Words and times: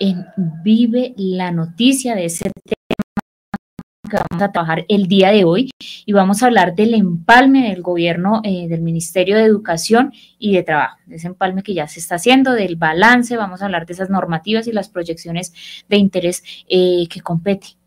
en 0.00 0.26
Vive 0.64 1.14
la 1.16 1.52
Noticia 1.52 2.16
de 2.16 2.24
ese 2.24 2.50
tema 2.64 2.74
que 4.10 4.16
vamos 4.16 4.42
a 4.42 4.50
trabajar 4.50 4.84
el 4.88 5.06
día 5.06 5.30
de 5.30 5.44
hoy. 5.44 5.70
Y 6.04 6.12
vamos 6.12 6.42
a 6.42 6.46
hablar 6.46 6.74
del 6.74 6.94
empalme 6.94 7.70
del 7.70 7.82
gobierno 7.82 8.40
eh, 8.42 8.66
del 8.68 8.82
Ministerio 8.82 9.36
de 9.36 9.44
Educación 9.44 10.12
y 10.38 10.52
de 10.54 10.64
Trabajo, 10.64 10.96
ese 11.08 11.28
empalme 11.28 11.62
que 11.62 11.74
ya 11.74 11.86
se 11.86 12.00
está 12.00 12.16
haciendo, 12.16 12.52
del 12.52 12.74
balance, 12.76 13.36
vamos 13.36 13.62
a 13.62 13.66
hablar 13.66 13.86
de 13.86 13.92
esas 13.92 14.10
normativas 14.10 14.66
y 14.66 14.72
las 14.72 14.88
proyecciones 14.88 15.52
de 15.88 15.96
interés 15.96 16.42
eh, 16.68 17.06
que 17.08 17.20
compete 17.20 17.79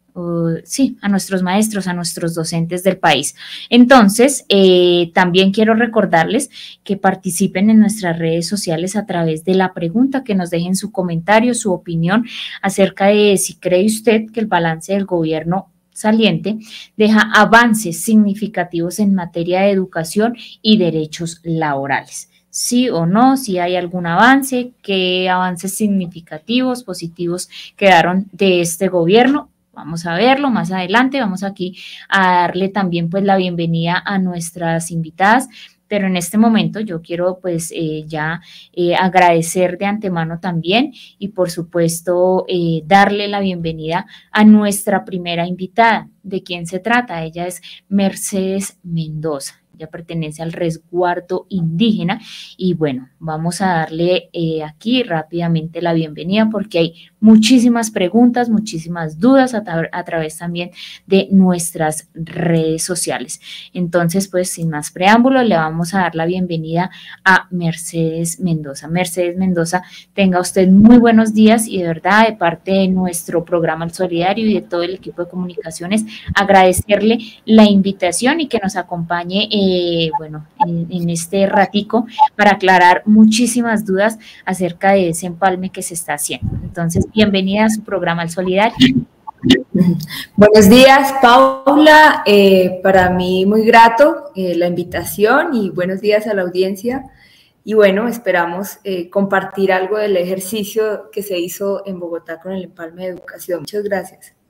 sí, 0.64 0.98
a 1.02 1.10
nuestros 1.10 1.42
maestros, 1.42 1.88
a 1.88 1.94
nuestros 1.94 2.36
docentes 2.36 2.84
del 2.84 2.98
país. 2.98 3.36
Entonces, 3.70 4.46
eh, 4.50 5.12
también 5.14 5.52
quiero 5.52 5.74
recordarles 5.74 6.50
que 6.84 6.98
participen 6.98 7.70
en 7.70 7.80
nuestras 7.80 8.20
redes 8.20 8.48
sociales 8.48 8.96
a 8.96 9.06
través 9.06 9.44
de 9.44 9.56
la 9.56 9.74
pregunta, 9.74 10.24
que 10.24 10.36
nos 10.36 10.50
dejen 10.50 10.76
su 10.76 10.92
comentario, 10.92 11.54
su 11.54 11.72
opinión 11.72 12.26
acerca 12.62 13.08
de 13.08 13.38
si 13.38 13.56
cree 13.56 13.86
usted 13.86 14.32
que 14.32 14.40
el 14.40 14.48
balance 14.48 14.94
del 14.94 15.06
gobierno 15.06 15.70
saliente 15.94 16.58
deja 16.98 17.32
avances 17.36 18.04
significativos 18.04 19.00
en 19.00 19.14
materia 19.14 19.62
de 19.62 19.72
educación 19.72 20.36
y 20.62 20.78
derechos 20.78 21.40
laborales 21.44 22.30
sí 22.54 22.88
o 22.88 23.08
no, 23.08 23.36
si 23.36 23.58
hay 23.58 23.76
algún 23.76 24.06
avance, 24.06 24.74
qué 24.84 25.28
avances 25.28 25.76
significativos, 25.76 26.84
positivos 26.84 27.50
quedaron 27.76 28.28
de 28.32 28.62
este 28.62 28.90
gobierno 28.90 29.50
Vamos 29.74 30.06
a 30.06 30.14
verlo 30.14 30.52
más 30.52 30.72
adelante. 30.72 31.20
Vamos 31.20 31.44
aquí 31.44 31.78
a 32.08 32.42
darle 32.42 32.70
también 32.70 33.10
pues 33.10 33.24
la 33.24 33.38
bienvenida 33.38 34.02
a 34.06 34.20
nuestras 34.20 34.92
invitadas. 34.92 35.50
Pero 35.88 36.08
en 36.08 36.16
este 36.16 36.38
momento 36.38 36.80
yo 36.80 37.02
quiero 37.02 37.40
pues 37.40 37.72
eh, 37.76 38.04
ya 38.08 38.42
eh, 38.72 38.96
agradecer 38.96 39.78
de 39.78 39.86
antemano 39.86 40.40
también 40.40 40.92
y 41.20 41.30
por 41.30 41.52
supuesto 41.52 42.46
eh, 42.48 42.84
darle 42.86 43.28
la 43.28 43.42
bienvenida 43.42 44.06
a 44.32 44.44
nuestra 44.44 45.06
primera 45.06 45.46
invitada. 45.48 46.10
¿De 46.22 46.42
quién 46.42 46.68
se 46.68 46.80
trata? 46.80 47.24
Ella 47.24 47.48
es 47.48 47.62
Mercedes 47.90 48.80
Mendoza. 48.84 49.63
Ella 49.76 49.88
pertenece 49.88 50.44
al 50.44 50.54
resguardo 50.54 51.48
indígena 51.50 52.22
y 52.58 52.76
bueno, 52.76 53.10
vamos 53.20 53.62
a 53.62 53.68
darle 53.68 54.30
aquí 54.66 55.02
rápidamente 55.04 55.82
la 55.82 55.94
bienvenida 55.94 56.50
porque 56.52 56.78
hay 56.80 56.94
muchísimas 57.20 57.90
preguntas, 57.90 58.50
muchísimas 58.50 59.18
dudas 59.18 59.54
a, 59.54 60.04
través 60.04 60.38
también 60.38 60.72
de 61.08 61.28
nuestras 61.32 62.10
redes 62.14 62.84
sociales. 62.84 63.40
Entonces, 63.74 64.28
pues 64.28 64.52
sin 64.52 64.70
más 64.70 64.92
preámbulo, 64.92 65.42
le 65.42 65.56
vamos 65.56 65.94
a 65.94 66.00
dar 66.00 66.16
la 66.16 66.26
bienvenida 66.26 66.92
a 67.24 67.48
Mercedes 67.50 68.40
Mendoza. 68.40 68.88
Mercedes 68.90 69.38
Mendoza, 69.38 69.84
tenga 70.14 70.40
usted 70.40 70.68
muy 70.68 70.98
buenos 70.98 71.34
días 71.34 71.68
y 71.68 71.78
de 71.78 71.88
verdad, 71.88 72.28
de 72.28 72.34
parte 72.34 72.72
de 72.74 72.88
nuestro 72.90 73.46
programa 73.46 73.86
El 73.86 73.94
Solidario 73.94 74.46
y 74.46 74.56
de 74.56 74.62
todo 74.62 74.84
el 74.84 74.96
equipo 74.96 75.24
de 75.24 75.30
comunicaciones, 75.30 76.04
agradecerle 76.36 77.20
la 77.46 77.64
invitación 77.64 78.42
y 78.42 78.48
que 78.48 78.60
nos 78.62 78.76
acompañe, 78.76 79.48
eh, 79.66 80.12
bueno, 80.18 80.46
en, 80.66 81.10
este 81.10 81.46
ratico 81.48 82.06
para 82.36 82.52
aclarar 82.52 83.04
muchísimas 83.06 83.86
dudas 83.86 84.18
acerca 84.46 84.92
de 84.92 85.10
ese 85.10 85.28
empalme 85.28 85.70
que 85.70 85.82
se 85.82 85.94
está 85.94 86.14
haciendo. 86.14 86.48
Entonces, 86.64 87.06
bienvenida 87.14 87.66
a 87.66 87.70
su 87.70 87.84
programa 87.84 88.24
El 88.24 88.30
Solidario. 88.30 88.76
Buenos 90.36 90.70
días, 90.70 91.14
Paula. 91.22 92.24
Eh, 92.26 92.80
para 92.82 93.10
mí 93.10 93.46
muy 93.46 93.66
grato 93.66 94.32
eh, 94.36 94.56
la 94.56 94.68
invitación 94.68 95.54
y 95.54 95.70
buenos 95.70 96.02
días 96.02 96.28
a 96.28 96.34
la 96.34 96.42
audiencia. 96.44 97.04
Y 97.66 97.76
bueno, 97.76 98.10
esperamos 98.10 98.80
compartir 99.10 99.72
algo 99.72 99.98
del 99.98 100.18
ejercicio 100.18 101.10
que 101.12 101.24
se 101.24 101.40
hizo 101.40 101.84
en 101.86 101.98
Bogotá 101.98 102.42
con 102.42 102.52
el 102.52 102.66
Empalme 102.66 103.04
de 103.04 103.10
Educación. 103.10 103.62
Muchas 103.62 103.84
gracias. 103.84 104.43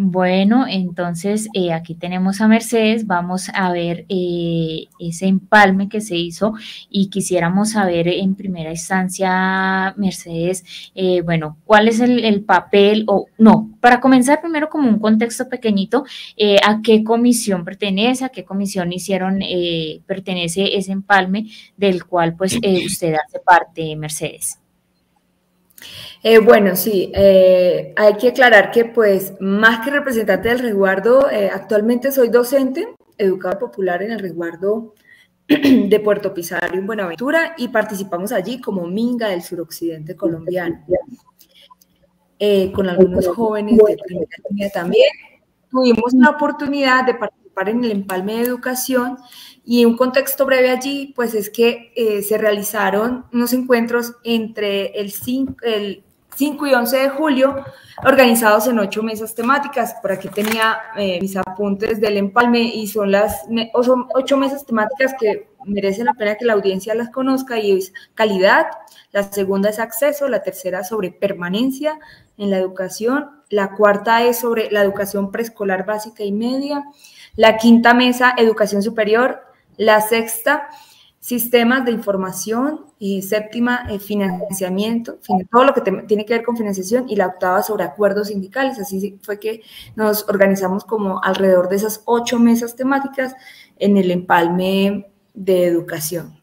Bueno, 0.00 0.64
entonces 0.68 1.48
eh, 1.54 1.72
aquí 1.72 1.96
tenemos 1.96 2.40
a 2.40 2.46
Mercedes, 2.46 3.08
vamos 3.08 3.48
a 3.52 3.72
ver 3.72 4.06
eh, 4.08 4.84
ese 5.00 5.26
empalme 5.26 5.88
que 5.88 6.00
se 6.00 6.16
hizo 6.16 6.54
y 6.88 7.10
quisiéramos 7.10 7.72
saber 7.72 8.06
en 8.06 8.36
primera 8.36 8.70
instancia, 8.70 9.94
Mercedes, 9.96 10.64
eh, 10.94 11.22
bueno, 11.22 11.56
cuál 11.64 11.88
es 11.88 11.98
el, 11.98 12.44
papel 12.44 13.06
o 13.08 13.26
no, 13.38 13.76
para 13.80 13.98
comenzar 14.00 14.40
primero 14.40 14.68
como 14.68 14.88
un 14.88 15.00
contexto 15.00 15.48
pequeñito, 15.48 16.04
a 16.64 16.80
qué 16.80 17.02
comisión 17.02 17.64
pertenece, 17.64 18.24
a 18.24 18.28
qué 18.28 18.44
comisión 18.44 18.92
hicieron, 18.92 19.40
pertenece 20.06 20.76
ese 20.76 20.92
empalme 20.92 21.46
del 21.76 22.04
cual 22.04 22.36
pues 22.36 22.54
usted 22.86 23.14
hace 23.14 23.40
parte, 23.44 23.96
Mercedes. 23.96 24.60
Eh, 26.22 26.38
bueno, 26.38 26.74
sí, 26.74 27.12
eh, 27.14 27.92
hay 27.96 28.16
que 28.16 28.28
aclarar 28.28 28.70
que 28.70 28.84
pues 28.84 29.34
más 29.40 29.84
que 29.84 29.90
representante 29.90 30.48
del 30.48 30.58
resguardo, 30.58 31.30
eh, 31.30 31.48
actualmente 31.52 32.10
soy 32.10 32.28
docente, 32.28 32.88
educador 33.16 33.58
popular 33.58 34.02
en 34.02 34.12
el 34.12 34.18
resguardo 34.18 34.94
de 35.48 36.00
Puerto 36.00 36.34
Pizarro 36.34 36.76
en 36.76 36.86
Buenaventura 36.86 37.54
y 37.56 37.68
participamos 37.68 38.32
allí 38.32 38.60
como 38.60 38.86
Minga 38.86 39.28
del 39.28 39.42
suroccidente 39.42 40.16
colombiano, 40.16 40.84
con 42.74 42.88
algunos 42.88 43.26
jóvenes 43.28 43.78
de 43.78 43.96
primera 44.04 44.36
línea 44.50 44.70
también. 44.70 45.10
Tuvimos 45.70 46.14
la 46.14 46.30
oportunidad 46.30 47.04
de 47.04 47.14
participar 47.14 47.68
en 47.68 47.84
el 47.84 47.92
empalme 47.92 48.34
de 48.34 48.42
educación 48.42 49.18
y 49.70 49.84
un 49.84 49.98
contexto 49.98 50.46
breve 50.46 50.70
allí, 50.70 51.12
pues 51.14 51.34
es 51.34 51.50
que 51.50 51.92
se 52.26 52.38
realizaron 52.38 53.26
unos 53.34 53.52
encuentros 53.52 54.14
entre 54.24 54.98
el, 54.98 55.12
el 55.62 56.04
5 56.34 56.66
y 56.68 56.72
11 56.72 56.96
de 56.96 57.08
julio, 57.10 57.64
organizados 58.02 58.66
en 58.68 58.78
ocho 58.78 59.02
mesas 59.02 59.34
temáticas. 59.34 59.96
Por 60.00 60.10
aquí 60.10 60.28
tenía 60.28 60.78
eh, 60.96 61.18
mis 61.20 61.36
apuntes 61.36 62.00
del 62.00 62.16
empalme 62.16 62.60
y 62.60 62.86
son 62.86 63.10
las 63.12 63.42
ocho 64.14 64.36
mesas 64.38 64.64
temáticas 64.64 65.14
que 65.20 65.48
merece 65.66 66.02
la 66.02 66.14
pena 66.14 66.36
que 66.36 66.46
la 66.46 66.54
audiencia 66.54 66.94
las 66.94 67.10
conozca 67.10 67.58
y 67.58 67.72
es 67.72 67.92
calidad, 68.14 68.68
la 69.12 69.24
segunda 69.24 69.68
es 69.68 69.78
acceso, 69.78 70.28
la 70.28 70.42
tercera 70.42 70.82
sobre 70.82 71.10
permanencia 71.10 71.98
en 72.38 72.50
la 72.50 72.56
educación, 72.56 73.42
la 73.50 73.72
cuarta 73.72 74.24
es 74.24 74.38
sobre 74.38 74.70
la 74.70 74.80
educación 74.80 75.30
preescolar 75.30 75.84
básica 75.84 76.24
y 76.24 76.32
media, 76.32 76.84
la 77.36 77.58
quinta 77.58 77.92
mesa 77.92 78.32
educación 78.38 78.82
superior, 78.82 79.47
la 79.78 80.02
sexta 80.02 80.68
sistemas 81.20 81.84
de 81.84 81.92
información, 81.92 82.86
y 83.00 83.22
séptima, 83.22 83.86
eh, 83.90 83.98
financiamiento, 83.98 85.18
todo 85.52 85.64
lo 85.64 85.74
que 85.74 85.82
tiene 85.82 86.24
que 86.24 86.34
ver 86.34 86.42
con 86.42 86.56
financiación, 86.56 87.08
y 87.08 87.16
la 87.16 87.26
octava 87.26 87.62
sobre 87.62 87.84
acuerdos 87.84 88.28
sindicales. 88.28 88.78
Así 88.78 89.18
fue 89.22 89.38
que 89.38 89.62
nos 89.94 90.28
organizamos 90.28 90.84
como 90.84 91.22
alrededor 91.22 91.68
de 91.68 91.76
esas 91.76 92.02
ocho 92.06 92.38
mesas 92.38 92.74
temáticas 92.74 93.34
en 93.78 93.96
el 93.96 94.10
empalme 94.10 95.10
de 95.34 95.66
educación. 95.66 96.38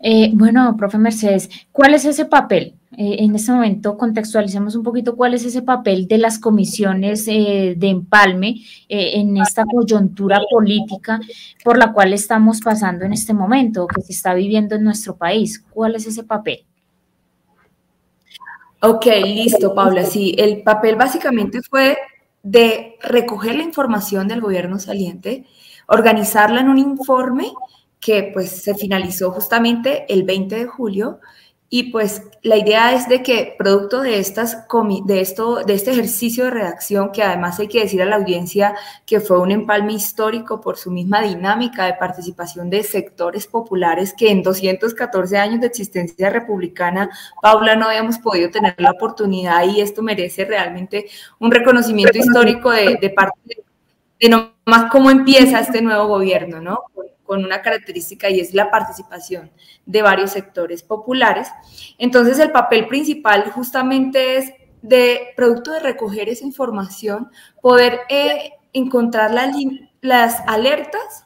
Eh, 0.00 0.30
bueno, 0.34 0.76
profe 0.76 0.98
Mercedes, 0.98 1.48
¿cuál 1.72 1.94
es 1.94 2.04
ese 2.04 2.24
papel? 2.24 2.74
Eh, 2.96 3.16
en 3.24 3.34
este 3.36 3.52
momento 3.52 3.98
contextualicemos 3.98 4.74
un 4.74 4.82
poquito 4.82 5.16
cuál 5.16 5.34
es 5.34 5.44
ese 5.44 5.62
papel 5.62 6.08
de 6.08 6.18
las 6.18 6.38
comisiones 6.38 7.28
eh, 7.28 7.74
de 7.76 7.88
empalme 7.88 8.62
en 8.88 9.36
esta 9.36 9.64
coyuntura 9.66 10.40
política 10.50 11.20
por 11.62 11.76
la 11.76 11.92
cual 11.92 12.12
estamos 12.12 12.60
pasando 12.60 13.04
en 13.04 13.12
este 13.12 13.34
momento, 13.34 13.86
que 13.86 14.00
se 14.00 14.12
está 14.12 14.32
viviendo 14.32 14.76
en 14.76 14.84
nuestro 14.84 15.16
país. 15.16 15.62
¿Cuál 15.70 15.96
es 15.96 16.06
ese 16.06 16.24
papel? 16.24 16.64
Ok, 18.80 19.06
listo, 19.24 19.74
Paula. 19.74 20.04
Sí, 20.04 20.34
el 20.38 20.62
papel 20.62 20.96
básicamente 20.96 21.60
fue 21.62 21.96
de 22.42 22.94
recoger 23.02 23.56
la 23.56 23.64
información 23.64 24.28
del 24.28 24.40
gobierno 24.40 24.78
saliente, 24.78 25.44
organizarla 25.88 26.60
en 26.60 26.68
un 26.68 26.78
informe 26.78 27.52
que 27.98 28.30
pues 28.32 28.62
se 28.62 28.76
finalizó 28.76 29.32
justamente 29.32 30.04
el 30.08 30.22
20 30.22 30.54
de 30.54 30.66
julio 30.66 31.18
y 31.68 31.90
pues 31.90 32.22
la 32.42 32.56
idea 32.56 32.94
es 32.94 33.08
de 33.08 33.24
que 33.24 33.56
producto 33.58 34.00
de 34.00 34.20
estas 34.20 34.66
de 35.04 35.20
esto 35.20 35.64
de 35.64 35.74
este 35.74 35.90
ejercicio 35.90 36.44
de 36.44 36.50
redacción 36.50 37.10
que 37.10 37.24
además 37.24 37.58
hay 37.58 37.66
que 37.66 37.80
decir 37.80 38.00
a 38.02 38.06
la 38.06 38.16
audiencia 38.16 38.76
que 39.04 39.18
fue 39.18 39.40
un 39.40 39.50
empalme 39.50 39.92
histórico 39.92 40.60
por 40.60 40.76
su 40.76 40.92
misma 40.92 41.22
dinámica 41.22 41.86
de 41.86 41.94
participación 41.94 42.70
de 42.70 42.84
sectores 42.84 43.48
populares 43.48 44.14
que 44.16 44.30
en 44.30 44.44
214 44.44 45.38
años 45.38 45.60
de 45.60 45.66
existencia 45.66 46.30
republicana 46.30 47.10
Paula 47.42 47.74
no 47.74 47.86
habíamos 47.86 48.18
podido 48.18 48.48
tener 48.50 48.76
la 48.78 48.92
oportunidad 48.92 49.64
y 49.64 49.80
esto 49.80 50.02
merece 50.02 50.44
realmente 50.44 51.06
un 51.40 51.50
reconocimiento 51.50 52.16
histórico 52.16 52.70
de, 52.70 52.96
de 53.00 53.10
parte 53.10 53.40
de, 53.44 53.64
de 54.20 54.28
nomás 54.28 54.90
cómo 54.92 55.10
empieza 55.10 55.60
este 55.60 55.82
nuevo 55.82 56.06
gobierno, 56.06 56.60
¿no? 56.60 56.84
Con 57.26 57.44
una 57.44 57.62
característica 57.62 58.30
y 58.30 58.40
es 58.40 58.54
la 58.54 58.70
participación 58.70 59.50
de 59.84 60.02
varios 60.02 60.30
sectores 60.30 60.82
populares. 60.82 61.48
Entonces 61.98 62.38
el 62.38 62.52
papel 62.52 62.86
principal 62.86 63.50
justamente 63.50 64.36
es 64.36 64.52
de 64.82 65.32
producto 65.36 65.72
de 65.72 65.80
recoger 65.80 66.28
esa 66.28 66.44
información, 66.44 67.28
poder 67.60 68.00
eh, 68.08 68.52
encontrar 68.72 69.32
las 70.00 70.40
alertas 70.46 71.24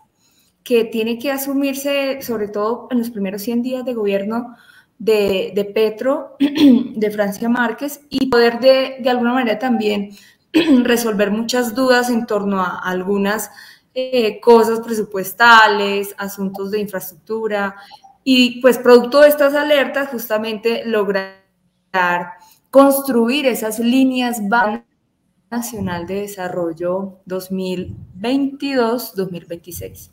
que 0.63 0.85
tiene 0.85 1.19
que 1.19 1.31
asumirse, 1.31 2.23
sobre 2.23 2.49
todo 2.49 2.89
en 2.91 2.99
los 2.99 3.11
primeros 3.11 3.43
100 3.43 3.63
días 3.63 3.85
de 3.85 3.95
gobierno, 3.95 4.57
de, 4.99 5.73
Petro, 5.75 6.37
de 6.39 7.11
Francia 7.11 7.49
Márquez, 7.49 8.03
y 8.11 8.27
poder 8.27 8.61
de, 8.61 8.99
de 9.01 9.11
alguna 9.11 9.33
manera 9.33 9.59
también 9.59 10.11
resolver 10.85 11.31
muchas 11.31 11.75
dudas 11.75 12.11
en 12.11 12.27
torno 12.27 12.61
a 12.61 12.79
algunas 12.79 13.51
eh, 13.95 14.41
cosas 14.41 14.81
presupuestales, 14.81 16.15
asuntos 16.19 16.71
de 16.71 16.81
infraestructura, 16.81 17.77
y 18.23 18.61
pues 18.61 18.77
producto 18.79 19.21
de 19.21 19.29
estas 19.29 19.55
alertas 19.55 20.11
justamente 20.11 20.85
lograr 20.85 21.41
construir 22.71 23.47
esas 23.47 23.79
líneas 23.79 24.43
nacional 25.51 26.07
de 26.07 26.21
desarrollo 26.21 27.19
2022-2026. 27.27 30.11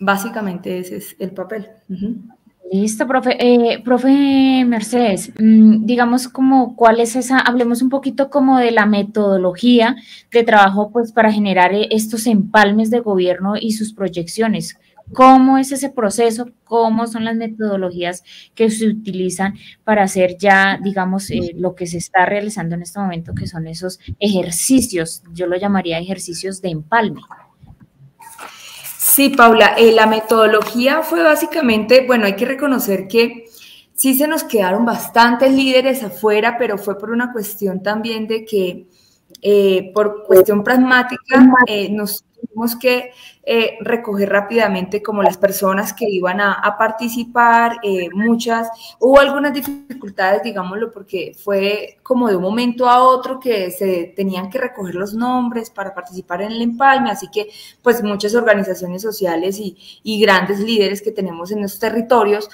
Básicamente 0.00 0.78
ese 0.78 0.96
es 0.96 1.14
el 1.18 1.32
papel. 1.32 1.68
Listo, 2.70 3.06
profe. 3.06 3.36
Eh, 3.40 3.80
profe 3.82 4.64
Mercedes, 4.66 5.32
mm, 5.38 5.86
digamos 5.86 6.28
como 6.28 6.76
cuál 6.76 7.00
es 7.00 7.16
esa, 7.16 7.38
hablemos 7.38 7.80
un 7.80 7.88
poquito 7.88 8.28
como 8.28 8.58
de 8.58 8.72
la 8.72 8.84
metodología 8.84 9.96
de 10.30 10.42
trabajo 10.44 10.90
pues 10.92 11.12
para 11.12 11.32
generar 11.32 11.74
eh, 11.74 11.88
estos 11.90 12.26
empalmes 12.26 12.90
de 12.90 13.00
gobierno 13.00 13.54
y 13.58 13.72
sus 13.72 13.94
proyecciones. 13.94 14.78
¿Cómo 15.14 15.56
es 15.56 15.72
ese 15.72 15.88
proceso? 15.88 16.50
¿Cómo 16.64 17.06
son 17.06 17.24
las 17.24 17.36
metodologías 17.36 18.22
que 18.54 18.68
se 18.68 18.86
utilizan 18.88 19.54
para 19.84 20.02
hacer 20.02 20.36
ya, 20.38 20.78
digamos, 20.82 21.30
eh, 21.30 21.54
lo 21.56 21.74
que 21.74 21.86
se 21.86 21.96
está 21.96 22.26
realizando 22.26 22.74
en 22.74 22.82
este 22.82 23.00
momento, 23.00 23.34
que 23.34 23.46
son 23.46 23.66
esos 23.66 23.98
ejercicios, 24.18 25.22
yo 25.32 25.46
lo 25.46 25.56
llamaría 25.56 25.98
ejercicios 25.98 26.60
de 26.60 26.70
empalme? 26.70 27.22
Sí, 29.18 29.30
Paula, 29.30 29.74
eh, 29.76 29.90
la 29.90 30.06
metodología 30.06 31.02
fue 31.02 31.24
básicamente, 31.24 32.06
bueno, 32.06 32.26
hay 32.26 32.36
que 32.36 32.44
reconocer 32.44 33.08
que 33.08 33.46
sí 33.92 34.14
se 34.14 34.28
nos 34.28 34.44
quedaron 34.44 34.84
bastantes 34.84 35.52
líderes 35.52 36.04
afuera, 36.04 36.54
pero 36.56 36.78
fue 36.78 36.96
por 36.96 37.10
una 37.10 37.32
cuestión 37.32 37.82
también 37.82 38.28
de 38.28 38.44
que, 38.44 38.86
eh, 39.42 39.90
por 39.92 40.22
cuestión 40.24 40.62
pragmática, 40.62 41.44
nos 41.90 42.26
tuvimos 42.40 42.76
que 42.76 43.12
eh, 43.42 43.78
recoger 43.80 44.28
rápidamente 44.28 45.02
como 45.02 45.22
las 45.22 45.36
personas 45.38 45.92
que 45.92 46.08
iban 46.08 46.40
a, 46.40 46.76
participar, 46.78 47.78
eh, 47.82 48.08
muchas, 48.12 48.68
hubo 49.00 49.18
algunas 49.18 49.52
dificultades, 49.54 50.42
digámoslo, 50.42 50.92
porque 50.92 51.34
fue 51.36 51.98
como 52.02 52.28
de 52.28 52.36
un 52.36 52.42
momento 52.42 52.88
a 52.88 53.02
otro 53.02 53.40
que 53.40 53.70
se 53.70 54.12
tenían 54.14 54.50
que 54.50 54.58
recoger 54.58 54.94
los 54.94 55.14
nombres 55.14 55.70
para 55.70 55.94
participar 55.94 56.42
en 56.42 56.52
el 56.52 56.62
empalme, 56.62 57.10
así 57.10 57.28
que 57.32 57.48
pues 57.82 58.02
muchas 58.02 58.34
organizaciones 58.34 59.02
sociales 59.02 59.58
y, 59.58 59.76
y 60.02 60.20
grandes 60.20 60.60
líderes 60.60 61.02
que 61.02 61.10
tenemos 61.10 61.50
en 61.50 61.60
nuestros 61.60 61.80
territorios 61.80 62.50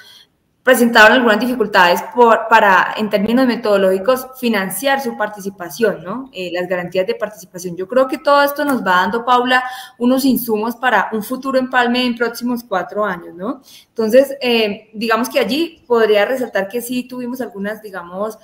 presentaron 0.65 1.17
algunas 1.17 1.39
dificultades 1.39 2.03
para, 2.49 2.95
en 2.97 3.07
términos 3.07 3.45
metodológicos, 3.45 4.25
financiar 4.39 4.99
su 4.99 5.15
participación, 5.15 6.03
¿no? 6.03 6.31
Eh, 6.33 6.49
las 6.51 6.67
garantías 6.67 7.05
de 7.05 7.13
participación. 7.13 7.75
Yo 7.75 7.87
creo 7.87 8.07
que 8.07 8.17
todo 8.17 8.41
esto 8.41 8.65
nos 8.65 8.81
va 8.81 9.01
dando, 9.01 9.23
Paula, 9.23 9.63
unos 9.99 10.25
insumos 10.25 10.75
para 10.75 11.09
un 11.11 11.21
futuro 11.21 11.59
empalme 11.59 12.03
en 12.03 12.15
próximos 12.15 12.63
cuatro 12.63 13.05
años, 13.05 13.35
¿no? 13.35 13.61
Entonces, 13.89 14.35
eh, 14.41 14.89
digamos 14.95 15.29
que 15.29 15.39
allí 15.39 15.83
podría 15.85 16.25
resaltar 16.25 16.67
que 16.67 16.81
sí 16.81 17.03
tuvimos 17.03 17.41
algunas, 17.41 17.83
digamos, 17.83 18.39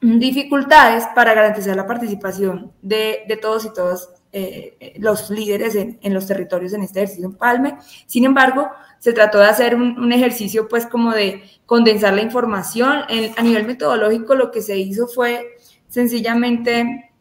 dificultades 0.00 1.06
para 1.14 1.34
garantizar 1.34 1.76
la 1.76 1.86
participación 1.86 2.72
de, 2.82 3.20
de 3.28 3.36
todos 3.36 3.64
y 3.64 3.72
todas 3.72 4.10
eh, 4.32 4.96
los 4.98 5.30
líderes 5.30 5.76
en, 5.76 6.00
en, 6.02 6.12
los 6.12 6.26
territorios 6.26 6.72
en 6.72 6.82
este 6.82 6.98
ejercicio 6.98 7.26
empalme. 7.26 7.78
Sin 8.06 8.24
embargo, 8.24 8.68
se 8.98 9.12
trató 9.12 9.38
de 9.38 9.46
hacer 9.46 9.74
un, 9.74 10.12
ejercicio 10.12 10.68
pues 10.68 10.86
como 10.86 11.12
de 11.12 11.42
condensar 11.66 12.14
la 12.14 12.22
información. 12.22 13.02
a 13.36 13.42
nivel 13.42 13.66
metodológico 13.66 14.34
lo 14.34 14.50
que 14.50 14.62
se 14.62 14.78
hizo 14.78 15.06
fue 15.06 15.56
sencillamente 15.88 17.12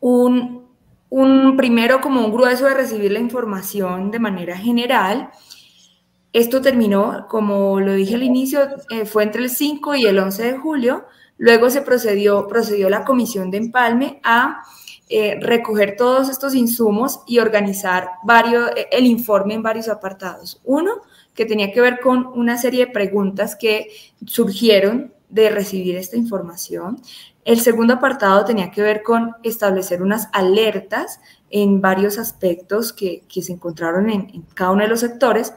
un, 0.00 0.68
un 1.10 1.56
primero 1.56 2.00
como 2.00 2.24
un 2.24 2.32
grueso 2.32 2.66
de 2.66 2.74
recibir 2.74 3.12
la 3.12 3.20
información 3.20 4.10
de 4.10 4.18
manera 4.18 4.56
general. 4.56 5.30
Esto 6.32 6.60
terminó, 6.60 7.26
como 7.28 7.80
lo 7.80 7.94
dije 7.94 8.14
al 8.14 8.22
inicio, 8.22 8.60
eh, 8.90 9.06
fue 9.06 9.22
entre 9.22 9.42
el 9.42 9.50
5 9.50 9.94
y 9.94 10.06
el 10.06 10.18
11 10.18 10.42
de 10.42 10.58
julio. 10.58 11.06
Luego 11.38 11.70
se 11.70 11.82
procedió, 11.82 12.46
procedió 12.46 12.90
la 12.90 13.04
comisión 13.04 13.50
de 13.50 13.58
empalme 13.58 14.20
a 14.22 14.62
eh, 15.10 15.38
recoger 15.40 15.96
todos 15.96 16.28
estos 16.28 16.54
insumos 16.54 17.20
y 17.26 17.38
organizar 17.38 18.10
varios, 18.24 18.70
eh, 18.76 18.88
el 18.92 19.06
informe 19.06 19.54
en 19.54 19.62
varios 19.62 19.88
apartados. 19.88 20.60
Uno, 20.64 21.00
que 21.34 21.46
tenía 21.46 21.72
que 21.72 21.80
ver 21.80 22.00
con 22.00 22.26
una 22.26 22.58
serie 22.58 22.86
de 22.86 22.92
preguntas 22.92 23.56
que 23.56 23.88
surgieron 24.26 25.14
de 25.28 25.50
recibir 25.50 25.96
esta 25.96 26.16
información. 26.16 27.00
El 27.44 27.60
segundo 27.60 27.94
apartado 27.94 28.44
tenía 28.44 28.70
que 28.70 28.82
ver 28.82 29.02
con 29.02 29.34
establecer 29.42 30.02
unas 30.02 30.28
alertas 30.32 31.20
en 31.48 31.80
varios 31.80 32.18
aspectos 32.18 32.92
que, 32.92 33.22
que 33.28 33.40
se 33.40 33.52
encontraron 33.52 34.10
en, 34.10 34.42
cada 34.54 34.72
uno 34.72 34.82
de 34.82 34.88
los 34.88 35.00
sectores. 35.00 35.54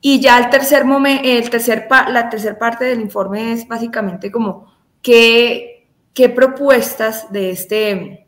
Y 0.00 0.20
ya 0.20 0.38
el 0.38 0.50
tercer 0.50 0.84
momento, 0.84 1.28
el 1.28 1.50
tercer 1.50 1.88
la 1.90 2.30
tercera 2.30 2.58
parte 2.58 2.84
del 2.84 3.00
informe 3.00 3.52
es 3.52 3.66
básicamente 3.66 4.30
como 4.30 4.72
qué, 5.02 5.88
qué 6.14 6.28
propuestas 6.28 7.30
de 7.32 7.50
este, 7.50 8.25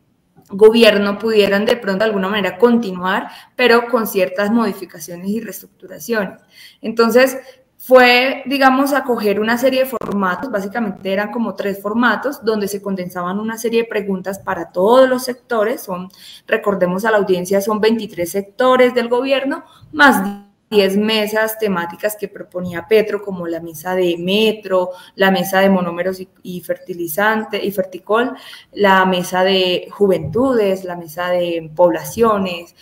gobierno 0.50 1.18
pudieran 1.18 1.64
de 1.64 1.76
pronto 1.76 2.00
de 2.00 2.10
alguna 2.10 2.28
manera 2.28 2.58
continuar, 2.58 3.28
pero 3.56 3.88
con 3.88 4.06
ciertas 4.06 4.50
modificaciones 4.50 5.28
y 5.28 5.40
reestructuraciones. 5.40 6.40
Entonces, 6.80 7.38
fue, 7.80 8.42
digamos, 8.46 8.92
acoger 8.92 9.40
una 9.40 9.56
serie 9.56 9.84
de 9.84 9.86
formatos, 9.86 10.50
básicamente 10.50 11.12
eran 11.12 11.30
como 11.30 11.54
tres 11.54 11.80
formatos, 11.80 12.44
donde 12.44 12.66
se 12.66 12.82
condensaban 12.82 13.38
una 13.38 13.56
serie 13.56 13.82
de 13.82 13.88
preguntas 13.88 14.40
para 14.40 14.72
todos 14.72 15.08
los 15.08 15.24
sectores, 15.24 15.82
son, 15.82 16.08
recordemos 16.46 17.04
a 17.04 17.12
la 17.12 17.18
audiencia, 17.18 17.60
son 17.60 17.80
23 17.80 18.28
sectores 18.28 18.94
del 18.94 19.08
gobierno, 19.08 19.64
más 19.92 20.47
10 20.70 20.98
mesas 20.98 21.58
temáticas 21.58 22.16
que 22.16 22.28
proponía 22.28 22.86
Petro, 22.86 23.22
como 23.22 23.46
la 23.46 23.60
mesa 23.60 23.94
de 23.94 24.16
metro, 24.18 24.90
la 25.14 25.30
mesa 25.30 25.60
de 25.60 25.70
monómeros 25.70 26.20
y, 26.42 26.60
fertilizante 26.60 27.64
y 27.64 27.70
ferticol, 27.70 28.34
la 28.72 29.04
mesa 29.06 29.44
de 29.44 29.88
juventudes, 29.90 30.84
la 30.84 30.96
mesa 30.96 31.30
de 31.30 31.70
poblaciones. 31.74 32.74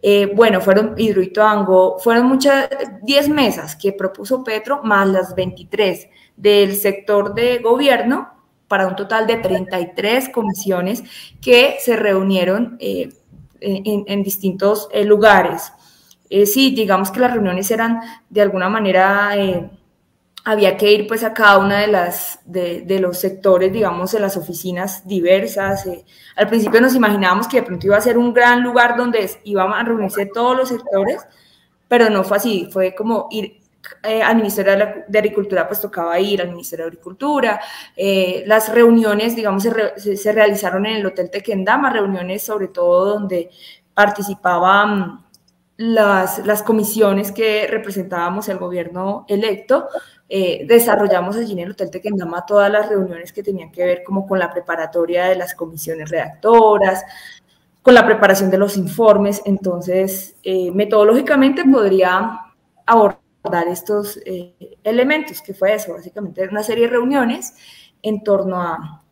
Eh, 0.00 0.30
bueno, 0.34 0.60
fueron 0.60 0.94
Hidroituango, 0.96 1.98
fueron 1.98 2.26
muchas, 2.26 2.68
10 3.02 3.28
mesas 3.28 3.76
que 3.76 3.92
propuso 3.92 4.42
Petro, 4.44 4.82
más 4.82 5.08
las 5.08 5.34
23 5.34 6.08
del 6.36 6.76
sector 6.76 7.34
de 7.34 7.58
gobierno, 7.58 8.30
para 8.68 8.86
un 8.86 8.96
total 8.96 9.26
de 9.26 9.36
33 9.36 10.30
comisiones 10.30 11.02
que 11.42 11.76
se 11.78 11.94
reunieron 11.94 12.78
eh, 12.80 13.12
en, 13.60 14.22
distintos 14.22 14.88
eh, 14.92 15.04
lugares. 15.04 15.72
Eh, 16.34 16.46
sí, 16.46 16.74
digamos 16.74 17.10
que 17.10 17.20
las 17.20 17.30
reuniones 17.30 17.70
eran 17.70 18.00
de 18.30 18.40
alguna 18.40 18.70
manera, 18.70 19.36
eh, 19.36 19.68
había 20.46 20.78
que 20.78 20.90
ir 20.90 21.06
pues 21.06 21.24
a 21.24 21.34
cada 21.34 21.58
una 21.58 21.80
de 21.80 21.88
las, 21.88 22.40
de, 22.46 22.98
los 23.00 23.18
sectores, 23.18 23.70
digamos, 23.70 24.12
de 24.12 24.20
las 24.20 24.38
oficinas 24.38 25.06
diversas. 25.06 25.84
Eh. 25.84 26.06
Al 26.36 26.48
principio 26.48 26.80
nos 26.80 26.94
imaginábamos 26.94 27.46
que 27.46 27.58
de 27.58 27.66
pronto 27.66 27.86
iba 27.86 27.98
a 27.98 28.00
ser 28.00 28.16
un 28.16 28.32
gran 28.32 28.62
lugar 28.62 28.96
donde 28.96 29.30
iban 29.44 29.74
a 29.74 29.84
reunirse 29.84 30.24
todos 30.24 30.56
los 30.56 30.70
sectores, 30.70 31.20
pero 31.86 32.08
no 32.08 32.24
fue 32.24 32.38
así, 32.38 32.66
fue 32.72 32.94
como 32.94 33.28
ir 33.30 33.60
al 34.24 34.36
Ministerio 34.36 34.74
de, 35.08 35.18
Agricultura, 35.18 35.68
pues 35.68 35.82
tocaba 35.82 36.18
ir 36.18 36.40
al 36.40 36.48
Ministerio 36.48 36.86
de 36.86 36.92
Agricultura. 36.92 37.60
las 38.46 38.70
reuniones, 38.72 39.36
digamos, 39.36 39.64
se, 39.64 40.16
se, 40.16 40.32
realizaron 40.32 40.86
en 40.86 40.96
el 40.96 41.06
Hotel 41.06 41.30
Tequendama, 41.30 41.90
reuniones 41.90 42.42
sobre 42.42 42.68
todo 42.68 43.04
donde 43.04 43.50
participaban 43.92 45.21
las, 45.82 46.46
las 46.46 46.62
comisiones 46.62 47.32
que 47.32 47.66
representábamos 47.66 48.48
el 48.48 48.58
gobierno 48.58 49.24
electo, 49.28 49.88
eh, 50.28 50.64
desarrollamos 50.64 51.36
allí 51.36 51.54
en 51.54 51.58
el 51.58 51.72
Hotel 51.72 51.90
Tequendama 51.90 52.46
todas 52.46 52.70
las 52.70 52.88
reuniones 52.88 53.32
que 53.32 53.42
tenían 53.42 53.72
que 53.72 53.84
ver 53.84 54.04
como 54.04 54.26
con 54.28 54.38
la 54.38 54.52
preparatoria 54.52 55.24
de 55.24 55.34
las 55.34 55.54
comisiones 55.56 56.08
redactoras, 56.08 57.04
con 57.82 57.94
la 57.94 58.06
preparación 58.06 58.48
de 58.48 58.58
los 58.58 58.76
informes. 58.76 59.42
Entonces, 59.44 60.36
eh, 60.44 60.70
metodológicamente 60.70 61.64
podría 61.64 62.38
abordar 62.86 63.66
estos 63.68 64.20
eh, 64.24 64.54
elementos, 64.84 65.42
que 65.42 65.52
fue 65.52 65.74
eso, 65.74 65.94
básicamente 65.94 66.46
una 66.48 66.62
serie 66.62 66.84
de 66.84 66.92
reuniones 66.92 67.54
en 68.02 68.22
torno 68.22 68.62
a 68.62 69.02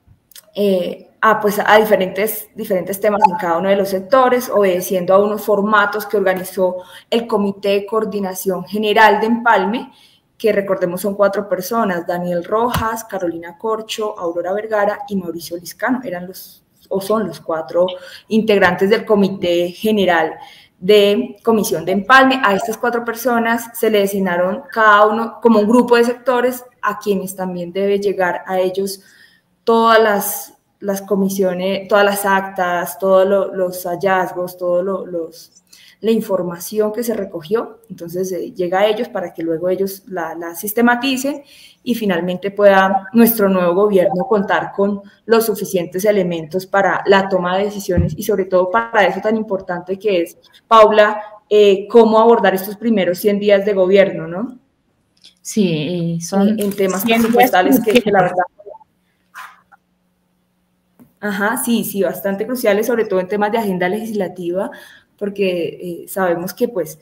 a, 1.20 1.40
pues, 1.40 1.58
a 1.58 1.76
diferentes, 1.76 2.48
diferentes 2.54 3.00
temas 3.00 3.20
en 3.28 3.36
cada 3.36 3.58
uno 3.58 3.68
de 3.68 3.76
los 3.76 3.90
sectores, 3.90 4.48
obedeciendo 4.48 5.14
a 5.14 5.24
unos 5.24 5.42
formatos 5.42 6.06
que 6.06 6.16
organizó 6.16 6.78
el 7.10 7.26
Comité 7.26 7.70
de 7.70 7.86
Coordinación 7.86 8.64
General 8.64 9.20
de 9.20 9.26
Empalme, 9.26 9.92
que 10.38 10.52
recordemos 10.52 11.02
son 11.02 11.14
cuatro 11.14 11.48
personas, 11.48 12.06
Daniel 12.06 12.44
Rojas, 12.44 13.04
Carolina 13.04 13.58
Corcho, 13.58 14.18
Aurora 14.18 14.54
Vergara 14.54 15.00
y 15.08 15.16
Mauricio 15.16 15.58
Liscano, 15.58 16.00
eran 16.02 16.26
los 16.26 16.64
o 16.90 17.00
son 17.00 17.26
los 17.26 17.40
cuatro 17.40 17.86
integrantes 18.28 18.90
del 18.90 19.04
Comité 19.04 19.70
General 19.70 20.34
de 20.78 21.36
comisión 21.42 21.84
de 21.84 21.92
empalme. 21.92 22.40
A 22.42 22.54
estas 22.54 22.76
cuatro 22.76 23.04
personas 23.04 23.70
se 23.78 23.90
le 23.90 24.00
designaron 24.00 24.62
cada 24.72 25.06
uno 25.06 25.38
como 25.40 25.60
un 25.60 25.68
grupo 25.68 25.96
de 25.96 26.04
sectores 26.04 26.64
a 26.82 26.98
quienes 26.98 27.36
también 27.36 27.72
debe 27.72 27.98
llegar 28.00 28.42
a 28.46 28.58
ellos 28.58 29.02
todas 29.62 30.00
las, 30.00 30.49
las 30.80 31.02
comisiones, 31.02 31.86
todas 31.88 32.04
las 32.04 32.24
actas, 32.26 32.98
todos 32.98 33.54
los 33.54 33.84
hallazgos, 33.84 34.56
todos 34.56 34.84
los 34.84 35.60
la 36.00 36.10
información 36.10 36.92
que 36.92 37.02
se 37.02 37.14
recogió, 37.14 37.80
entonces 37.90 38.32
eh, 38.32 38.52
llega 38.52 38.80
a 38.80 38.86
ellos 38.86 39.08
para 39.08 39.34
que 39.34 39.42
luego 39.42 39.68
ellos 39.68 40.02
la, 40.06 40.34
la, 40.34 40.54
sistematicen 40.54 41.42
y 41.82 41.94
finalmente 41.94 42.50
pueda 42.50 43.06
nuestro 43.12 43.48
nuevo 43.50 43.74
gobierno 43.74 44.24
contar 44.26 44.72
con 44.72 45.02
los 45.26 45.46
suficientes 45.46 46.04
elementos 46.06 46.66
para 46.66 47.02
la 47.06 47.28
toma 47.28 47.58
de 47.58 47.64
decisiones 47.64 48.14
y 48.16 48.22
sobre 48.22 48.46
todo 48.46 48.70
para 48.70 49.06
eso 49.06 49.20
tan 49.20 49.36
importante 49.36 49.98
que 49.98 50.22
es, 50.22 50.38
Paula, 50.66 51.22
eh, 51.50 51.86
cómo 51.88 52.18
abordar 52.18 52.54
estos 52.54 52.76
primeros 52.76 53.18
100 53.18 53.38
días 53.38 53.66
de 53.66 53.74
gobierno, 53.74 54.26
¿no? 54.26 54.58
Sí, 55.42 56.18
son 56.22 56.58
en, 56.60 56.72
temas 56.72 57.04
presupuestales 57.04 57.80
que, 57.80 58.00
que 58.00 58.10
la 58.10 58.22
verdad 58.22 58.44
Ajá, 61.20 61.58
sí, 61.58 61.84
sí, 61.84 62.02
bastante 62.02 62.46
cruciales, 62.46 62.86
sobre 62.86 63.04
todo 63.04 63.20
en 63.20 63.28
temas 63.28 63.52
de 63.52 63.58
agenda 63.58 63.88
legislativa, 63.88 64.70
porque 65.18 66.02
eh, 66.04 66.08
sabemos 66.08 66.54
que 66.54 66.68
pues 66.68 66.98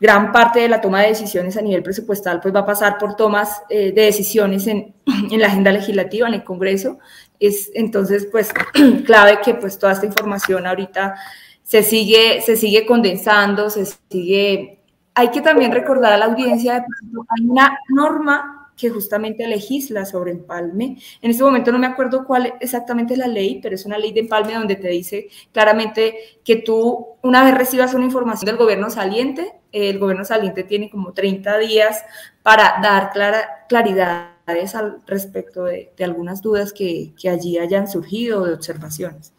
gran 0.00 0.32
parte 0.32 0.60
de 0.60 0.68
la 0.68 0.80
toma 0.80 1.02
de 1.02 1.08
decisiones 1.08 1.56
a 1.56 1.62
nivel 1.62 1.82
presupuestal 1.82 2.40
pues 2.40 2.54
va 2.54 2.60
a 2.60 2.66
pasar 2.66 2.98
por 2.98 3.16
tomas 3.16 3.62
eh, 3.70 3.92
de 3.92 4.02
decisiones 4.02 4.66
en, 4.66 4.94
en, 5.30 5.40
la 5.40 5.46
agenda 5.46 5.72
legislativa, 5.72 6.28
en 6.28 6.34
el 6.34 6.44
Congreso. 6.44 6.98
Es 7.38 7.70
entonces 7.74 8.26
pues 8.30 8.52
clave 9.06 9.40
que 9.44 9.54
pues 9.54 9.78
toda 9.78 9.92
esta 9.92 10.06
información 10.06 10.66
ahorita 10.66 11.14
se 11.62 11.82
sigue, 11.82 12.40
se 12.42 12.56
sigue 12.56 12.86
condensando, 12.86 13.70
se 13.70 13.86
sigue... 14.10 14.80
Hay 15.14 15.30
que 15.30 15.40
también 15.40 15.72
recordar 15.72 16.12
a 16.12 16.18
la 16.18 16.26
audiencia, 16.26 16.74
de, 16.74 16.80
hay 16.80 17.46
una 17.48 17.78
norma 17.88 18.65
que 18.76 18.90
justamente 18.90 19.46
legisla 19.46 20.04
sobre 20.04 20.32
empalme. 20.32 20.98
En 21.22 21.30
este 21.30 21.42
momento 21.42 21.72
no 21.72 21.78
me 21.78 21.86
acuerdo 21.86 22.24
cuál 22.26 22.54
exactamente 22.60 23.14
es 23.14 23.18
la 23.18 23.26
ley, 23.26 23.60
pero 23.62 23.74
es 23.74 23.86
una 23.86 23.98
ley 23.98 24.12
de 24.12 24.20
empalme 24.20 24.54
donde 24.54 24.76
te 24.76 24.88
dice 24.88 25.28
claramente 25.52 26.16
que 26.44 26.56
tú, 26.56 27.06
una 27.22 27.44
vez 27.44 27.56
recibas 27.56 27.94
una 27.94 28.04
información 28.04 28.46
del 28.46 28.56
gobierno 28.56 28.90
saliente, 28.90 29.54
el 29.72 29.98
gobierno 29.98 30.24
saliente 30.24 30.64
tiene 30.64 30.90
como 30.90 31.12
30 31.12 31.58
días 31.58 32.04
para 32.42 32.78
dar 32.82 33.10
clara, 33.12 33.66
claridades 33.68 34.74
al 34.74 35.02
respecto 35.06 35.64
de, 35.64 35.92
de 35.96 36.04
algunas 36.04 36.42
dudas 36.42 36.72
que, 36.72 37.12
que, 37.20 37.28
allí 37.28 37.58
hayan 37.58 37.88
surgido 37.88 38.44
de 38.44 38.54
observaciones. 38.54 39.32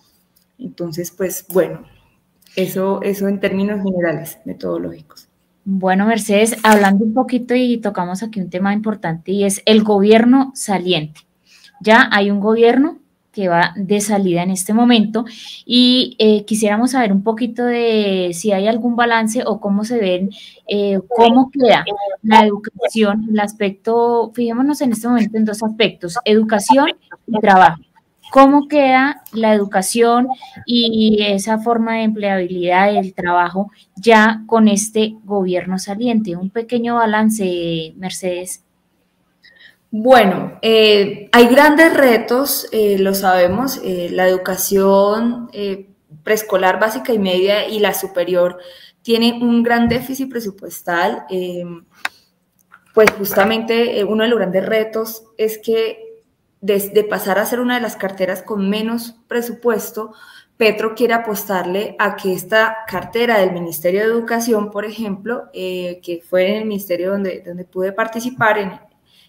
Entonces, 0.60 1.12
pues 1.12 1.46
bueno, 1.50 1.86
eso, 2.56 3.02
eso 3.04 3.28
en 3.28 3.40
términos 3.40 3.82
generales, 3.84 4.40
metodológicos. 4.46 5.27
Bueno, 5.70 6.06
Mercedes, 6.06 6.56
hablando 6.64 7.04
un 7.04 7.14
poquito 7.14 7.54
y 7.54 7.80
tocamos 7.80 8.24
aquí 8.24 8.40
un 8.40 8.50
tema 8.50 8.72
importante 8.72 9.34
y 9.34 9.44
es 9.44 9.62
el 9.66 9.84
gobierno 9.84 10.54
saliente. 10.56 11.20
Ya 11.82 12.08
hay 12.10 12.32
un 12.32 12.40
gobierno 12.40 13.00
que 13.34 13.50
va 13.50 13.74
de 13.76 14.00
salida 14.00 14.44
en 14.44 14.52
este 14.52 14.74
momento 14.74 15.26
y 15.66 16.16
eh, 16.20 16.46
quisiéramos 16.46 16.92
saber 16.92 17.12
un 17.12 17.22
poquito 17.22 17.66
de 17.66 18.32
si 18.34 18.54
hay 18.54 18.66
algún 18.66 18.96
balance 18.96 19.44
o 19.46 19.60
cómo 19.60 19.84
se 19.84 20.00
ven, 20.00 20.30
eh, 20.70 21.00
cómo 21.10 21.52
queda 21.52 21.84
la 22.24 22.46
educación, 22.46 23.28
el 23.30 23.40
aspecto, 23.42 24.32
fijémonos 24.34 24.80
en 24.80 24.94
este 24.94 25.10
momento 25.10 25.38
en 25.38 25.44
dos 25.44 25.62
aspectos, 25.64 26.18
educación 26.24 26.92
y 27.28 27.40
trabajo 27.42 27.82
cómo 28.32 28.68
queda 28.68 29.24
la 29.32 29.54
educación 29.54 30.28
y 30.66 31.20
esa 31.22 31.60
forma 31.60 31.96
de 31.96 32.04
empleabilidad 32.04 32.94
del 32.94 33.14
trabajo 33.14 33.72
ya 33.96 34.44
con 34.48 34.68
este 34.68 35.16
gobierno 35.24 35.80
saliente. 35.80 36.36
Un 36.36 36.50
pequeño 36.50 36.96
balance, 36.96 37.94
Mercedes. 37.98 38.64
Bueno, 39.90 40.60
eh, 40.62 41.30
hay 41.32 41.48
grandes 41.48 41.94
retos, 41.94 42.68
eh, 42.74 43.00
lo 43.00 43.14
sabemos, 43.14 43.80
eh, 43.84 44.10
la 44.12 44.28
educación 44.28 45.50
preescolar 46.24 46.80
básica 46.80 47.14
y 47.14 47.20
media 47.20 47.70
y 47.70 47.80
la 47.80 47.94
superior 47.94 48.58
tiene 49.02 49.40
un 49.42 49.64
gran 49.64 49.88
déficit 49.88 50.30
presupuestal. 50.30 51.26
pues 52.94 53.12
justamente 53.12 54.04
uno 54.04 54.24
de 54.24 54.30
los 54.30 54.40
grandes 54.40 54.66
retos 54.66 55.24
es 55.38 55.60
que 55.60 56.07
de, 56.62 57.04
pasar 57.10 57.40
a 57.40 57.46
ser 57.46 57.60
una 57.60 57.76
de 57.76 57.82
las 57.82 57.96
carteras 57.96 58.42
con 58.42 58.70
menos 58.70 59.16
presupuesto, 59.28 60.14
Petro 60.58 60.96
quiere 60.96 61.14
apostarle 61.14 61.96
a 62.00 62.16
que 62.16 62.34
esta 62.34 62.78
cartera 62.88 63.40
del 63.40 63.52
Ministerio 63.52 64.02
de 64.02 64.08
Educación, 64.08 64.72
por 64.72 64.86
ejemplo, 64.86 65.50
eh, 65.54 66.00
que 66.02 66.22
fue 66.28 66.50
en 66.50 66.62
el 66.62 66.66
ministerio 66.66 67.12
donde, 67.12 67.44
donde 67.46 67.64
pude 67.64 67.92
participar 67.92 68.58
en, 68.58 68.80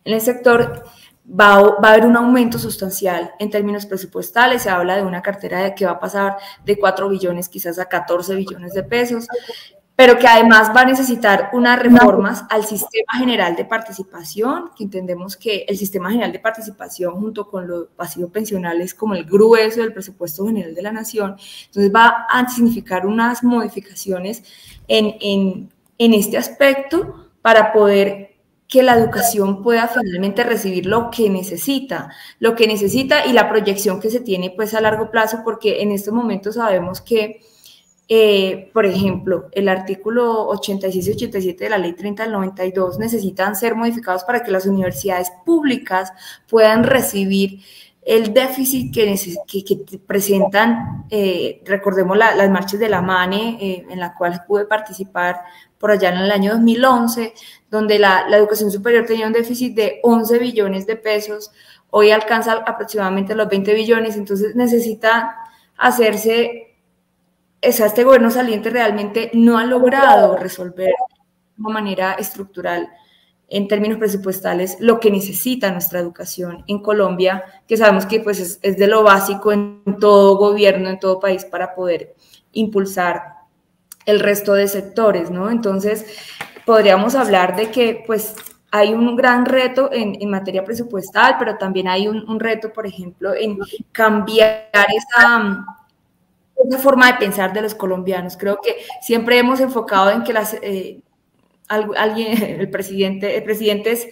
el 0.04 0.20
sector, 0.22 0.84
va, 1.28 1.60
va, 1.60 1.88
a 1.88 1.92
haber 1.92 2.06
un 2.06 2.16
aumento 2.16 2.58
sustancial 2.58 3.32
en 3.38 3.50
términos 3.50 3.84
presupuestales. 3.84 4.62
Se 4.62 4.70
habla 4.70 4.96
de 4.96 5.02
una 5.02 5.20
cartera 5.20 5.74
que 5.74 5.84
va 5.84 5.92
a 5.92 6.00
pasar 6.00 6.38
de 6.64 6.78
4 6.78 7.10
billones 7.10 7.50
quizás 7.50 7.78
a 7.78 7.84
14 7.84 8.34
billones 8.34 8.72
de 8.72 8.84
pesos 8.84 9.26
pero 9.98 10.16
que 10.16 10.28
además 10.28 10.70
va 10.76 10.82
a 10.82 10.84
necesitar 10.84 11.50
unas 11.52 11.76
reformas 11.82 12.44
al 12.50 12.64
sistema 12.64 13.14
general 13.18 13.56
de 13.56 13.64
participación, 13.64 14.70
que 14.76 14.84
entendemos 14.84 15.36
que 15.36 15.64
el 15.66 15.76
sistema 15.76 16.08
general 16.08 16.30
de 16.30 16.38
participación 16.38 17.14
junto 17.14 17.48
con 17.48 17.66
los 17.66 17.88
pasivos 17.96 18.30
pensionales 18.30 18.94
como 18.94 19.16
el 19.16 19.24
grueso 19.24 19.80
del 19.80 19.92
presupuesto 19.92 20.46
general 20.46 20.72
de 20.72 20.82
la 20.82 20.92
nación, 20.92 21.34
entonces 21.66 21.92
va 21.92 22.26
a 22.30 22.48
significar 22.48 23.08
unas 23.08 23.42
modificaciones 23.42 24.44
en, 24.86 25.16
en, 25.20 25.68
en 25.98 26.14
este 26.14 26.38
aspecto 26.38 27.30
para 27.42 27.72
poder 27.72 28.36
que 28.68 28.84
la 28.84 28.94
educación 28.94 29.64
pueda 29.64 29.88
finalmente 29.88 30.44
recibir 30.44 30.86
lo 30.86 31.10
que 31.10 31.28
necesita, 31.28 32.10
lo 32.38 32.54
que 32.54 32.68
necesita 32.68 33.26
y 33.26 33.32
la 33.32 33.48
proyección 33.48 33.98
que 33.98 34.10
se 34.10 34.20
tiene 34.20 34.50
pues 34.50 34.74
a 34.74 34.80
largo 34.80 35.10
plazo, 35.10 35.40
porque 35.42 35.82
en 35.82 35.90
estos 35.90 36.14
momentos 36.14 36.54
sabemos 36.54 37.00
que 37.00 37.40
eh, 38.10 38.70
por 38.72 38.86
ejemplo, 38.86 39.48
el 39.52 39.68
artículo 39.68 40.48
86 40.48 41.08
y 41.08 41.10
87 41.12 41.64
de 41.64 41.70
la 41.70 41.76
ley 41.76 41.92
30 41.92 42.22
del 42.22 42.32
92 42.32 42.98
necesitan 42.98 43.54
ser 43.54 43.74
modificados 43.74 44.24
para 44.24 44.42
que 44.42 44.50
las 44.50 44.64
universidades 44.64 45.30
públicas 45.44 46.10
puedan 46.48 46.84
recibir 46.84 47.60
el 48.00 48.32
déficit 48.32 48.94
que, 48.94 49.14
que, 49.62 49.98
presentan, 49.98 51.04
eh, 51.10 51.60
recordemos 51.66 52.16
las 52.16 52.48
marchas 52.48 52.80
de 52.80 52.88
la 52.88 53.02
MANE, 53.02 53.58
eh, 53.60 53.86
en 53.90 54.00
la 54.00 54.14
cual 54.14 54.42
pude 54.48 54.64
participar 54.64 55.42
por 55.76 55.90
allá 55.90 56.08
en 56.08 56.20
el 56.20 56.30
año 56.30 56.52
2011, 56.52 57.34
donde 57.70 57.98
la, 57.98 58.26
la 58.26 58.38
educación 58.38 58.70
superior 58.70 59.04
tenía 59.04 59.26
un 59.26 59.34
déficit 59.34 59.76
de 59.76 60.00
11 60.02 60.38
billones 60.38 60.86
de 60.86 60.96
pesos, 60.96 61.50
hoy 61.90 62.10
alcanza 62.10 62.52
aproximadamente 62.52 63.34
los 63.34 63.50
20 63.50 63.74
billones, 63.74 64.16
entonces 64.16 64.56
necesita 64.56 65.36
hacerse 65.76 66.67
este 67.60 68.04
gobierno 68.04 68.30
saliente 68.30 68.70
realmente 68.70 69.30
no 69.34 69.58
ha 69.58 69.64
logrado 69.64 70.36
resolver 70.36 70.92
de 71.56 71.62
una 71.62 71.74
manera 71.74 72.12
estructural 72.14 72.88
en 73.48 73.66
términos 73.66 73.98
presupuestales 73.98 74.76
lo 74.78 75.00
que 75.00 75.10
necesita 75.10 75.72
nuestra 75.72 76.00
educación 76.00 76.64
en 76.66 76.80
Colombia, 76.82 77.42
que 77.66 77.76
sabemos 77.76 78.06
que 78.06 78.20
pues 78.20 78.58
es, 78.62 78.76
de 78.76 78.86
lo 78.86 79.02
básico 79.02 79.52
en 79.52 79.82
todo 79.98 80.36
gobierno, 80.36 80.88
en 80.88 81.00
todo 81.00 81.18
país 81.18 81.44
para 81.44 81.74
poder 81.74 82.14
impulsar 82.52 83.22
el 84.04 84.20
resto 84.20 84.52
de 84.52 84.68
sectores, 84.68 85.30
¿no? 85.30 85.50
Entonces, 85.50 86.06
podríamos 86.64 87.14
hablar 87.14 87.56
de 87.56 87.70
que 87.70 88.04
pues 88.06 88.34
hay 88.70 88.92
un 88.92 89.16
gran 89.16 89.46
reto 89.46 89.90
en, 89.92 90.20
en 90.20 90.30
materia 90.30 90.64
presupuestal, 90.64 91.36
pero 91.38 91.56
también 91.56 91.88
hay 91.88 92.06
un 92.06 92.38
reto, 92.38 92.70
por 92.70 92.86
ejemplo, 92.86 93.34
en 93.34 93.58
cambiar 93.92 94.68
esa 94.94 95.77
esa 96.66 96.78
forma 96.78 97.12
de 97.12 97.18
pensar 97.18 97.52
de 97.52 97.62
los 97.62 97.74
colombianos. 97.74 98.36
Creo 98.36 98.60
que 98.60 98.76
siempre 99.00 99.38
hemos 99.38 99.60
enfocado 99.60 100.10
en 100.10 100.24
que 100.24 100.32
las, 100.32 100.54
eh, 100.54 101.00
alguien, 101.68 102.42
el 102.60 102.70
presidente, 102.70 103.36
el 103.36 103.44
presidentes 103.44 104.08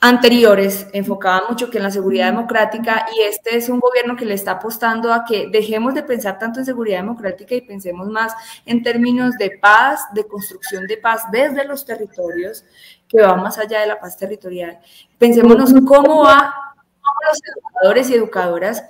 anteriores 0.00 0.86
enfocaban 0.92 1.44
mucho 1.48 1.70
que 1.70 1.78
en 1.78 1.84
la 1.84 1.90
seguridad 1.90 2.26
democrática 2.26 3.06
y 3.16 3.22
este 3.22 3.56
es 3.56 3.70
un 3.70 3.80
gobierno 3.80 4.16
que 4.16 4.26
le 4.26 4.34
está 4.34 4.52
apostando 4.52 5.10
a 5.10 5.24
que 5.24 5.48
dejemos 5.50 5.94
de 5.94 6.02
pensar 6.02 6.38
tanto 6.38 6.58
en 6.58 6.66
seguridad 6.66 6.98
democrática 6.98 7.54
y 7.54 7.62
pensemos 7.62 8.08
más 8.08 8.34
en 8.66 8.82
términos 8.82 9.32
de 9.38 9.58
paz, 9.58 10.02
de 10.12 10.26
construcción 10.26 10.86
de 10.86 10.98
paz 10.98 11.22
desde 11.32 11.64
los 11.64 11.86
territorios, 11.86 12.64
que 13.08 13.22
va 13.22 13.34
más 13.36 13.56
allá 13.56 13.80
de 13.80 13.86
la 13.86 13.98
paz 13.98 14.18
territorial. 14.18 14.78
Pensémonos 15.16 15.72
cómo 15.86 16.24
va 16.24 16.54
los 17.30 17.40
educadores 17.42 18.10
y 18.10 18.14
educadoras 18.14 18.84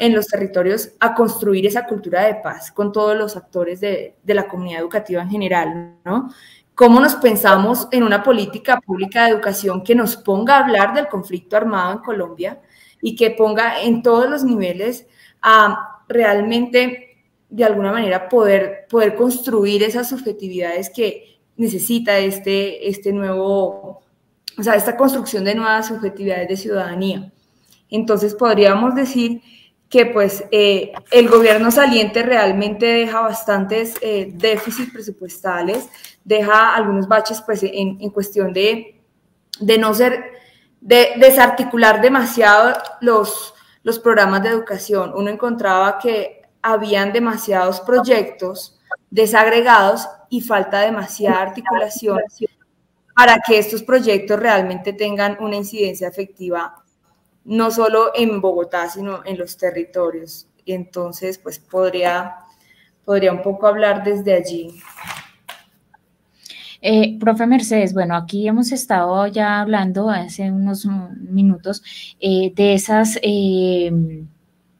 en 0.00 0.14
los 0.14 0.26
territorios 0.28 0.92
a 0.98 1.14
construir 1.14 1.66
esa 1.66 1.86
cultura 1.86 2.24
de 2.24 2.36
paz 2.36 2.72
con 2.72 2.90
todos 2.90 3.14
los 3.16 3.36
actores 3.36 3.80
de, 3.80 4.16
de 4.22 4.34
la 4.34 4.48
comunidad 4.48 4.80
educativa 4.80 5.20
en 5.20 5.28
general, 5.28 5.94
¿no? 6.06 6.30
¿Cómo 6.74 7.00
nos 7.00 7.16
pensamos 7.16 7.86
en 7.92 8.02
una 8.02 8.22
política 8.22 8.80
pública 8.80 9.24
de 9.24 9.32
educación 9.32 9.84
que 9.84 9.94
nos 9.94 10.16
ponga 10.16 10.56
a 10.56 10.64
hablar 10.64 10.94
del 10.94 11.08
conflicto 11.08 11.54
armado 11.58 11.92
en 11.92 11.98
Colombia 11.98 12.62
y 13.02 13.14
que 13.14 13.32
ponga 13.32 13.82
en 13.82 14.02
todos 14.02 14.30
los 14.30 14.42
niveles 14.42 15.06
a 15.42 16.00
realmente 16.08 17.18
de 17.50 17.64
alguna 17.64 17.92
manera 17.92 18.26
poder, 18.30 18.86
poder 18.88 19.14
construir 19.14 19.82
esas 19.82 20.08
subjetividades 20.08 20.88
que 20.88 21.40
necesita 21.58 22.18
este, 22.18 22.88
este 22.88 23.12
nuevo, 23.12 24.00
o 24.56 24.62
sea, 24.62 24.76
esta 24.76 24.96
construcción 24.96 25.44
de 25.44 25.56
nuevas 25.56 25.88
subjetividades 25.88 26.48
de 26.48 26.56
ciudadanía. 26.56 27.30
Entonces 27.90 28.34
podríamos 28.34 28.94
decir 28.94 29.42
que 29.90 30.06
pues 30.06 30.44
eh, 30.52 30.92
el 31.10 31.28
gobierno 31.28 31.72
saliente 31.72 32.22
realmente 32.22 32.86
deja 32.86 33.22
bastantes 33.22 33.96
eh, 34.00 34.30
déficits 34.32 34.92
presupuestales, 34.92 35.88
deja 36.24 36.76
algunos 36.76 37.08
baches 37.08 37.42
pues 37.42 37.64
en, 37.64 37.98
en 38.00 38.10
cuestión 38.10 38.52
de, 38.52 39.02
de, 39.58 39.78
no 39.78 39.92
ser, 39.92 40.30
de 40.80 41.14
desarticular 41.16 42.00
demasiado 42.00 42.72
los, 43.00 43.52
los 43.82 43.98
programas 43.98 44.44
de 44.44 44.50
educación. 44.50 45.12
Uno 45.12 45.28
encontraba 45.28 45.98
que 45.98 46.42
habían 46.62 47.12
demasiados 47.12 47.80
proyectos 47.80 48.78
desagregados 49.10 50.08
y 50.28 50.40
falta 50.40 50.80
demasiada 50.80 51.42
articulación 51.42 52.20
para 53.16 53.40
que 53.44 53.58
estos 53.58 53.82
proyectos 53.82 54.38
realmente 54.38 54.92
tengan 54.92 55.36
una 55.40 55.56
incidencia 55.56 56.06
efectiva 56.06 56.79
no 57.44 57.70
solo 57.70 58.10
en 58.14 58.40
Bogotá, 58.40 58.88
sino 58.88 59.24
en 59.24 59.38
los 59.38 59.56
territorios. 59.56 60.46
Entonces, 60.66 61.38
pues 61.38 61.58
podría, 61.58 62.36
podría 63.04 63.32
un 63.32 63.42
poco 63.42 63.66
hablar 63.66 64.04
desde 64.04 64.34
allí. 64.34 64.80
Eh, 66.82 67.18
profe 67.18 67.46
Mercedes, 67.46 67.92
bueno, 67.92 68.16
aquí 68.16 68.48
hemos 68.48 68.72
estado 68.72 69.26
ya 69.26 69.60
hablando 69.60 70.08
hace 70.08 70.50
unos 70.50 70.86
minutos 70.86 71.82
eh, 72.20 72.52
de 72.54 72.72
esas, 72.72 73.18
eh, 73.22 73.92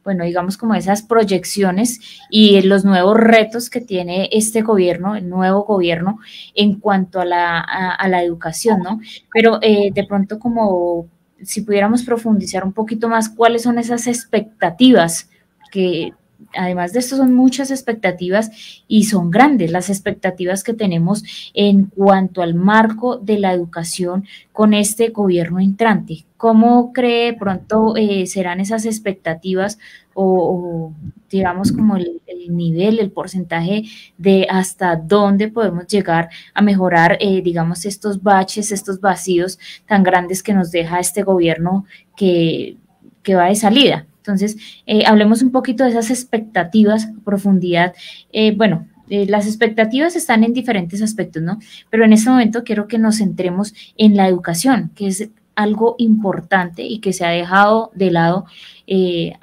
bueno, 0.03 0.25
digamos 0.25 0.57
como 0.57 0.75
esas 0.75 1.03
proyecciones 1.03 2.01
y 2.31 2.63
los 2.63 2.87
nuevos 2.87 3.19
retos 3.19 3.69
que 3.69 3.83
tiene 3.83 4.31
este 4.33 4.63
gobierno, 4.63 5.15
el 5.15 5.29
nuevo 5.29 5.65
gobierno 5.65 6.19
en 6.55 6.81
cuanto 6.81 7.21
a 7.21 7.27
la, 7.27 7.61
a 7.61 8.09
la 8.09 8.23
educación, 8.23 8.81
¿no? 8.83 9.01
Pero 9.31 9.59
de 9.59 10.07
pronto 10.09 10.39
como 10.39 11.07
si 11.45 11.63
pudiéramos 11.63 12.03
profundizar 12.03 12.65
un 12.65 12.73
poquito 12.73 13.09
más 13.09 13.29
cuáles 13.29 13.63
son 13.63 13.79
esas 13.79 14.07
expectativas 14.07 15.29
que 15.71 16.13
además 16.55 16.93
de 16.93 17.01
esto 17.01 17.17
son 17.17 17.35
muchas 17.35 17.71
expectativas 17.71 18.51
y 18.89 19.05
son 19.05 19.31
grandes 19.31 19.71
las 19.71 19.91
expectativas 19.91 20.65
que 20.65 20.75
tenemos 20.75 21.25
en 21.55 21.87
cuanto 21.87 22.43
al 22.43 22.55
marco 22.55 23.17
de 23.17 23.39
la 23.39 23.53
educación 23.53 24.25
con 24.53 24.75
este 24.75 25.09
gobierno 25.09 25.61
entrante. 25.61 26.25
¿Cómo 26.37 26.93
cree 26.93 27.35
pronto 27.35 27.97
eh, 27.97 28.27
serán 28.27 28.61
esas 28.61 28.87
expectativas 28.87 29.79
o, 30.15 30.93
digamos 31.31 31.73
como 31.73 31.97
el, 31.97 32.21
nivel, 32.49 32.99
el 32.99 33.11
porcentaje 33.11 33.85
de 34.19 34.47
hasta 34.51 34.97
dónde 34.97 35.49
podemos 35.49 35.87
llegar 35.87 36.31
a 36.53 36.63
mejorar, 36.63 37.17
eh, 37.21 37.43
digamos, 37.43 37.87
estos 37.87 38.23
baches, 38.23 38.73
estos 38.73 39.01
vacíos 39.01 39.59
tan 39.87 40.03
grandes 40.03 40.43
que 40.43 40.53
nos 40.53 40.71
deja 40.71 40.99
este 40.99 41.23
gobierno 41.23 41.85
que, 42.17 42.77
que 43.23 43.35
va 43.35 43.47
de 43.47 43.55
salida? 43.55 44.07
Entonces, 44.21 44.57
eh, 44.87 45.05
hablemos 45.07 45.43
un 45.43 45.51
poquito 45.51 45.85
de 45.85 45.91
esas 45.91 46.11
expectativas 46.11 47.07
a 47.07 47.25
profundidad. 47.25 47.95
Eh, 48.33 48.55
bueno, 48.55 48.87
eh, 49.09 49.27
las 49.27 49.47
expectativas 49.47 50.15
están 50.15 50.45
en 50.45 50.53
diferentes 50.53 51.01
aspectos, 51.03 51.43
¿no? 51.43 51.59
Pero 51.89 52.05
en 52.05 52.13
este 52.13 52.29
momento 52.29 52.63
quiero 52.63 52.87
que 52.87 52.99
nos 52.99 53.19
centremos 53.19 53.75
en 53.97 54.17
la 54.17 54.29
educación, 54.29 54.91
que 54.95 55.09
es 55.09 55.31
algo 55.57 55.95
importante 55.99 56.83
y 56.83 57.01
que 57.01 57.13
se 57.13 57.25
ha 57.25 57.31
dejado 57.31 57.91
de 57.95 58.11
lado, 58.11 58.47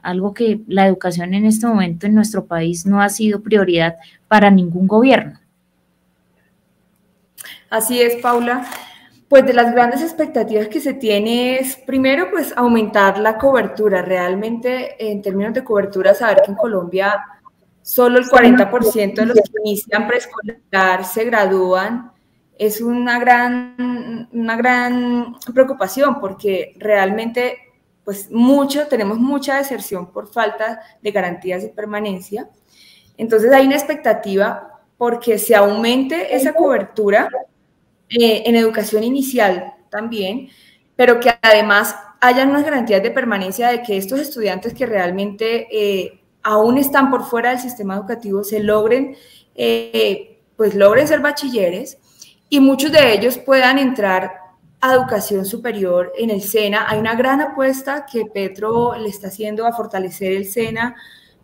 algo 0.01 0.33
que 0.33 0.61
la 0.67 0.87
educación 0.87 1.33
en 1.33 1.45
este 1.45 1.67
momento 1.67 2.05
en 2.05 2.15
nuestro 2.15 2.45
país 2.45 2.85
no 2.85 3.01
ha 3.01 3.09
sido 3.09 3.41
prioridad 3.41 3.95
para 4.27 4.49
ningún 4.49 4.87
gobierno. 4.87 5.39
Así 7.69 8.01
es, 8.01 8.15
Paula. 8.15 8.65
Pues 9.29 9.45
de 9.45 9.53
las 9.53 9.73
grandes 9.73 10.01
expectativas 10.01 10.69
que 10.69 10.79
se 10.79 10.93
tiene 10.93 11.59
es, 11.59 11.75
primero, 11.75 12.31
pues 12.31 12.53
aumentar 12.55 13.17
la 13.17 13.37
cobertura. 13.37 14.01
Realmente, 14.01 14.95
en 14.99 15.21
términos 15.21 15.53
de 15.53 15.63
cobertura, 15.63 16.13
saber 16.13 16.41
que 16.43 16.51
en 16.51 16.57
Colombia 16.57 17.15
solo 17.81 18.19
el 18.19 18.25
40% 18.25 19.15
de 19.15 19.25
los 19.25 19.37
que 19.37 19.61
inician 19.63 20.07
preescolar 20.07 21.05
se 21.05 21.23
gradúan 21.23 22.11
es 22.57 22.81
una 22.81 23.17
gran, 23.19 24.27
una 24.33 24.57
gran 24.57 25.35
preocupación 25.53 26.19
porque 26.19 26.73
realmente, 26.79 27.57
pues 28.03 28.29
mucho, 28.31 28.87
tenemos 28.87 29.19
mucha 29.19 29.57
deserción 29.57 30.11
por 30.11 30.27
falta 30.27 30.81
de 31.01 31.11
garantías 31.11 31.63
de 31.63 31.69
permanencia. 31.69 32.49
Entonces 33.15 33.51
hay 33.53 33.65
una 33.65 33.75
expectativa 33.75 34.81
porque 34.97 35.37
se 35.37 35.55
aumente 35.55 36.35
esa 36.35 36.53
cobertura 36.53 37.29
eh, 38.09 38.43
en 38.45 38.55
educación 38.55 39.03
inicial 39.03 39.73
también, 39.89 40.49
pero 40.95 41.19
que 41.19 41.33
además 41.41 41.95
hayan 42.21 42.49
unas 42.49 42.63
garantías 42.63 43.03
de 43.03 43.11
permanencia 43.11 43.69
de 43.69 43.83
que 43.83 43.97
estos 43.97 44.19
estudiantes 44.19 44.73
que 44.73 44.85
realmente 44.85 45.67
eh, 45.71 46.21
aún 46.43 46.77
están 46.77 47.11
por 47.11 47.25
fuera 47.25 47.49
del 47.49 47.59
sistema 47.59 47.95
educativo 47.95 48.43
se 48.43 48.61
logren, 48.61 49.15
eh, 49.55 50.39
pues 50.55 50.73
logren 50.73 51.07
ser 51.07 51.19
bachilleres 51.19 51.97
y 52.49 52.59
muchos 52.59 52.91
de 52.91 53.13
ellos 53.13 53.37
puedan 53.37 53.77
entrar 53.77 54.31
a 54.79 54.93
educación 54.93 55.45
superior 55.45 56.13
en 56.17 56.29
el 56.29 56.41
SENA. 56.41 56.85
Hay 56.87 56.99
una 56.99 57.15
gran 57.15 57.41
apuesta 57.41 58.05
que 58.11 58.25
Petro 58.25 58.95
le 58.95 59.09
está 59.09 59.27
haciendo 59.27 59.65
a 59.65 59.73
fortalecer 59.73 60.31
el 60.31 60.45
SENA 60.45 60.95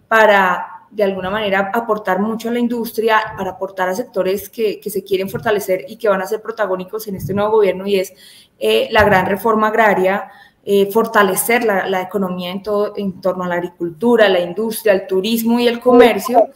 para 0.08 0.83
de 0.94 1.04
alguna 1.04 1.30
manera 1.30 1.72
aportar 1.74 2.20
mucho 2.20 2.50
a 2.50 2.52
la 2.52 2.60
industria, 2.60 3.34
para 3.36 3.52
aportar 3.52 3.90
a 3.90 3.96
sectores 3.96 4.50
que, 4.50 4.80
se 4.84 5.04
quieren 5.04 5.28
fortalecer 5.28 5.86
y 5.88 5.98
que 5.98 6.08
van 6.08 6.22
a 6.22 6.28
ser 6.28 6.42
protagónicos 6.42 7.08
en 7.08 7.16
este 7.16 7.34
nuevo 7.34 7.52
gobierno 7.54 7.88
y 7.88 8.00
es 8.00 8.14
eh, 8.60 8.88
la 8.92 9.04
gran 9.04 9.26
reforma 9.26 9.70
agraria, 9.70 10.30
eh, 10.64 10.92
fortalecer 10.92 11.64
la, 11.66 12.02
economía 12.02 12.52
en, 12.52 12.62
todo, 12.62 12.94
en 12.96 13.20
torno 13.20 13.44
a 13.44 13.48
la 13.48 13.56
agricultura, 13.56 14.30
la 14.30 14.40
industria, 14.40 14.94
el 14.94 15.08
turismo 15.08 15.60
y 15.60 15.68
el 15.68 15.80
comercio 15.80 16.50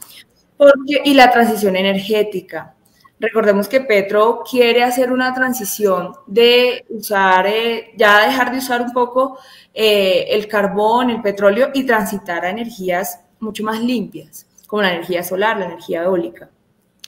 y 0.86 1.14
la 1.14 1.30
transición 1.30 1.76
energética. 1.76 2.74
Recordemos 3.20 3.68
que 3.68 3.80
Petro 3.80 4.44
quiere 4.48 4.84
hacer 4.84 5.12
una 5.12 5.34
transición 5.34 6.12
de 6.28 6.84
usar, 6.88 7.48
eh, 7.48 7.92
ya 7.96 8.24
dejar 8.24 8.52
de 8.52 8.58
usar 8.58 8.80
un 8.80 8.92
poco 8.92 9.38
el 9.74 10.46
carbón, 10.46 11.10
el 11.10 11.22
petróleo 11.22 11.70
y 11.74 11.84
transitar 11.84 12.44
a 12.44 12.50
energías 12.50 13.20
mucho 13.40 13.64
más 13.64 13.80
limpias, 13.80 14.46
como 14.66 14.82
la 14.82 14.92
energía 14.92 15.22
solar, 15.22 15.58
la 15.58 15.66
energía 15.66 16.04
eólica. 16.04 16.50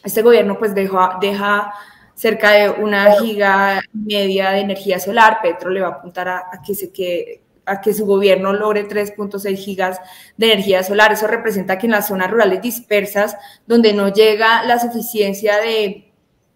Este 0.02 0.22
gobierno 0.22 0.58
pues 0.58 0.74
deja, 0.74 1.18
deja 1.20 1.72
cerca 2.14 2.52
de 2.52 2.70
una 2.70 3.12
giga 3.12 3.80
media 3.92 4.50
de 4.50 4.60
energía 4.60 4.98
solar, 4.98 5.38
Petro 5.42 5.70
le 5.70 5.80
va 5.80 5.88
a 5.88 5.90
apuntar 5.92 6.28
a, 6.28 6.60
que, 6.64 6.74
se 6.74 6.92
que 6.92 7.42
a 7.64 7.80
que 7.80 7.94
su 7.94 8.04
gobierno 8.04 8.52
logre 8.52 8.88
3.6 8.88 9.56
gigas 9.56 10.00
de 10.36 10.52
energía 10.52 10.82
solar. 10.82 11.12
Eso 11.12 11.26
representa 11.26 11.78
que 11.78 11.86
en 11.86 11.92
las 11.92 12.08
zonas 12.08 12.30
rurales 12.30 12.60
dispersas, 12.60 13.36
donde 13.66 13.92
no 13.92 14.12
llega 14.12 14.64
la 14.64 14.78
suficiencia 14.78 15.58
de, 15.58 16.12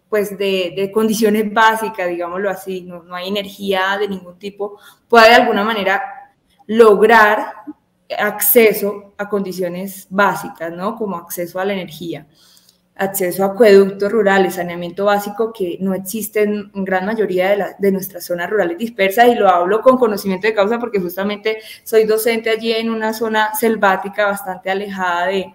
pues 0.09 0.37
de, 0.37 0.75
de 0.77 0.91
condiciones 0.93 1.53
básicas, 1.53 2.09
digámoslo 2.09 2.51
así, 2.51 2.83
no, 2.83 3.03
no, 3.03 3.15
hay 3.15 3.29
energía 3.29 3.97
de 3.99 4.09
ningún 4.09 4.39
tipo, 4.39 4.79
pueda 5.09 5.29
de 5.29 5.35
alguna 5.35 5.65
manera 5.65 6.33
lograr 6.67 7.53
acceso 8.19 9.15
a 9.19 9.29
condiciones 9.29 10.07
básicas, 10.11 10.73
¿no? 10.73 10.97
Como 10.97 11.17
acceso 11.17 11.61
a 11.61 11.65
la 11.65 11.73
energía, 11.73 12.27
acceso 12.97 13.43
a 13.45 13.49
acueductos 13.49 14.11
rurales, 14.11 14.55
saneamiento 14.55 15.07
básico 15.07 15.53
que 15.53 15.79
no 15.81 15.95
existe 15.95 16.43
en, 16.43 16.71
gran 16.75 17.07
mayoría 17.07 17.51
de, 17.51 17.65
de, 17.79 17.93
nuestras 17.93 18.25
zonas 18.25 18.51
rurales 18.51 18.79
dispersas 18.79 19.29
y 19.29 19.35
lo 19.35 19.49
hablo 19.49 19.81
con 19.81 19.99
conocimiento 19.99 20.47
de 20.47 20.55
causa 20.55 20.79
porque 20.79 21.01
justamente 21.01 21.59
soy 21.83 22.05
docente 22.05 22.51
allí 22.51 22.73
en 22.73 22.91
una 22.91 23.13
zona 23.13 23.55
selvática 23.55 24.27
bastante 24.27 24.71
alejada 24.71 25.27
de, 25.27 25.55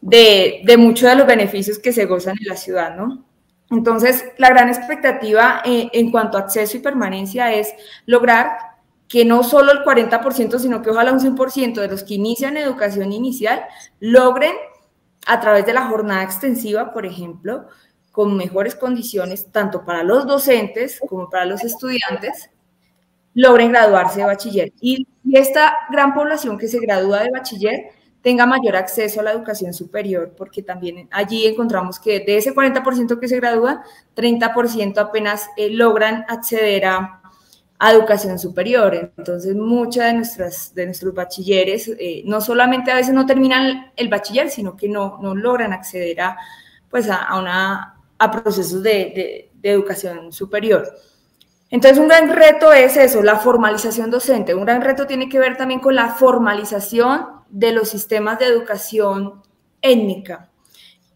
de, 0.00 0.62
de 0.64 0.76
muchos 0.76 1.08
de 1.08 1.16
los 1.16 1.26
beneficios 1.26 1.78
que 1.78 1.92
se 1.92 2.06
gozan 2.06 2.36
en 2.40 2.48
la 2.48 2.56
ciudad, 2.56 2.94
¿no? 2.96 3.24
Entonces, 3.70 4.26
la 4.36 4.50
gran 4.50 4.68
expectativa 4.68 5.62
eh, 5.64 5.88
en 5.94 6.10
cuanto 6.10 6.36
a 6.36 6.42
acceso 6.42 6.76
y 6.76 6.80
permanencia 6.80 7.54
es 7.54 7.72
lograr 8.04 8.71
que 9.12 9.26
no 9.26 9.42
solo 9.42 9.72
el 9.72 9.84
40%, 9.84 10.58
sino 10.58 10.80
que 10.80 10.88
ojalá 10.88 11.12
un 11.12 11.20
100% 11.20 11.82
de 11.82 11.88
los 11.88 12.02
que 12.02 12.14
inician 12.14 12.56
educación 12.56 13.12
inicial 13.12 13.62
logren, 14.00 14.54
a 15.26 15.38
través 15.38 15.66
de 15.66 15.74
la 15.74 15.86
jornada 15.86 16.22
extensiva, 16.22 16.94
por 16.94 17.04
ejemplo, 17.04 17.66
con 18.10 18.34
mejores 18.38 18.74
condiciones, 18.74 19.52
tanto 19.52 19.84
para 19.84 20.02
los 20.02 20.26
docentes 20.26 20.98
como 21.06 21.28
para 21.28 21.44
los 21.44 21.62
estudiantes, 21.62 22.48
logren 23.34 23.70
graduarse 23.70 24.20
de 24.20 24.26
bachiller. 24.26 24.72
Y, 24.80 25.06
esta 25.34 25.76
gran 25.90 26.14
población 26.14 26.56
que 26.58 26.68
se 26.68 26.80
gradúa 26.80 27.22
de 27.22 27.30
bachiller 27.30 27.90
tenga 28.22 28.44
mayor 28.44 28.76
acceso 28.76 29.20
a 29.20 29.24
la 29.24 29.32
educación 29.32 29.74
superior, 29.74 30.32
porque 30.36 30.62
también 30.62 31.08
allí 31.10 31.46
encontramos 31.46 31.98
que 31.98 32.20
de 32.20 32.38
ese 32.38 32.54
40% 32.54 33.20
que 33.20 33.28
se 33.28 33.36
gradúa, 33.36 33.82
30% 34.16 34.98
apenas 34.98 35.48
eh, 35.56 35.70
logran 35.70 36.24
acceder 36.28 36.86
a 36.86 37.21
a 37.84 37.90
educación 37.90 38.38
superior. 38.38 39.12
Entonces, 39.18 39.56
muchas 39.56 40.04
de, 40.04 40.12
nuestras, 40.12 40.72
de 40.72 40.86
nuestros 40.86 41.12
bachilleres 41.12 41.88
eh, 41.98 42.22
no 42.24 42.40
solamente 42.40 42.92
a 42.92 42.94
veces 42.94 43.12
no 43.12 43.26
terminan 43.26 43.90
el 43.96 44.08
bachiller, 44.08 44.50
sino 44.50 44.76
que 44.76 44.88
no, 44.88 45.18
no 45.20 45.34
logran 45.34 45.72
acceder 45.72 46.20
a, 46.20 46.36
pues 46.88 47.10
a, 47.10 47.36
una, 47.36 47.96
a 48.18 48.30
procesos 48.30 48.84
de, 48.84 49.50
de 49.52 49.70
educación 49.72 50.32
superior. 50.32 50.96
Entonces, 51.70 51.98
un 51.98 52.06
gran 52.06 52.28
reto 52.28 52.72
es 52.72 52.96
eso, 52.96 53.20
la 53.20 53.40
formalización 53.40 54.12
docente. 54.12 54.54
Un 54.54 54.64
gran 54.64 54.80
reto 54.80 55.08
tiene 55.08 55.28
que 55.28 55.40
ver 55.40 55.56
también 55.56 55.80
con 55.80 55.96
la 55.96 56.10
formalización 56.10 57.26
de 57.48 57.72
los 57.72 57.88
sistemas 57.88 58.38
de 58.38 58.46
educación 58.46 59.42
étnica. 59.80 60.51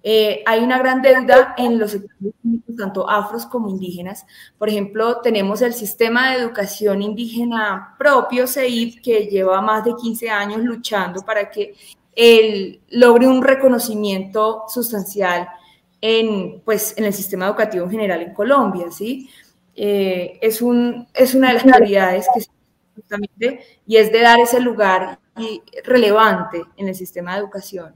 Eh, 0.09 0.45
hay 0.47 0.63
una 0.63 0.79
gran 0.79 1.03
deuda 1.03 1.57
en 1.59 1.81
los 1.81 1.91
sectores 1.91 2.33
tanto 2.79 3.11
afros 3.11 3.45
como 3.45 3.69
indígenas. 3.69 4.25
Por 4.57 4.69
ejemplo, 4.69 5.21
tenemos 5.21 5.63
el 5.63 5.75
sistema 5.75 6.31
de 6.31 6.43
educación 6.43 7.03
indígena 7.03 7.97
propio, 7.99 8.47
CEIP, 8.47 9.03
que 9.03 9.27
lleva 9.27 9.61
más 9.61 9.85
de 9.85 9.97
15 10.01 10.31
años 10.31 10.63
luchando 10.63 11.23
para 11.23 11.51
que 11.51 11.75
él 12.15 12.81
logre 12.91 13.27
un 13.27 13.43
reconocimiento 13.43 14.63
sustancial 14.69 15.49
en, 16.01 16.61
pues, 16.65 16.97
en 16.97 17.05
el 17.05 17.13
sistema 17.13 17.47
educativo 17.47 17.85
en 17.87 17.91
general 17.91 18.23
en 18.23 18.33
Colombia, 18.33 18.93
¿sí? 18.93 19.29
Eh, 19.75 20.39
es, 20.41 20.63
un, 20.63 21.09
es 21.15 21.35
una 21.35 21.49
de 21.49 21.55
las 21.55 21.65
prioridades 21.65 22.29
que 22.33 22.45
justamente, 22.95 23.61
y 23.85 23.97
es 23.97 24.13
de 24.13 24.21
dar 24.21 24.39
ese 24.39 24.61
lugar 24.61 25.19
relevante 25.83 26.63
en 26.77 26.87
el 26.87 26.95
sistema 26.95 27.33
de 27.33 27.41
educación 27.41 27.93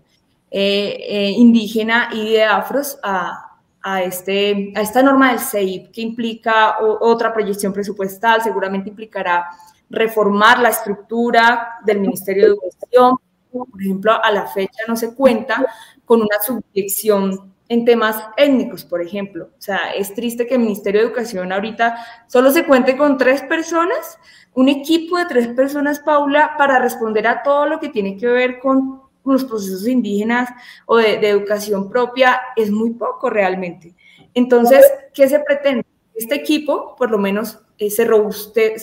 eh, 0.51 0.97
eh, 1.09 1.31
indígena 1.31 2.09
y 2.13 2.33
de 2.33 2.45
afros 2.45 2.99
a, 3.03 3.59
a, 3.83 4.03
este, 4.03 4.73
a 4.75 4.81
esta 4.81 5.03
norma 5.03 5.31
del 5.31 5.39
CEIP 5.39 5.93
que 5.93 6.01
implica 6.01 6.79
otra 6.81 7.33
proyección 7.33 7.73
presupuestal, 7.73 8.43
seguramente 8.43 8.91
implicará 8.91 9.47
reformar 9.89 10.59
la 10.59 10.71
estructura 10.71 11.79
del 11.85 12.01
Ministerio 12.01 12.45
de 12.45 12.51
Educación. 12.51 13.17
Por 13.53 13.81
ejemplo, 13.81 14.13
a 14.23 14.31
la 14.31 14.47
fecha 14.47 14.83
no 14.87 14.97
se 14.97 15.15
cuenta 15.15 15.67
con 16.05 16.21
una 16.21 16.41
subdirección 16.45 17.53
en 17.69 17.85
temas 17.85 18.21
étnicos, 18.37 18.85
por 18.85 19.01
ejemplo. 19.01 19.51
O 19.57 19.63
sea, 19.63 19.93
es 19.93 20.13
triste 20.15 20.47
que 20.47 20.55
el 20.55 20.61
Ministerio 20.61 21.01
de 21.01 21.07
Educación 21.07 21.53
ahorita 21.53 21.97
solo 22.27 22.51
se 22.51 22.65
cuente 22.65 22.97
con 22.97 23.17
tres 23.17 23.43
personas, 23.43 24.19
un 24.55 24.69
equipo 24.69 25.17
de 25.17 25.27
tres 25.27 25.49
personas, 25.49 26.01
Paula, 26.01 26.57
para 26.59 26.81
responder 26.81 27.29
a 27.29 27.45
todo 27.45 27.67
lo 27.67 27.79
que 27.79 27.89
tiene 27.89 28.17
que 28.17 28.27
ver 28.27 28.59
con 28.59 29.03
los 29.25 29.45
procesos 29.45 29.87
indígenas 29.87 30.49
o 30.87 30.97
de, 30.97 31.29
educación 31.29 31.89
propia 31.89 32.41
es 32.57 32.71
muy 32.71 32.91
poco 32.91 33.31
realmente. 33.31 33.95
Entonces, 34.35 34.85
¿qué 35.13 35.29
se 35.29 35.41
pretende? 35.41 35.85
Este 36.15 36.35
equipo, 36.35 36.95
por 36.97 37.11
lo 37.11 37.19
menos, 37.19 37.59
eh, 37.79 37.91
se 37.91 38.05
robuste, 38.05 38.75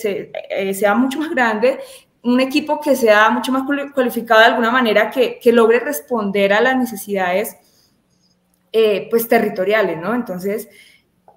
eh, 0.50 0.74
sea 0.74 0.94
mucho 0.94 1.18
más 1.20 1.30
grande, 1.30 1.78
un 2.22 2.40
equipo 2.40 2.80
que 2.80 2.96
sea 2.96 3.30
mucho 3.30 3.52
más 3.52 3.62
cualificado 3.94 4.40
de 4.40 4.46
alguna 4.46 4.70
manera, 4.70 5.10
que, 5.10 5.40
logre 5.52 5.80
responder 5.80 6.52
a 6.52 6.60
las 6.60 6.76
necesidades 6.76 7.56
eh, 8.72 9.06
pues 9.10 9.28
territoriales, 9.28 9.98
¿no? 9.98 10.14
Entonces, 10.14 10.68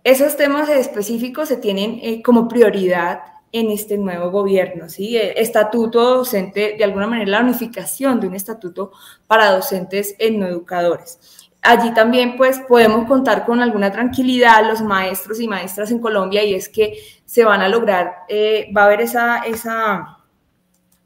esos 0.04 0.36
temas 0.36 0.68
específicos 0.70 1.48
se 1.48 1.58
tienen 1.58 2.22
como 2.24 2.48
prioridad 2.48 3.22
en 3.52 3.70
este 3.70 3.98
nuevo 3.98 4.32
gobierno, 4.32 4.88
¿sí? 4.90 5.18
Estatuto 5.18 6.18
docente, 6.18 6.76
de 6.78 6.84
alguna 6.84 7.08
manera 7.08 7.30
la 7.30 7.42
unificación 7.42 8.20
de 8.20 8.28
un 8.28 8.36
estatuto 8.36 8.92
para 9.28 9.52
docentes 9.52 10.16
en 10.20 10.40
no 10.40 10.48
educadores. 10.48 11.50
Allí 11.62 11.94
también 11.94 12.38
pues 12.38 12.60
podemos 12.60 13.08
contar 13.08 13.46
con 13.46 13.62
alguna 13.62 13.92
tranquilidad 13.92 14.66
los 14.68 14.82
maestros 14.82 15.40
y 15.40 15.48
maestras 15.48 15.92
en 15.92 16.00
Colombia 16.00 16.44
y 16.44 16.56
es 16.56 16.70
que 16.70 16.98
se 17.26 17.44
van 17.44 17.62
a 17.62 17.70
lograr, 17.70 18.24
eh, 18.30 18.72
va 18.76 18.84
a 18.84 18.86
haber 18.86 19.02
esa, 19.02 19.40
esa, 19.40 20.18